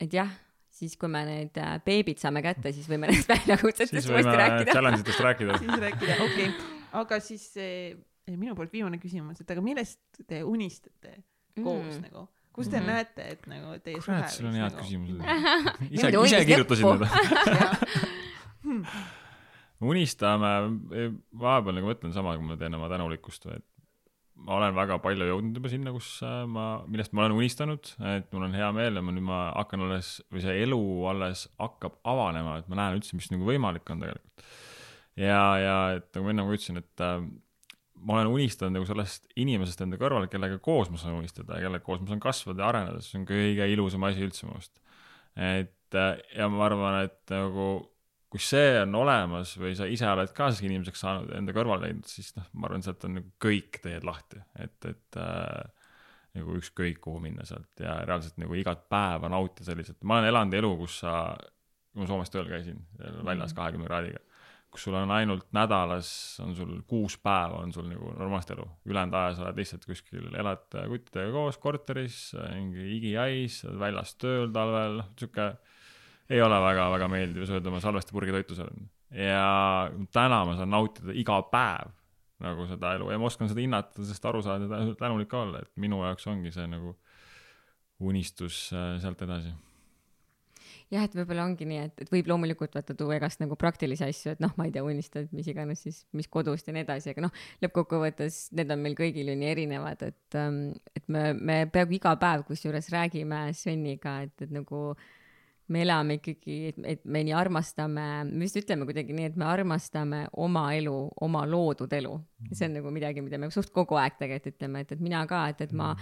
[0.00, 0.32] et jah,
[0.76, 4.36] siis kui me need äh, beebid saame kätte, siis võime nendest väljakutsetest siis uuesti võime
[4.42, 4.76] rääkida.
[4.76, 5.58] challenge itest rääkida.
[5.62, 6.70] siis rääkida, okei okay..
[7.02, 7.96] aga siis eh,
[8.34, 11.20] minu poolt viimane küsimus, et aga millest te unistate
[11.56, 12.02] koos Mm.
[12.08, 12.26] nagu?
[12.56, 12.88] kus te mm.
[12.88, 14.80] näete, et nagu teie suhe kurat, sul on head nagu...
[14.80, 15.20] küsimused.
[15.96, 16.86] ise, ise kirjutasin
[18.64, 18.86] need.
[19.92, 20.52] unistame,
[21.36, 23.66] vahepeal nagu mõtlen sama, kui ma teen oma tänulikkust või et
[24.44, 28.28] ma olen väga palju jõudnud juba sinna, kus äh, ma, millest ma olen unistanud, et
[28.34, 30.80] mul on hea meel ja ma nüüd ma hakkan alles või see elu
[31.10, 34.46] alles hakkab avanema, et ma näen üldse, mis nagu võimalik on tegelikult.
[35.16, 37.18] ja, ja et nagu ma enne ka ütlesin, et äh,
[38.06, 41.86] ma olen unistanud nagu sellest inimesest enda kõrval, kellega koos ma saan unistada ja kellega
[41.86, 44.82] koos ma saan kasvada ja areneda, see on kõige ilusam asi üldse minu arust.
[45.34, 47.70] et äh, ja ma arvan, et nagu
[48.32, 52.08] kui see on olemas või sa ise oled ka selleks inimeseks saanud enda kõrval leidnud,
[52.10, 55.90] siis noh, ma arvan, sealt on nagu kõik teed lahti, et, et äh,
[56.36, 57.70] nagu ükskõik kuhu minna sealt.
[57.82, 61.12] Ja reaalselt nagu igat päeva nautida selliselt, ma olen elanud elu, kus sa,
[61.92, 62.82] kui ma Soomes tööl käisin,
[63.26, 64.20] väljas kahekümne kraadiga,
[64.74, 66.10] kus sul on ainult nädalas,
[66.44, 70.26] on sul kuus päeva on sul nagu normaalset elu, ülejäänud aja sa oled lihtsalt kuskil,
[70.34, 72.18] elad kuttidega koos korteris,
[72.50, 75.54] mingi igihais, väljas tööl talvel, noh sihuke
[76.30, 78.72] ei ole väga-väga meeldiv sööda oma salvestipurgi toitu seal.
[79.10, 81.94] ja täna ma saan nautida iga päev
[82.42, 85.62] nagu seda elu ja ma oskan seda hinnata, sest aru saada ja tänulik ka olla,
[85.64, 86.96] et minu jaoks ongi see nagu
[88.04, 89.54] unistus äh, sealt edasi.
[90.92, 94.34] jah, et võib-olla ongi nii, et, et võib loomulikult vaata tuua igast nagu praktilisi asju,
[94.36, 97.24] et noh, ma ei tea, unistad mis iganes siis, mis kodust ja nii edasi, aga
[97.24, 100.40] noh, lõppkokkuvõttes need on meil kõigil ju nii erinevad, et,
[101.00, 104.90] et me, me peaaegu iga päev kusjuures räägime Sveniga, et, et nagu
[105.72, 109.48] me elame ikkagi, et, et me nii armastame, me vist ütleme kuidagi nii, et me
[109.48, 110.94] armastame oma elu,
[111.26, 112.14] oma loodud elu.
[112.52, 115.48] see on nagu midagi, mida me suht kogu aeg tegelikult ütleme, et, et mina ka,
[115.52, 115.94] et, et ma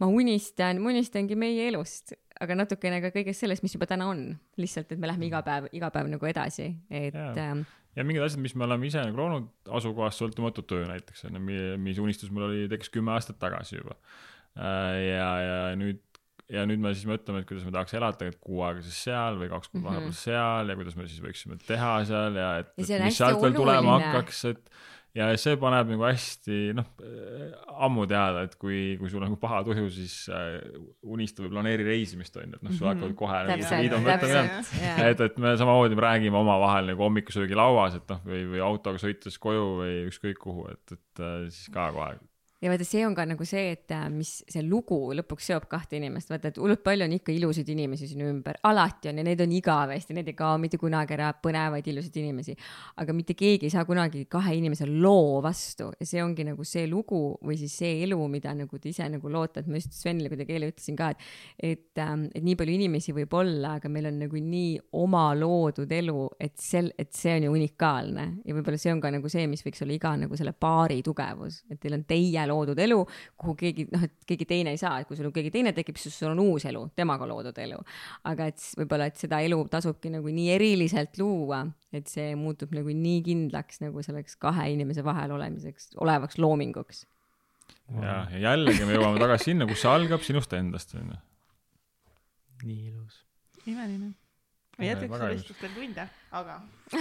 [0.00, 4.26] ma unistan, ma unistangi meie elust, aga natukene ka kõigest sellest, mis juba täna on.
[4.58, 7.34] lihtsalt, et me lähme iga päev, iga päev nagu edasi, et Jaa.
[7.38, 7.64] ähm,
[7.94, 11.76] ja mingid asjad, mis me oleme ise nagu loonud, asukohast sõltumatu töö näiteks, on ju,
[11.82, 13.98] mis unistus mul oli, tekkis kümme aastat tagasi juba.
[14.54, 16.02] ja, ja nüüd,
[16.52, 19.38] ja nüüd me siis mõtleme, et kuidas me tahaks elada, et kuu aega siis seal
[19.40, 19.86] või kaks kuud Mhm.
[19.88, 23.40] vahepeal seal ja kuidas me siis võiksime teha seal ja et, Ja et mis sealt
[23.42, 24.70] veel tulema hakkaks, et
[25.14, 26.84] ja see paneb nagu hästi, noh,
[27.86, 30.58] ammu teada, et kui, kui sul on nagu paha tuju, siis äh,
[31.06, 32.96] unista või planeeri reisimist, on ju, et noh, sul Mhm.
[32.96, 34.42] hakkavad kohe nagu täpselt, liidud mõtlema
[35.10, 39.38] et, et me samamoodi me räägime omavahel nagu hommikusöögilauas, et noh, või, või autoga sõites
[39.38, 42.18] koju või ükskõik kuhu, et, et äh, siis ka kohe
[42.64, 45.98] ja vaata, see on ka nagu see, et äh, mis see lugu lõpuks seob kahte
[45.98, 49.42] inimest, vaata, et hullult palju on ikka ilusaid inimesi sinu ümber, alati on ja need
[49.44, 52.56] on igavesti, need ei kao mitte kunagi ära, põnevaid ilusaid inimesi.
[53.02, 55.90] aga mitte keegi ei saa kunagi kahe inimese loo vastu.
[56.00, 59.28] Ja see ongi nagu see lugu või siis see elu, mida nagu te ise nagu
[59.28, 63.12] loote, et ma just Svenile kuidagi eile ütlesin ka, et et, et nii palju inimesi
[63.16, 67.48] võib olla, aga meil on nagu nii oma loodud elu, et sel, et see on
[67.48, 68.26] ju unikaalne.
[68.44, 71.62] Ja võib-olla see on ka nagu see, mis võiks olla iga nagu selle paari tugevus,
[71.68, 73.00] et teil on teie loodud elu,
[73.40, 76.14] kuhu keegi noh, et keegi teine ei saa, et kui sul keegi teine tekib, siis
[76.18, 77.80] sul on uus elu, temaga loodud elu.
[78.30, 81.64] aga et võib-olla, et seda elu tasubki nagu nii eriliselt luua,
[81.94, 87.04] et see muutub nagu nii kindlaks nagu selleks kahe inimese vahel olemiseks, olevaks loominguks.
[88.00, 91.20] ja, ja jällegi me jõuame tagasi sinna, kus see algab sinust endast, onju.
[92.64, 93.24] nii ilus.
[93.66, 94.14] imeline.
[94.78, 95.42] ma Ja, jätkaks väga seda ilus.
[95.42, 96.60] vestlust veel tunde, aga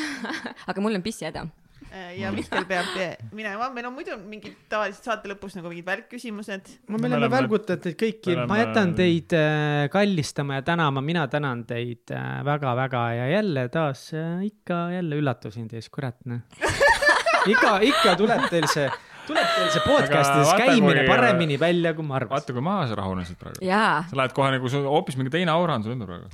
[0.74, 1.48] aga mul on pissihäda.
[1.94, 2.90] Äh, ja Mihkel peab
[3.38, 6.74] minema, meil on muidu mingid tavaliselt saate lõpus nagu mingid välkküsimused.
[6.90, 11.02] no me Me oleme oleme- välgutanud teid kõiki ma jätan teid äh, kallistama ja tänama,
[11.06, 16.42] mina tänan teid äh, väga-väga ja jälle taas äh, ikka jälle üllatusin teis, kurat noh.
[17.54, 18.88] ikka, ikka tuleb teil see,
[19.28, 22.34] tuleb teil see podcast'ides vaata, käimine kui- paremini välja, kui ma arvasin.
[22.38, 23.62] vaata, kui maha sa rahunesid praegu.
[23.68, 26.30] jaa, sa lähed kohe nagu hoopis mingi teine aura on sul ümber praegu.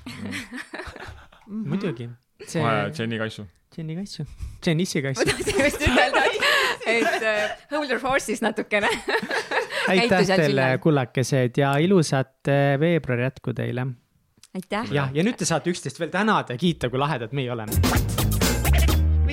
[1.48, 2.10] muidugi.
[2.45, 2.61] see
[2.99, 3.45] Jenny Kaisu.
[3.80, 5.26] Jenny Kassu, ma Kassu.
[5.30, 6.26] tahtsin just ütelda,
[6.85, 8.91] et uh, hold your horses natukene.
[9.89, 13.88] aitäh teile kullakesed ja ilusat äh, veebruari jätku teile.
[14.56, 14.91] aitäh.
[14.91, 18.19] jah, ja nüüd te saate üksteist veel tänada ja kiita, kui lahedad meie oleme.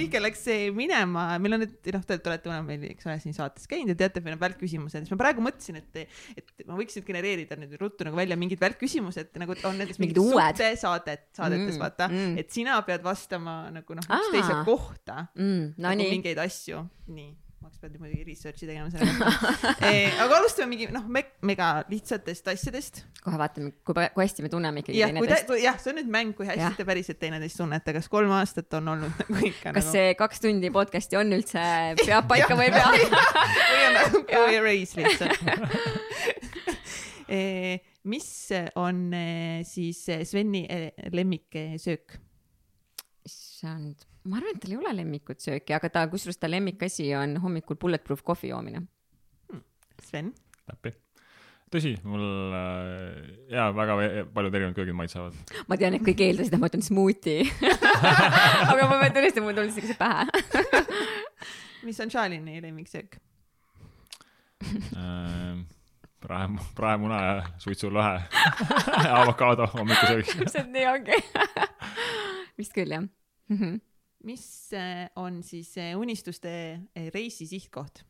[0.06, 3.36] Mihkel läks eh, minema, meil on nüüd, noh, te olete varem meil, eks ole, siin
[3.36, 6.98] saates käinud ja teate, meil on välkküsimused, siis ma praegu mõtlesin, et, et ma võiks
[6.98, 10.34] nüüd genereerida nüüd ruttu nagu välja mingid välkküsimused nagu on nendes Mingid uued.
[10.34, 12.36] suhtesaadet, saadetes Mm, vaata mm.
[12.40, 15.74] et sina pead vastama nagu noh, üksteise kohta mm,.
[15.76, 17.30] no nagu nii, mingeid asju, nii,
[17.66, 20.06] Peab nüüd muidugi research'i tegema selle kohta e,.
[20.22, 23.00] aga alustame mingi noh me,, mega lihtsatest asjadest.
[23.24, 26.34] kohe vaatame, kui, kui hästi me tunneme ikkagi te teineteist., jah, see on nüüd mäng,
[26.38, 26.76] kui hästi Jah.
[26.78, 30.44] te päriselt teineteist tunnete, kas kolm aastat on olnud nagu ikka kas nagu see kaks
[30.44, 31.64] tundi podcast'i on üldse,
[32.06, 32.88] peab paika või ei pea?
[33.72, 35.34] või on nagu või erase lihtsalt
[37.26, 37.42] e,.
[38.06, 38.30] mis
[38.78, 39.02] on
[39.66, 40.62] siis Sveni
[41.18, 42.20] lemmiksöök?
[43.26, 47.36] issand, ma arvan, et tal ei ole lemmikut sööki, aga ta, kusjuures ta lemmikasi on
[47.42, 48.84] hommikul bulletproof kohvi joomine.
[50.02, 50.32] Sven?
[50.66, 50.92] täppi.
[51.72, 52.24] tõsi, mul
[52.56, 53.20] äh,
[53.54, 53.96] jaa, väga
[54.34, 55.36] paljud erinevad köögid maitsevad.
[55.70, 57.38] ma tean, et kõik eeldasid, et ma ütlen smuuti.
[58.72, 60.26] aga ma pean tunnistama, mul tuli see pähe.
[61.86, 63.20] mis on Charlie'ni lemmiksöök?
[66.26, 68.14] prae, praemuna ja suitsulõhe.
[69.20, 70.38] avokaado hommikusöögiks.
[70.40, 71.20] täpselt nii ongi.
[72.58, 73.56] vist küll jah mm.
[73.56, 73.78] -hmm.
[74.26, 74.44] Mis
[74.74, 76.52] eh, on siis eh, unistuste
[76.94, 78.02] eh, reisi sihtkoht?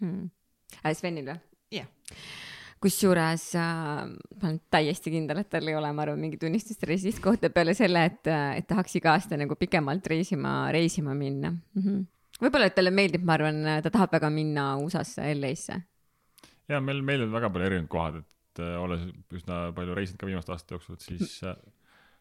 [0.00, 0.30] Hmm.
[0.82, 1.38] Äh, Svenil või?
[1.72, 1.86] jah,
[2.82, 7.48] kusjuures äh, ma olen täiesti kindel, et tal ei ole, ma arvan, mingit unistuste reisikohta
[7.54, 12.04] peale selle, et, et tahaks iga aasta nagu pikemalt reisima, reisima minna mm -hmm..
[12.42, 15.80] võib-olla, et talle meeldib, ma arvan, ta tahab väga minna USA-sse, LA-sse.
[16.68, 20.28] ja meil, meil on väga palju erinevad kohad, et äh, olles üsna palju reisinud ka
[20.28, 21.56] viimaste aastate jooksul, et siis äh,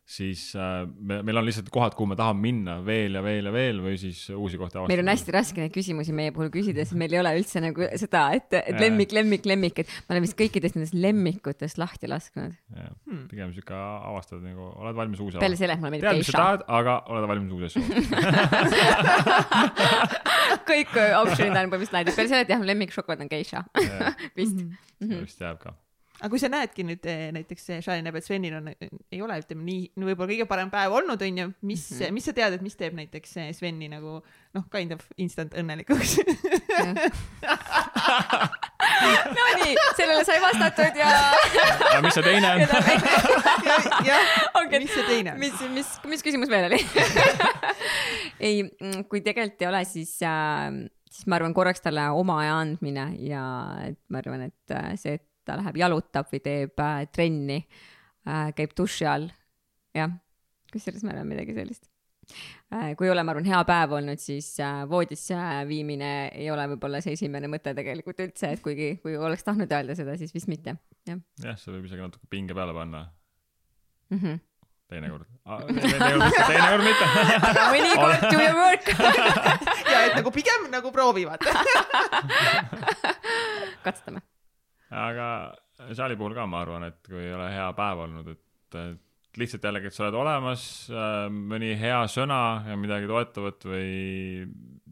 [0.08, 3.54] siis äh, me, meil on lihtsalt kohad, kuhu me tahame minna veel ja veel ja
[3.54, 4.92] veel või siis uusi kohti avastada.
[4.92, 7.88] meil on hästi raske neid küsimusi meie puhul küsida, sest meil ei ole üldse nagu
[8.02, 12.58] seda, et, et lemmik, lemmik, lemmik, et ma olen vist kõikidest nendest lemmikutest lahti lasknud.
[12.76, 16.20] jah Hmm., pigem sihuke avastad nagu, oled valmis uusi peale selle, et mulle meeldib tead,
[16.22, 16.44] mis sa geisha.
[16.44, 17.82] tahad, aga oled valmis uusi asju.
[20.72, 23.64] kõik optsioonid on põhimõtteliselt läinud, peale selle, et jah, lemmikšokolaad on geisha
[24.40, 24.58] vist
[25.02, 25.74] vist jääb ka.
[26.22, 29.40] Aga kui sa näedki nüüd eh, näiteks eh, Charlie näeb, et Svenil on, ei ole,
[29.42, 31.98] ütleme nii, võib-olla kõige parem päev olnud, onju, mis mm.
[31.98, 32.14] -hmm.
[32.18, 36.20] mis sa tead, et mis teeb näiteks eh, Sveni nagu noh, kind of instant õnnelikuks
[39.02, 41.10] Nonii, sellele sai vastatud ja
[41.90, 42.60] aga mis see teine on?
[44.06, 44.22] jah,
[44.78, 45.42] mis see teine on?
[45.42, 46.82] mis, mis, mis küsimus veel oli?
[48.48, 48.62] ei,
[49.10, 50.70] kui tegelikult ei ole, siis äh,,
[51.12, 53.44] siis ma arvan, korraks talle oma aja andmine ja
[53.88, 58.52] et ma arvan, et äh, see, et ta läheb jalutab või teeb äh, trenni äh,,
[58.58, 59.30] käib duši all,
[59.96, 60.14] jah,
[60.74, 61.88] kusjuures ma arvan midagi sellist
[62.72, 62.94] äh,.
[62.98, 65.40] kui ei ole, ma arvan, hea päev olnud, siis äh, voodisse
[65.70, 69.98] viimine ei ole võib-olla see esimene mõte tegelikult üldse, et kuigi, kui oleks tahtnud öelda
[69.98, 70.78] seda, siis vist mitte,
[71.10, 73.06] jah jah, see võib isegi natuke pinge peale panna
[74.12, 74.40] mm -hmm..
[74.88, 75.26] teinekord.
[75.46, 77.06] teinekord mitte, teinekord mitte.
[77.74, 78.86] mõnikord do your work.
[79.92, 81.40] ja et nagu pigem nagu proovivad.
[83.84, 84.22] katsetame.
[84.92, 85.28] Aga
[85.94, 88.82] Charlie puhul ka ma arvan, et kui ei ole hea päev olnud, et
[89.40, 90.64] lihtsalt jällegi, et sa oled olemas,
[91.32, 93.92] mõni hea sõna ja midagi toetavat või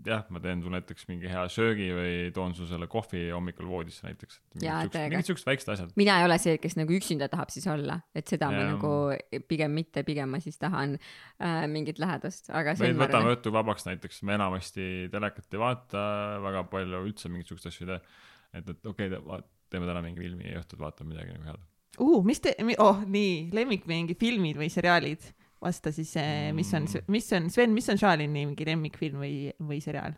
[0.06, 4.08] jah, ma teen sulle näiteks mingi hea söögi või toon su selle kohvi hommikul voodisse
[4.08, 4.40] näiteks.
[4.62, 5.92] Mingid siuksed väiksed asjad.
[6.00, 8.72] mina ei ole see, kes nagu üksinda tahab siis olla, et seda ma Jaa.
[8.78, 13.90] nagu pigem mitte, pigem ma siis tahan äh, mingit lähedust, aga ma võtame õhtu vabaks
[13.90, 16.02] näiteks, me enamasti telekat ei vaata,
[16.48, 18.20] väga palju üldse mingeid siukseid asju ei tee.
[18.54, 21.68] et, et okei okay,, teeme täna mingi filmi ja õhtul vaatame midagi nagu head.
[22.00, 25.32] uh, mis te, oh nii, lemmik mingi filmid või seriaalid?
[25.60, 26.14] vasta siis,
[26.56, 30.16] mis on, mis on Sven, mis on Charlie'ni mingi lemmikfilm või, või seriaal?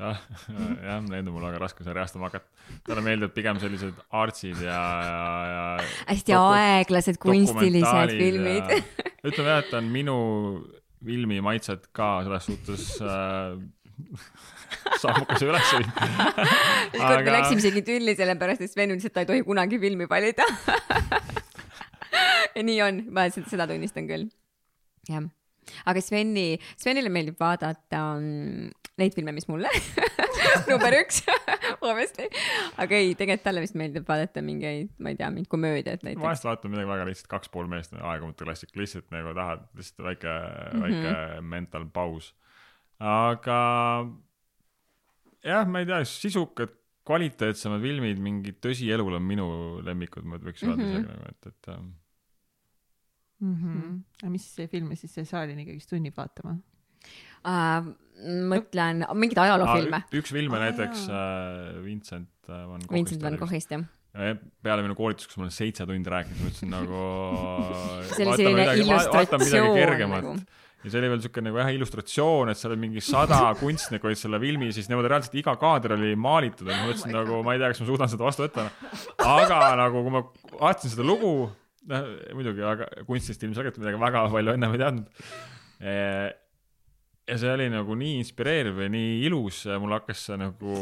[0.00, 0.14] ta,
[0.88, 2.48] jah, need on mul väga raske seal reastama hakata.
[2.86, 5.64] talle meeldivad pigem sellised artsid ja, ja, ja
[6.10, 8.76] hästi aeglased kunstilised filmid.
[9.26, 10.16] ütleme jah, et ta on minu
[11.04, 13.56] filmimaitset ka selles suhtes äh,
[15.02, 15.98] sammukese üles viinud.
[16.94, 20.08] ükskord me läksime isegi tülli sellepärast, et Sven ütles, et ta ei tohi kunagi filmi
[20.10, 20.46] valida.
[22.56, 24.28] ja nii on, ma seda, tunnistan küll.
[25.10, 25.28] jah,
[25.90, 28.70] aga Sveni, Svenile meeldib vaadata um,
[29.00, 29.70] neid filme, mis mulle
[30.70, 31.22] number üks,
[31.80, 32.28] obviously.
[32.80, 36.22] aga ei, tegelikult talle vist meeldib vaadata mingeid, ma ei tea, mingeid komöödiaid näiteks.
[36.24, 40.36] vahest vaatan midagi väga lihtsalt kaks pool meest, aegumatu klassik, lihtsalt nagu tahad lihtsalt väike
[40.36, 40.86] mm, -hmm.
[40.86, 42.34] Väike mental paus.
[43.00, 43.58] Aga
[45.44, 46.76] jah, ma ei tea, sisukad,
[47.10, 49.46] kvaliteetsemad filmid, mingid tõsielul on minu
[49.86, 50.90] lemmikud, ma võiks öelda Mhm.
[50.90, 51.86] isegi nagu, et, et ähm,
[53.40, 53.54] mm.
[53.54, 53.94] -hmm.
[54.22, 56.58] aga mis filme siis see saalin ikkagi sunnib vaatama?
[57.44, 57.88] uh,.
[58.50, 60.18] mõtlen mingeid ajaloofilme aa,.
[60.20, 62.92] üks film on Aa, näiteks äh, Vincent äh, van Goghist.
[62.92, 63.86] Vincent van Goghist jah.
[64.10, 67.02] Ja peale minu koolitust, kus ma olen seitse tundi rääkinud, ma ütlesin nagu
[68.10, 70.34] see oli selline illustratsioon nagu.
[70.80, 74.20] Ja see oli veel siuke nagu jah illustratsioon, et seal oli mingi sada kunstnikku olid
[74.20, 77.56] selle filmi, siis niimoodi reaalselt iga kaader oli maalitud ja ma mõtlesin oh nagu ma
[77.56, 78.68] ei tea, kas ma suudan seda vastu võtta.
[79.26, 80.24] aga nagu kui ma
[80.56, 81.34] vaatasin seda lugu,
[81.90, 85.26] noh muidugi, aga kunstist ilmselgelt midagi väga palju ennem ei teadnud.
[87.30, 90.74] Ja see oli nagu nii inspireeriv ja nii ilus, mul hakkas see nagu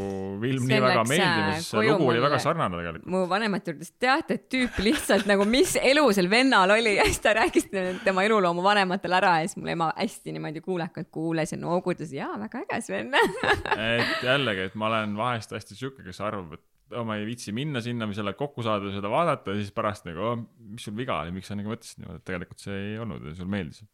[0.42, 2.22] film See nii väga läks, meeldima, äh, sest see lugu oli mulle.
[2.24, 3.10] väga sarnane tegelikult.
[3.14, 7.20] mu vanemad ütles, teate, et tüüp lihtsalt nagu, mis elu sel vennal oli ja siis
[7.24, 7.68] ta rääkis
[8.04, 12.14] tema eluloo mu vanematele ära ja siis mul ema hästi niimoodi kuulekalt kuulas ja noogutas,
[12.16, 13.12] jaa, väga äge Sven.
[13.98, 17.52] et jällegi, et ma olen vahest hästi sihuke, kes arvab, et oh, ma ei viitsi
[17.56, 20.42] minna sinna või selle kokku saada seda vaadata ja siis pärast nagu oh,,
[20.72, 23.36] mis sul viga oli, miks sa nagu mõtlesid niimoodi, et tegelikult see ei olnud ja
[23.36, 23.84] sulle meeldis.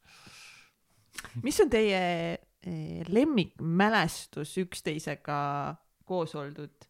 [1.43, 2.03] mis on teie
[3.09, 5.39] lemmikmälestus üksteisega
[6.05, 6.89] koos oldud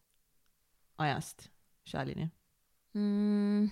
[1.03, 1.49] ajast,
[1.87, 2.29] Shalini?
[2.95, 3.67] mm,.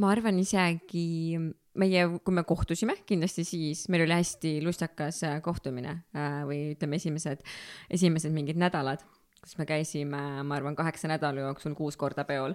[0.00, 1.38] ma arvan isegi
[1.80, 6.98] meie, kui me kohtusime, kindlasti siis meil oli hästi lustakas äh, kohtumine äh, või ütleme,
[6.98, 7.44] esimesed,
[7.90, 9.04] esimesed mingid nädalad
[9.40, 12.52] kus me käisime, ma arvan, kaheksa nädala jooksul kuus korda peol.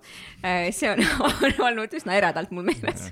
[0.69, 3.07] see on, on olnud üsna eredalt mul meeles.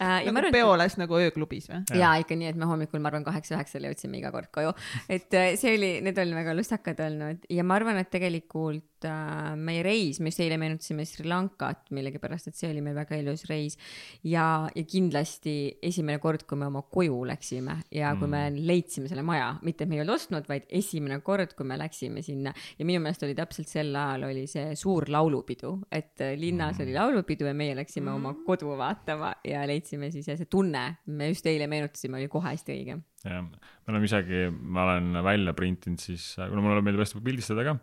[0.00, 1.82] Nagu arvan, peoles nagu ööklubis või?
[1.98, 4.72] ja ikka nii, et me hommikul, ma arvan, kaheksa-üheksal jõudsime iga kord koju,
[5.12, 7.46] et äh, see oli, need olid väga lustakad olnud.
[7.52, 12.50] Ja ma arvan, et tegelikult äh, meie reis, me just eile meenutasime Sri Lankat millegipärast,
[12.50, 13.78] et see oli meil väga ilus reis.
[14.26, 19.24] Ja, ja kindlasti esimene kord, kui me oma koju läksime ja kui me leidsime selle
[19.26, 22.54] maja, mitte et me ei olnud ostnud, vaid esimene kord, kui me läksime sinna.
[22.78, 26.96] Ja minu meelest oli täpselt sel ajal oli see suur laulupidu, et äh, linnas oli
[26.96, 31.46] laulupidu ja meie läksime oma kodu vaatama ja leidsime siis ja see tunne, me just
[31.50, 32.98] eile meenutasime, oli kohe hästi õige.
[33.26, 37.74] jah, me oleme isegi, ma olen välja printinud siis, kuna mulle meeldib hästi pildistada ka.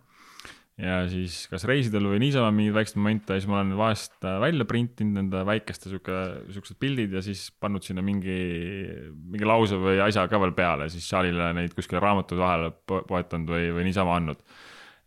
[0.79, 4.67] ja siis kas reisidel või niisama mingeid väikseid momente, siis ma olen vahest äh, välja
[4.69, 6.17] printinud enda väikeste sihuke,
[6.55, 8.39] siuksed pildid ja siis pannud sinna mingi,
[9.11, 13.51] mingi lause või asja ka veel peale, siis Charlie'le neid kuskile raamatute vahele po- poetanud
[13.55, 14.43] või, või niisama andnud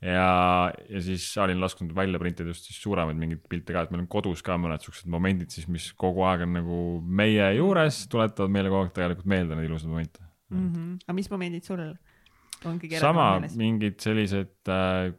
[0.03, 4.05] ja, ja siis on lasknud välja printida just siis suuremaid mingeid pilte ka, et meil
[4.05, 8.53] on kodus ka mõned siuksed momendid siis, mis kogu aeg on nagu meie juures, tuletavad
[8.53, 10.69] meile kogu aeg tegelikult meelde neid ilusaid momente mm.
[10.69, 10.95] -hmm.
[11.07, 15.12] aga mis momendid sul on kõige sama mingid sellised äh,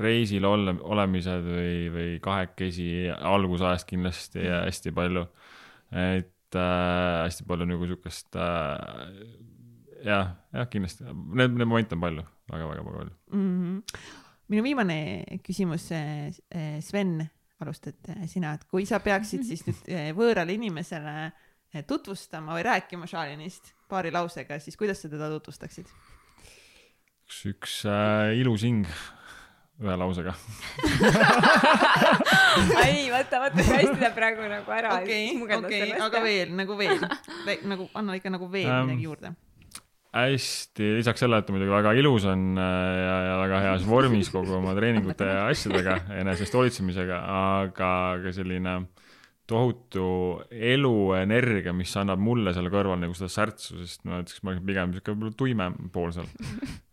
[0.00, 5.26] reisil ole, olemised või, või kahekesi algusajast kindlasti ja hästi palju.
[5.90, 8.76] et äh, hästi palju nagu siukest äh,
[10.04, 13.14] jah, jah kindlasti, need, need momente on palju väga,, väga-väga palju.
[13.32, 13.50] mm.
[13.58, 14.06] -hmm.
[14.48, 14.98] minu viimane
[15.46, 15.90] küsimus,
[16.80, 17.20] Sven,
[17.60, 22.64] alustad eh, sina, et kui sa peaksid siis nüüd eh, võõrale inimesele eh, tutvustama või
[22.66, 25.90] rääkima Shalinist paari lausega, siis kuidas sa teda tutvustaksid?
[27.30, 28.88] üks, üks äh, ilus hing
[29.80, 30.34] ühe lausega.
[32.84, 37.06] ei, vaata, vaata, kui hästi ta praegu nagu ära okei, okei, aga veel nagu veel,
[37.70, 39.32] nagu anna ikka nagu veel Ähm, midagi juurde.
[40.16, 44.30] hästi, lisaks sellele, et ta muidugi väga ilus on äh, ja, ja väga heas vormis
[44.32, 47.20] kogu oma treeningute ja asjadega, enesest hoolitsemisega,
[47.60, 47.92] aga
[48.24, 48.80] ka selline
[49.50, 50.08] tohutu
[50.50, 54.92] eluenergia, mis annab mulle selle kõrval nagu seda särtsu, sest ma ütleks, ma olen pigem
[54.94, 56.28] sihuke võib-olla tuime pool seal.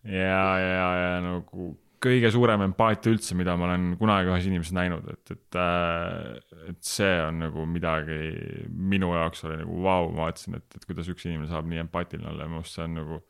[0.05, 1.73] ja, ja, ja nagu
[2.03, 5.59] kõige suurem empaatia üldse, mida ma olen kunagi ühes inimeses näinud, et, et,
[6.71, 8.17] et see on nagu midagi
[8.69, 12.29] minu jaoks oli nagu vau, ma vaatasin, et, et kuidas üks inimene saab nii empaatiline
[12.31, 13.21] olla ja minu arust see on nagu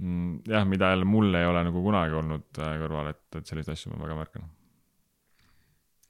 [0.00, 3.78] mm, jah, mida jälle mul ei ole nagu kunagi olnud äh, kõrval, et, et selliseid
[3.78, 4.52] asju ma väga märkan.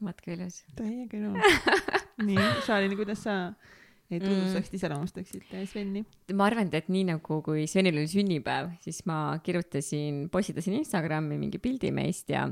[0.05, 0.61] vaat kui ilus.
[0.79, 1.71] täiega ilus.
[2.29, 3.39] nii, Shalini, kuidas sa
[4.23, 6.05] tutvustaksid, iseloomustaksid äh, Sveni?
[6.35, 11.61] ma arvan, et nii nagu, kui Svenil oli sünnipäev, siis ma kirjutasin, postitasin Instagrami mingi
[11.63, 12.47] pildi meist ja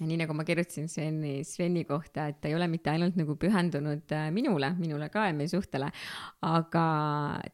[0.00, 4.14] nii nagu ma kirjutasin Sveni, Sveni kohta, et ta ei ole mitte ainult nagu pühendunud
[4.16, 5.90] äh, minule, minule ka ja meie suhtele,
[6.46, 6.86] aga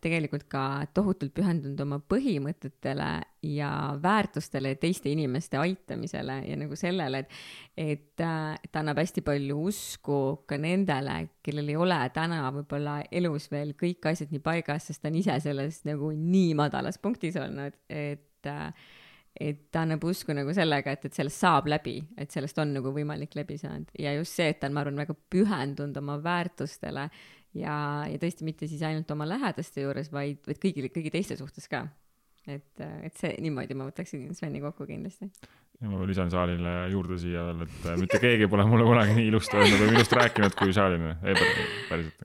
[0.03, 0.67] tegelikult ka
[0.97, 3.11] tohutult pühendunud oma põhimõtetele
[3.47, 3.71] ja
[4.03, 7.25] väärtustele ja teiste inimeste aitamisele ja nagu sellele,
[7.77, 10.19] et äh, et ta annab hästi palju usku
[10.49, 15.11] ka nendele, kellel ei ole täna võib-olla elus veel kõik asjad nii paigas, sest ta
[15.11, 18.71] on ise selles nagu nii madalas punktis olnud, et äh,
[19.41, 22.93] et ta annab usku nagu sellega, et, et sellest saab läbi, et sellest on nagu
[22.95, 27.05] võimalik läbi saada ja just see, et ta on, ma arvan, väga pühendunud oma väärtustele
[27.57, 27.77] ja,
[28.09, 31.85] ja tõesti mitte siis ainult oma lähedaste juures, vaid, vaid kõigile, kõigi teiste suhtes ka.
[32.47, 35.29] et, et see niimoodi ma võtaksin Sveni kokku kindlasti.
[35.81, 39.29] ja ma lisan Saalile juurde siia veel, et äh, mitte keegi pole mulle kunagi nii
[39.33, 42.21] ilusti öelnud või minust rääkinud kui Saalina, ei päris- päriselt.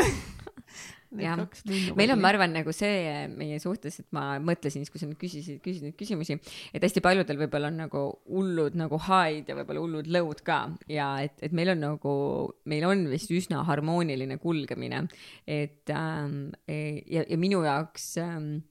[1.18, 1.42] Jah.
[1.98, 5.18] meil on, ma arvan, nagu see meie suhtes, et ma mõtlesin siis, kui sa nüüd
[5.20, 6.38] küsisid, küsisid neid küsimusi,
[6.74, 10.60] et hästi paljudel võib-olla on nagu hullud nagu high'd ja võib-olla hullud low'd ka.
[10.90, 12.14] Ja et, et meil on nagu,
[12.70, 15.04] meil on vist üsna harmooniline kulgemine,
[15.50, 18.62] et ähm, ja, ja minu jaoks ähm, ähm,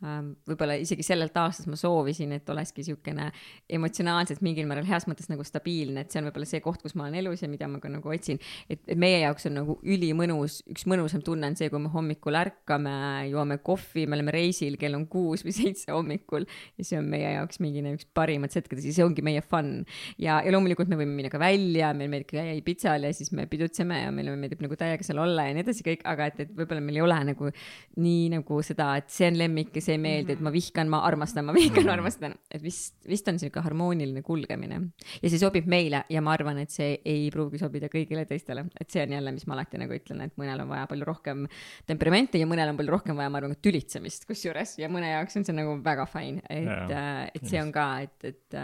[0.00, 3.30] võib-olla isegi sellelt aastast ma soovisin, et olekski niisugune
[3.78, 7.06] emotsionaalselt mingil määral heas mõttes nagu stabiilne, et see on võib-olla see koht, kus ma
[7.06, 8.36] olen elus ja mida ma ka nagu otsin.
[8.68, 12.36] et, et meie jaoks on nagu ülimõnus, üks mõnusam tunne on see, kui me hommikul
[12.36, 12.92] ärkame,
[13.30, 16.44] joome kohvi, me oleme reisil, kell on kuus või seitse hommikul
[16.76, 19.80] ja see on meie jaoks mingine üks parimat hetkedest ja see ongi meie fun.
[20.20, 23.48] ja, ja loomulikult me võime minna ka välja, meil meeldib käia Ibizal ja siis me
[23.48, 26.52] pidutseme ja meile meeldib nagu täiega seal olla ja nii edasi kõik, aga et, et
[26.52, 27.50] võib-olla meil ei ole nagu
[27.96, 31.00] nii nagu seda, et see on lemmik ja see ei meeldi, et ma vihkan, ma
[31.06, 34.80] armastan, ma vihkan, ma armastan, et vist, vist on sihuke harmooniline kulgemine.
[35.22, 38.92] Ja see sobib meile ja ma arvan, et see ei pruugi sobida kõigile teistele, et
[38.92, 41.44] see on jälle, mis ma alati nagu ütlen, et mõnel on vaja palju rohkem
[41.88, 44.76] temperamenti ja mõnel on palju rohkem vaja, ma arvan, tülitsemist kusjuures.
[44.82, 48.32] Ja mõne jaoks on see nagu väga fine, et Jaa,, et see on ka, et,
[48.32, 48.58] et,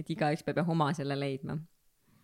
[0.00, 1.58] et igaüks peab jah oma selle leidma.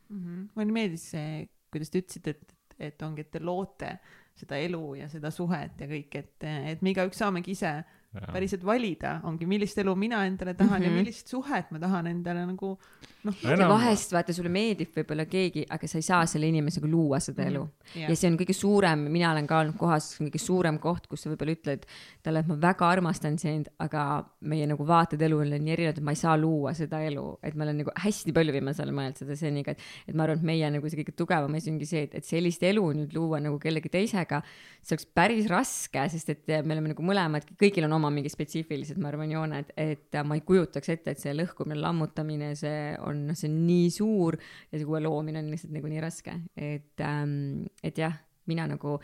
[0.08, 0.46] Mhm.
[0.56, 1.42] mulle meeldis see,
[1.72, 2.54] kuidas te ütlesite, et,
[2.88, 3.90] et ongi, et te loote
[4.38, 7.72] seda elu ja seda suhet ja kõik, et, et me igaüks saamegi ise
[8.08, 10.84] päriselt valida, ongi millist elu mina endale tahan mm -hmm.
[10.84, 10.98] ja Mhm.
[10.98, 12.78] millist suhet ma tahan endale nagu
[13.24, 13.34] noh.
[13.68, 17.64] vahest vaata, sulle meeldib võib-olla keegi, aga sa ei saa selle inimesega luua seda elu
[17.64, 17.70] mm.
[17.94, 18.08] -hmm.
[18.08, 21.30] ja see on kõige suurem, mina olen ka olnud kohas, kõige suurem koht, kus sa
[21.30, 21.84] võib-olla ütled
[22.22, 26.04] talle, et ma väga armastan sind, aga meie nagu vaated elule on nii erinevad, et
[26.04, 29.16] ma ei saa luua seda elu, et ma olen nagu hästi palju viimasel ajal mõelnud
[29.18, 32.02] seda seniga, et, et ma arvan, et meie nagu see kõige tugevam asi ongi see,
[32.08, 34.42] et, et sellist elu nüüd luua nagu kellegi teisega,
[34.82, 38.98] see oleks päris raske, sest et me oleme nagu mõlemad, kõigil on oma mingi spetsiifilised,
[39.02, 43.50] ma arvan, jooned, et ma ei kujutaks ette, et see lõhkumine, lammutamine, see on, see
[43.50, 47.98] on nii suur ja see uue loomine on lihtsalt nagu nii raske, et ähm,, et
[48.00, 48.16] jah,
[48.48, 48.96] mina nagu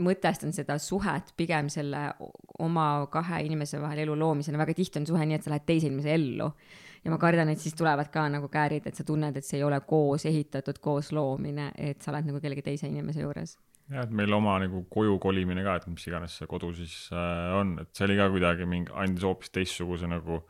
[0.00, 2.06] mõtestan seda suhet pigem selle
[2.64, 5.90] oma kahe inimese vahel elu loomisena, väga tihti on suhe nii, et sa lähed teise
[5.90, 6.48] inimese ellu.
[7.04, 9.64] Ja ma kardan, et siis tulevad ka nagu käärid, et sa tunned, et see ei
[9.64, 13.56] ole koos ehitatud, koos loomine, et sa oled nagu kellegi teise inimese juures.
[13.90, 17.52] jah, et meil oma nagu koju kolimine ka, et mis iganes see kodu siis äh,
[17.58, 20.40] on, et see oli ka kuidagi mingi, andis hoopis teistsuguse nagu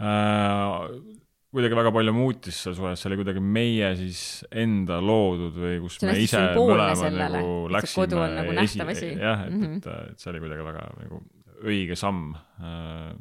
[0.00, 4.22] äh,, kuidagi väga palju muutis seda suhet, see oli kuidagi meie siis
[4.62, 8.56] enda loodud või kus See me ise mõlemad sellele, nagu see läksime nagu
[8.94, 9.10] asi.
[9.10, 9.64] jah, et mm.
[9.64, 9.76] -hmm.
[9.82, 11.20] et, et see oli kuidagi väga nagu
[11.70, 12.32] õige samm
[12.62, 13.12] äh,.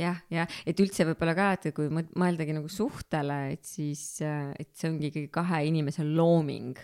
[0.00, 4.90] jah, ja et üldse võib-olla ka, et kui mõeldagi nagu suhtele, et siis, et see
[4.90, 6.76] ongi ikkagi kahe inimese looming.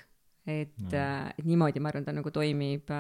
[0.47, 0.89] Et Mm.
[0.89, 2.91] mm., et niimoodi ma arvan, ta nagu toimib,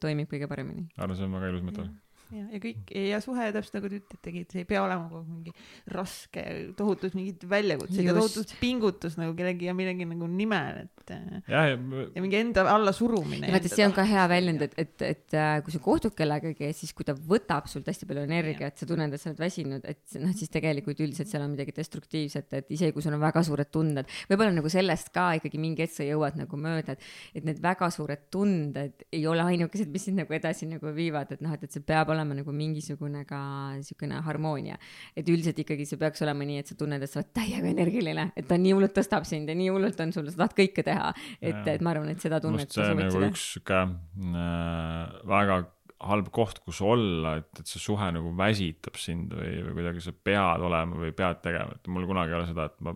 [0.00, 0.88] toimib kõige paremini.
[0.96, 1.88] arvan, see on väga ilus mõte.
[2.34, 5.24] ja, ja kõik ja suhe täpselt nagu te ütletegi, et see ei pea olema kogu
[5.28, 5.52] mingi
[5.94, 6.42] raske,
[6.78, 11.76] tohutud mingid väljakutsed ja tohutud pingutus nagu kellegi ja millegi nagu nimel, et jah, ja
[12.16, 13.50] ja mingi enda allasurumine.
[13.52, 16.94] vaata, see on ka hea väljend, et, et, et äh, kui sa kohtud kellegagi, siis
[16.96, 20.34] kui ta võtab sult hästi palju energiat, sa tunned, et sa oled väsinud, et noh,
[20.36, 24.10] siis tegelikult üldiselt seal on midagi destruktiivset, et isegi kui sul on väga suured tunded,
[24.30, 27.08] võib-olla nagu sellest ka ikkagi mingi hetk sa jõuad nagu mööda, et,
[27.38, 31.44] et need väga suured tunded ei ole ainukesed, mis sind nagu edasi nagu viivad, et
[31.44, 33.40] noh, et, et see peab olema nagu mingisugune ka
[33.76, 34.78] niisugune harmoonia.
[35.16, 38.30] et üldiselt ikkagi see peaks olema nii, et sa tunned, et sa oled täiega energiline,
[38.36, 41.12] et ta nii hullult tõstab sind ja nii hullult on sul, sa tahad kõike teha.
[41.40, 45.64] et et ma arvan, et seda tunnet see on nagu üks sihuke äh, väga
[46.06, 50.12] halb koht, kus olla, et, et see suhe nagu väsitab sind või, või kuidagi sa
[50.12, 52.92] pead olema või pead tegema, et mul kunagi ei ole seda, et ma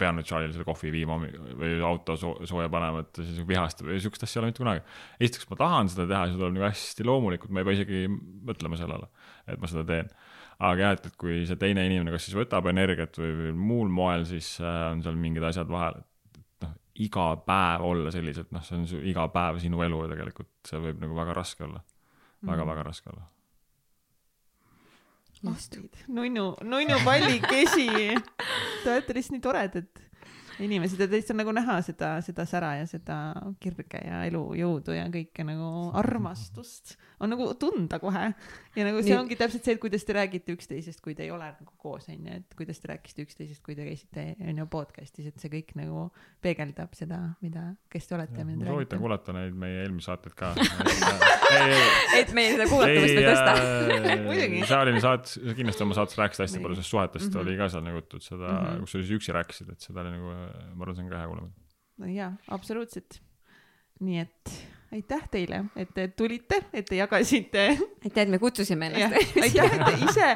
[0.00, 4.00] pean nüüd Charlie'le selle kohvi viima või auto soo- sooja panema, et siis vihastab või
[4.02, 4.84] siukest asja ei ole mitte kunagi.
[5.20, 8.06] esiteks ma tahan seda teha, see tuleb nagu hästi loomulikult, ma ei pea isegi
[8.50, 9.10] mõtlema sellele,
[9.46, 10.10] et ma seda teen.
[10.58, 13.92] aga jah, et, et kui see teine inimene kas siis võtab energiat või, või muul
[13.92, 16.74] moel, siis äh, on seal mingid asjad vahel, et noh,
[17.06, 21.02] iga päev olla selliselt, noh, see on su iga päev sinu elu tegelikult see võib
[21.02, 23.33] nagu väga raske olla väga,, väga-väga raske olla.
[26.08, 27.88] nunnu, nunnu pallikesi.
[28.84, 30.02] Te olete lihtsalt nii toredad
[30.62, 33.18] inimesed ja teist on nagu näha seda, seda sära ja seda
[33.62, 38.30] kirge ja elujõudu ja kõike nagu armastust on nagu tunda kohe.
[38.76, 41.32] Ja nagu see Nii- ongi täpselt see, et kuidas te räägite üksteisest, kui te ei
[41.34, 45.42] ole nagu koos, onju, et kuidas te rääkisite üksteisest, kui te käisite, onju, podcast'is, et
[45.42, 46.06] see kõik nagu
[46.44, 49.02] peegeldab seda, mida, kes te olete ja mida ma te soovitan räägite.
[49.04, 50.52] kuulata neid meie eelmisi saateid ka.
[51.54, 53.54] ei, ei, et meie seda kuulatamist veel tõsta.
[54.28, 54.64] Muidugi.
[54.70, 57.36] sa olid saates, sa kindlasti oma saates rääkisid hästi palju sellest suhetest mm.
[57.36, 57.44] -hmm.
[57.44, 58.64] oli ka seal nagu juttu, et seda mm.
[58.66, 58.86] -hmm.
[58.86, 60.34] kusjuures üksi rääkisid, et seda oli nagu,
[60.74, 61.54] ma arvan, see on ka hea kuulamine.
[61.98, 63.20] no jaa, absoluutselt.
[64.04, 64.54] Nii et
[64.94, 69.36] aitäh teile, et te tulite, et te jagasite aitäh, et me kutsusime ennast.
[69.42, 70.30] aitäh, et te ise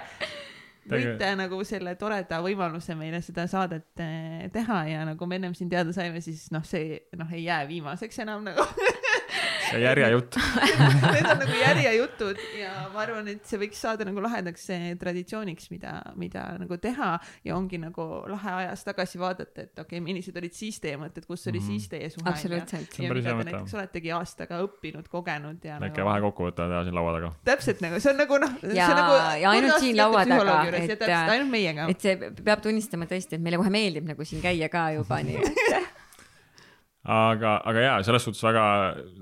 [0.89, 5.71] võite nagu selle toreda võimaluse meile seda saadet eh, teha ja nagu me ennem siin
[5.71, 8.65] teada saime, siis noh, see noh, ei jää viimaseks enam nagu.
[9.71, 10.39] see järjejutt.
[11.15, 14.67] Need on nagu järjejutud ja ma arvan, et see võiks saada nagu lahedaks
[15.01, 17.11] traditsiooniks, mida, mida nagu teha
[17.47, 21.27] ja ongi nagu lahe ajas tagasi vaadata, et okei okay,, millised olid siis teie mõtted,
[21.29, 21.67] kus oli Mhm.
[21.69, 22.99] siis teie suhe absoluutselt.
[22.99, 27.13] Ja mida te näiteks oletegi aastaga õppinud, kogenud ja väike nagu vahekokkuvõte teha siin laua
[27.19, 27.33] taga.
[27.45, 30.59] täpselt nagu see on nagu noh, see Ja- on nagu ja ainult siin laua taga,
[30.79, 31.89] et meiega.
[31.91, 35.39] et see peab tunnistama tõesti, et meile kohe meeldib nagu siin käia ka juba nii
[35.49, 35.98] et
[37.07, 38.63] aga, aga jaa, selles suhtes väga,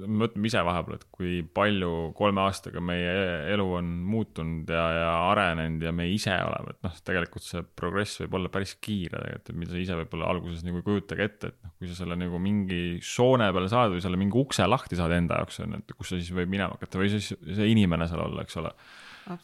[0.01, 3.13] me mõtleme ise vahepeal, et kui palju kolme aastaga meie
[3.53, 8.23] elu on muutunud ja, ja arenenud ja me ise oleme, et noh, tegelikult see progress
[8.25, 11.53] võib olla päris kiire tegelikult, et mida sa ise võib-olla alguses nagu ei kujutagi ette,
[11.53, 14.99] et noh, kui sa selle nagu mingi soone peale saad või selle mingi ukse lahti
[14.99, 17.69] saad enda jaoks, on ju, et kus sa siis võib minema hakata või siis see
[17.75, 18.73] inimene seal olla, eks ole.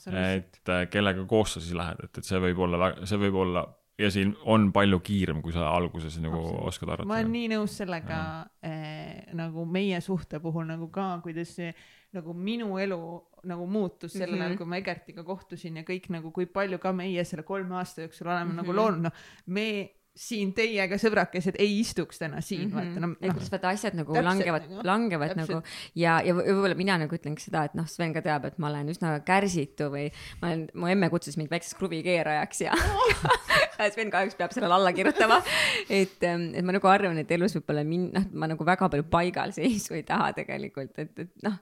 [0.09, 3.67] et äh, kellega koos sa siis lähed, et, et see võib olla see võib olla
[3.99, 6.69] ja siin on palju kiirem, kui sa alguses nagu Absoluutselt.
[6.69, 7.33] oskad ma arvata olen.
[7.33, 8.21] nii nõus sellega
[8.63, 11.75] eh, nagu meie suhte puhul nagu ka, kuidas see
[12.13, 12.99] nagu minu elu
[13.45, 14.41] nagu muutus sel Mhm.
[14.43, 18.03] ajal, kui ma Egertiga kohtusin ja kõik nagu, kui palju ka meie selle kolme aasta
[18.03, 18.57] jooksul oleme mm -hmm.
[18.57, 18.77] nagu Mhm.
[18.77, 19.13] loonud, noh,
[19.47, 22.77] me siin teiega sõbrakesed ei istuks täna siin mm, -hmm.
[22.77, 25.49] vaata, et noh, kuidas vaata asjad nagu Täpselt, langevad nagu,, langevad täpselt.
[25.49, 28.59] nagu ja, ja võ- võib-olla mina nagu ütlengi seda, et noh, Sven ka teab, et
[28.61, 30.11] ma olen üsna kärsitu või
[30.43, 34.93] ma olen, mu emme kutsus mind väikseks kruvikeerajaks ja ja Sven kahjuks peab sellele alla
[34.93, 35.41] kirjutama.
[35.89, 39.97] et, et ma nagu arvan, et elus võib-olla min-, noh, ma nagu väga palju paigalseisu
[39.97, 41.57] ei taha tegelikult, et, et noh,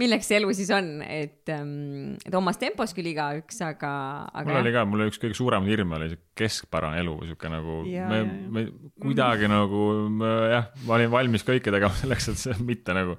[0.00, 3.90] milleks see elu siis on, et, et omas tempos küll igaüks, aga,
[4.32, 7.50] aga mul oli ka, mul oli üks kõige suuremaid hirme oli see keskpärane elu, sihuke
[7.52, 8.22] nagu me
[8.56, 8.64] me
[9.04, 13.14] kuidagi nagu ma, jah, ma olin valmis kõike tegema selleks, et see mitte nagu,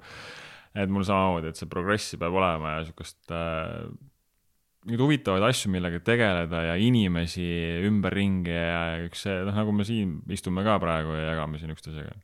[0.76, 3.88] et mul samamoodi, et see progressi peab olema ja siukest äh,
[4.86, 7.46] mingeid huvitavaid asju, millega tegeleda ja inimesi
[7.88, 12.14] ümberringi ja üks see, noh, nagu me siin istume ka praegu ja jagame siin üksteisega.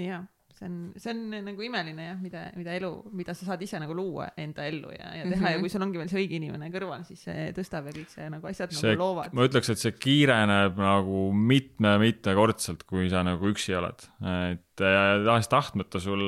[0.00, 0.24] jaa,
[0.62, 3.94] see on, see on nagu imeline jah, mida, mida elu, mida sa saad ise nagu
[3.98, 5.50] luua enda ellu ja, ja teha mm -hmm.
[5.50, 5.60] ja Mhm.
[5.60, 8.46] kui sul ongi veel see õige inimene kõrval, siis see tõstab ja kõik see nagu
[8.46, 9.32] asjad see nagu, loovad.
[9.34, 14.06] ma ütleks, et see kiireneb nagu mitme-mitmekordselt, kui sa nagu üksi oled.
[14.52, 16.22] et ja tahes-tahtmata sul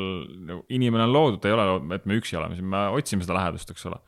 [0.47, 3.39] nagu inimene on loodud, ei ole loodud, et me üksi oleme, siis me otsime seda
[3.39, 3.99] lähedust, eks ole.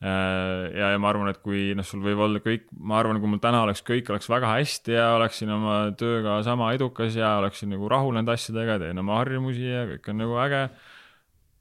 [0.00, 3.42] ja, ja ma arvan, et kui noh, sul võib olla kõik, ma arvan, kui mul
[3.42, 7.90] täna oleks kõik oleks väga hästi ja oleksin oma tööga sama edukas ja oleksin nagu
[7.90, 10.62] rahul nende asjadega, teen oma harjumusi ja kõik on nagu äge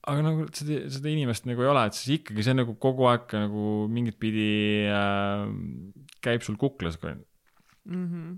[0.08, 3.34] aga nagu seda, seda inimest nagu ei ole, et siis ikkagi see nagu kogu aeg
[3.36, 4.50] nagu mingit pidi
[4.88, 5.48] äh,
[6.24, 7.00] käib sul kuklas.
[7.04, 8.36] Mm -hmm.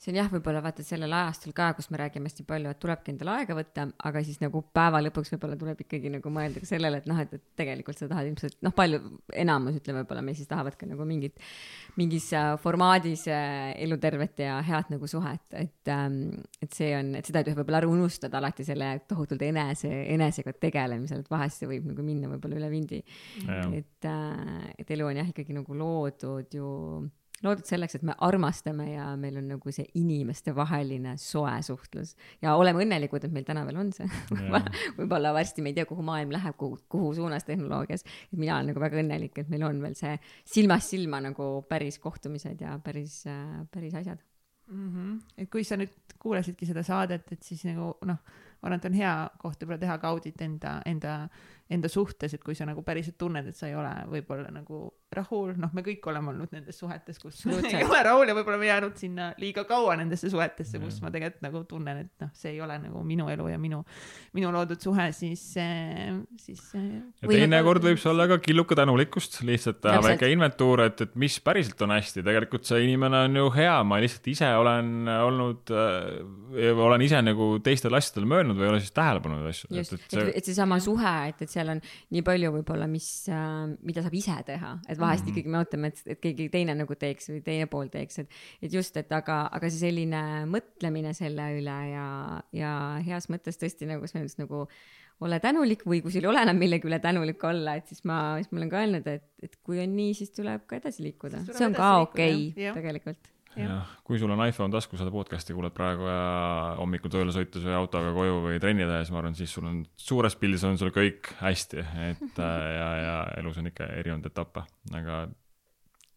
[0.00, 3.12] See on jah, võib-olla vaata sellel ajastul ka, kus me räägime hästi palju, et tulebki
[3.14, 7.00] endale aega võtta, aga siis nagu päeva lõpuks võib-olla tuleb ikkagi nagu mõelda ka sellele,
[7.02, 9.00] et noh, et, et tegelikult sa tahad ilmselt noh, palju,
[9.44, 11.40] enamus ütleme võib-olla meil siis tahavad ka nagu mingit,
[12.00, 16.20] mingis äh, formaadis äh, elutervet ja head nagu suhet, et ähm,,
[16.62, 20.54] et see on, et seda ei tohi võib-olla ära unustada alati selle tohutult enese, enesega
[20.66, 23.02] tegelemisel, et vahest see võib nagu minna võib-olla üle vindi.
[23.48, 26.68] et äh,, et elu on jah ikkagi nagu loodud ju
[27.42, 32.84] loodud selleks, et me armastame ja meil on nagu see inimestevaheline soe suhtlus ja oleme
[32.84, 34.08] õnnelikud, et meil täna veel on see.
[34.98, 38.06] võib-olla varsti me ei tea, kuhu maailm läheb, kuhu, kuhu suunas tehnoloogias.
[38.32, 40.14] et mina olen nagu väga õnnelik, et meil on veel see
[40.44, 43.22] silmast silma nagu päris kohtumised ja päris
[43.70, 44.18] päris asjad.
[44.66, 45.20] Mm -hmm.
[45.38, 48.16] et kui sa nüüd kuulasidki seda saadet, et siis nagu noh,
[48.62, 51.28] ma arvan, et on hea koht võib-olla teha ka audit enda, enda,
[51.70, 55.52] enda suhtes, et kui sa nagu päriselt tunned, et sa ei ole võib-olla nagu rahul,
[55.60, 58.96] noh, me kõik oleme olnud nendes suhetes, kus ei ole rahul ja võib-olla me jäänud
[58.98, 62.78] sinna liiga kaua nendesse suhetesse, kus ma tegelikult nagu tunnen, et noh, see ei ole
[62.82, 63.82] nagu minu elu ja minu,
[64.36, 65.44] minu loodud suhe, siis,
[66.40, 66.62] siis.
[66.74, 70.16] ja teinekord võib see olla ka killuke tänulikkust, lihtsalt teha Täpselt.
[70.16, 74.00] väike inventuur, et, et mis päriselt on hästi, tegelikult see inimene on ju hea, ma
[74.02, 78.96] lihtsalt ise olen olnud äh,, olen ise nagu teistele asjadele mõelnud või ei ole siis
[78.96, 79.70] tähele pannud asju.
[79.72, 81.82] just, et et, see, et seesama suhe, et, et seal on
[82.14, 85.36] nii palju võib-olla, mis äh,, mida saab ise teha, et vahest mm -hmm.
[85.36, 88.72] ikkagi me ootame, et, et keegi teine nagu teeks või teine pool teeks, et, et
[88.72, 92.08] just, et aga, aga see selline mõtlemine selle üle ja,
[92.52, 92.72] ja
[93.06, 94.66] heas mõttes tõesti nagu Sven ütles nagu
[95.22, 98.38] ole tänulik või kui sul ei ole enam millegi üle tänulik olla, et siis ma,
[98.40, 101.44] siis ma olen ka öelnud, et, et kui on nii, siis tuleb ka edasi liikuda,
[101.50, 102.70] see on ka okei jah.
[102.70, 102.80] Jah.
[102.80, 103.30] tegelikult.
[103.56, 106.22] jah, kui sul on iPhone taskus, seda podcast'i kuulad praegu ja
[106.78, 110.36] hommikul tööle sõites või autoga koju või trenni tehes, ma arvan, siis sul on suures
[110.40, 114.64] pildis on sul kõik hästi, et äh, ja, ja elus on ikka erinevaid etappe,
[114.96, 115.24] aga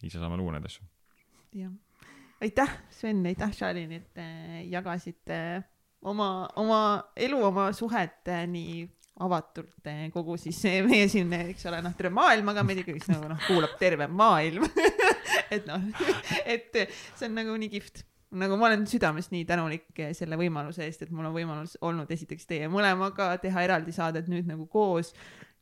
[0.05, 0.85] ise saame luua neid asju.
[1.61, 1.71] jah,
[2.45, 4.27] aitäh, Sven, aitäh, Charlin, et te
[4.71, 5.39] jagasite
[6.05, 6.81] oma, oma
[7.17, 8.85] elu, oma suhet nii
[9.23, 13.39] avatult eh, kogu siis meie siin, eks ole, noh, terve maailmaga, meid ikkagi nagu noh,
[13.47, 14.65] kuulab terve maailm.
[15.55, 15.87] et noh,
[16.43, 18.03] et see on nagu nii kihvt
[18.35, 22.09] nagu ma olen südamest nii tänulik eh, selle võimaluse eest, et mul on võimalus olnud
[22.11, 25.13] esiteks teie mõlemaga teha eraldi saadet nüüd nagu koos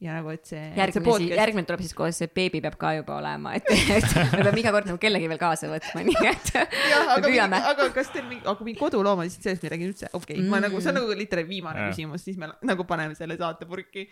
[0.04, 0.62] ja nagu, et see.
[0.78, 4.44] järgmine siis, järgmine tuleb siis koos, see beebi peab ka juba olema, et, et me
[4.44, 6.52] peame iga kord nagu kellegi veel kaasa võtma, nii et
[6.92, 10.12] jah, aga, aga kas teil mingi, aga mingi koduloomad, siis sellest me ei räägi üldse,
[10.12, 10.68] okei okay,, ma Mm.
[10.70, 11.92] nagu, see on nagu literaali viimane Jaa.
[11.92, 14.06] küsimus, siis me nagu paneme selle saate purki.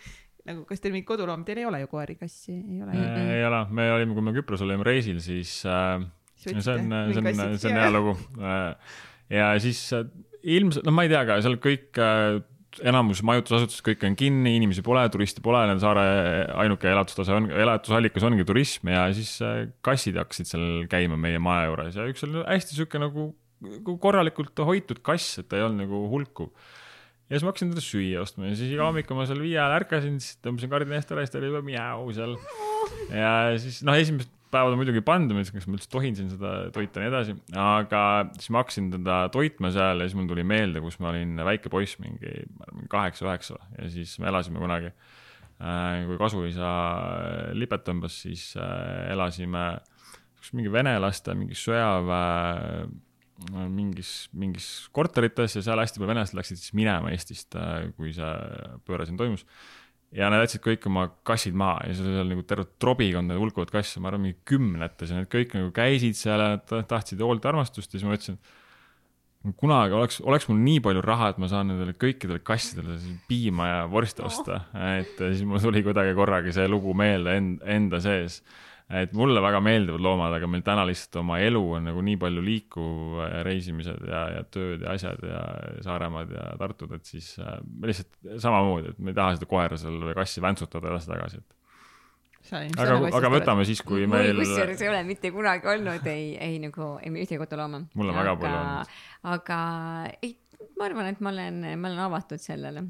[0.47, 3.03] nagu, kas teil mingi koduloom, teil ei ole ju koeri, kassi, ei ole ju?
[3.03, 3.29] Mm-mm.
[3.35, 6.01] ei ole, me olime, kui me Küprosel olime reisil, siis äh,
[6.41, 7.59] Siis see on, see on, kassid?
[7.61, 8.15] see on hea lugu.
[9.29, 10.07] ja siis äh,
[10.41, 12.01] ilmselt, no ma ei tea ka, seal kõik,
[12.87, 16.05] enamus majutusasutused, kõik on kinni, inimesi pole, turiste pole, nende saare
[16.63, 21.69] ainuke elatustase on, elatusallikas ongi turism ja siis äh, kassid hakkasid seal käima meie maja
[21.69, 23.31] juures ja üks oli hästi sihuke nagu
[23.61, 26.49] nagu korralikult hoitud kass, et ta ei olnud nagu hulkuv
[27.31, 29.77] ja siis ma hakkasin talle süüa ostma ja siis iga hommik, ma seal viie ajal
[29.77, 32.37] ärkasin, siis tõmbasin kardina eest ära ja siis ta oli juba miau seal.
[33.13, 36.99] ja siis noh, esimesed päevad on muidugi mõtlesin, kas ma üldse tohin siin seda toita
[36.99, 38.03] ja nii edasi, aga
[38.37, 41.71] siis ma hakkasin teda toitma seal ja siis mul tuli meelde, kus ma olin väike
[41.73, 42.43] poiss, mingi
[42.91, 44.91] kaheksa-üheksa ja siis me elasime kunagi.
[46.07, 46.69] kui kasuisa
[47.53, 49.79] lipet tõmbas, siis äh, elasime
[50.41, 56.59] kus mingi venelaste mingi sõjaväe äh, mingis, mingis korterites ja seal hästi palju venelased läksid
[56.61, 57.57] siis minema Eestist,
[57.97, 58.33] kui see
[58.85, 59.45] pööre siin toimus.
[60.15, 63.71] Ja nad jätsid kõik oma kassid maha ja siis oli seal nagu terve trobikond hulkuvat
[63.73, 67.45] kasse, ma arvan, mingi kümnetes ja need kõik nagu käisid seal ja nad tahtsid hoolt
[67.45, 68.39] ja armastust ja siis ma mõtlesin,
[69.57, 73.69] kunagi oleks, oleks mul nii palju raha, et ma saan nendele kõikidele kassidele siis piima
[73.69, 74.65] ja vorsti osta,
[74.99, 78.41] et siis mul tuli kuidagi korraga see lugu meelde end, enda sees.
[78.99, 82.43] Et mulle väga meeldivad loomad, aga meil täna lihtsalt oma elu on nagu nii palju
[82.43, 85.41] liikuv äh, reisimised ja, ja tööd ja asjad ja
[85.85, 87.57] Saaremaad ja Tartud, et siis äh,
[87.87, 91.57] lihtsalt samamoodi, et me ei taha seda koera seal või kassi väntsutada edasi-tagasi, et
[92.51, 96.57] aga, aga võtame siis, kui mul meil, kusjuures ei ole mitte kunagi olnud ei, ei
[96.63, 97.83] nagu, ei ühtegi kodulooma.
[97.95, 98.95] Mul on väga palju olnud..
[99.35, 99.59] aga
[100.19, 100.35] ei,
[100.79, 102.85] ma arvan, et ma olen, ma olen avatud sellele.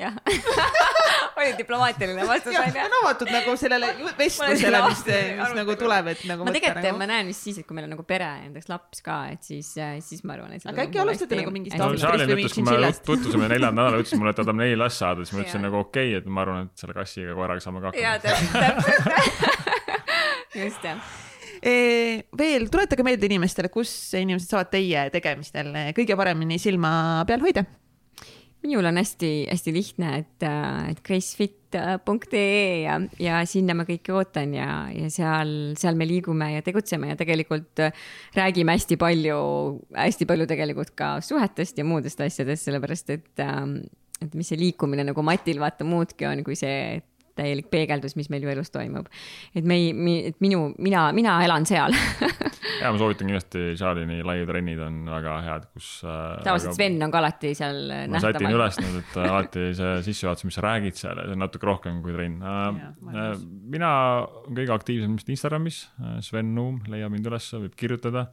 [0.00, 0.16] jah,
[1.36, 5.02] oli diplomaatiline vastus onju on avatud nagu sellele vestlusele, mis,
[5.40, 7.88] mis nagu tuleb, et nagu ma tegelikult, nagu ma näen vist siis, et kui meil
[7.88, 9.72] on nagu pere, näiteks laps ka, et siis,
[10.06, 10.64] siis ma arvan, et.
[10.68, 12.00] Aga äkki alustate nagu mingist no Või
[12.42, 15.36] ütles, kui me tutvusime neljandal nädalal, ütles mulle, et ta tahab neli last saada, siis
[15.36, 17.92] ma ütlesin nagu okei okay,, et ma arvan, et selle kassiga ja koeraga saame ka
[17.92, 19.22] hakkama.
[20.64, 21.14] just jah.
[22.40, 26.92] veel tuletage meelde inimestele, kus inimesed saavad teie tegemistel kõige paremini silma
[27.28, 27.66] peal hoida.
[28.66, 30.46] Minul on hästi-hästi lihtne, et,
[30.90, 36.64] et gracefit.ee ja, ja sinna ma kõiki ootan ja, ja seal, seal me liigume ja
[36.66, 38.06] tegutseme ja tegelikult äh,
[38.36, 39.40] räägime hästi palju,
[39.96, 43.44] hästi palju tegelikult ka suhetest ja muudest asjadest, sellepärast et,
[44.22, 46.98] et mis see liikumine nagu Matil vaata muudki on, kui see
[47.36, 49.08] täielik peegeldus, mis meil ju elus toimub.
[49.54, 51.94] et me ei, et minu, mina, mina elan seal.
[52.82, 55.90] ja ma soovitan kindlasti Charlie'i live-trennid on väga head, kus.
[56.02, 57.80] tavaliselt Sven on ka alati seal
[58.12, 61.44] ma sätin üles need, et äh, alati see sissejuhatus, mis sa räägid seal, see on
[61.44, 62.42] natuke rohkem kui trenn.
[62.42, 63.46] Olen nõus.
[63.76, 63.92] mina
[64.26, 65.80] olen kõige aktiivsem vist Instagramis,
[66.24, 68.28] Sven Nuum, leiab mind üles, võib kirjutada.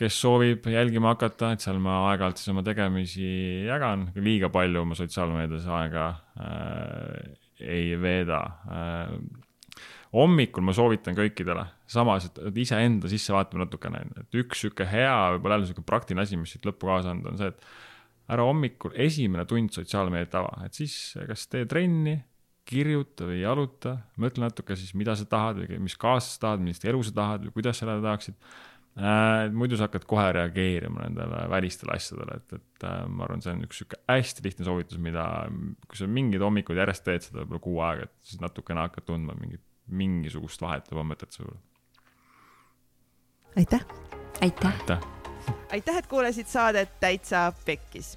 [0.00, 3.28] kes soovib jälgima hakata, et seal ma aeg-ajalt siis oma tegemisi
[3.68, 6.06] jagan, liiga palju ma sotsiaalmeedias aega
[6.40, 8.40] äh, ei veeda.
[8.70, 9.16] Äh,
[10.16, 15.58] hommikul ma soovitan kõikidele, samas, et iseenda sisse vaatama natukene, et üks sihuke hea, võib-olla
[15.58, 19.44] jälle sihuke praktiline asi, mis siit lõppu kaasa anda, on see, et ära hommikul esimene
[19.48, 20.96] tund sotsiaalmeediat ava, et siis
[21.28, 22.16] kas tee trenni,
[22.66, 26.86] kirjuta või jaluta, mõtle natuke siis, mida sa tahad või mis kaasa sa tahad, millist
[26.88, 28.40] elu sa tahad või kuidas sa elada tahaksid
[28.96, 29.52] äh,.
[29.52, 33.64] muidu sa hakkad kohe reageerima nendele välistele asjadele, et, et äh, ma arvan, see on
[33.66, 35.26] üks sihuke hästi lihtne soovitus, mida,
[35.86, 39.36] kui sa mingid hommikud järjest teed seda võib-olla kuu aega, et siis natukene hakkad tundma
[39.40, 41.52] mingit, mingisugust vahet juba mõtet sul.
[43.56, 43.84] aitäh,
[44.42, 44.72] aitäh.
[44.72, 45.10] aitäh.
[45.72, 48.16] aitäh, et kuulasid saadet Täitsa Pekkis.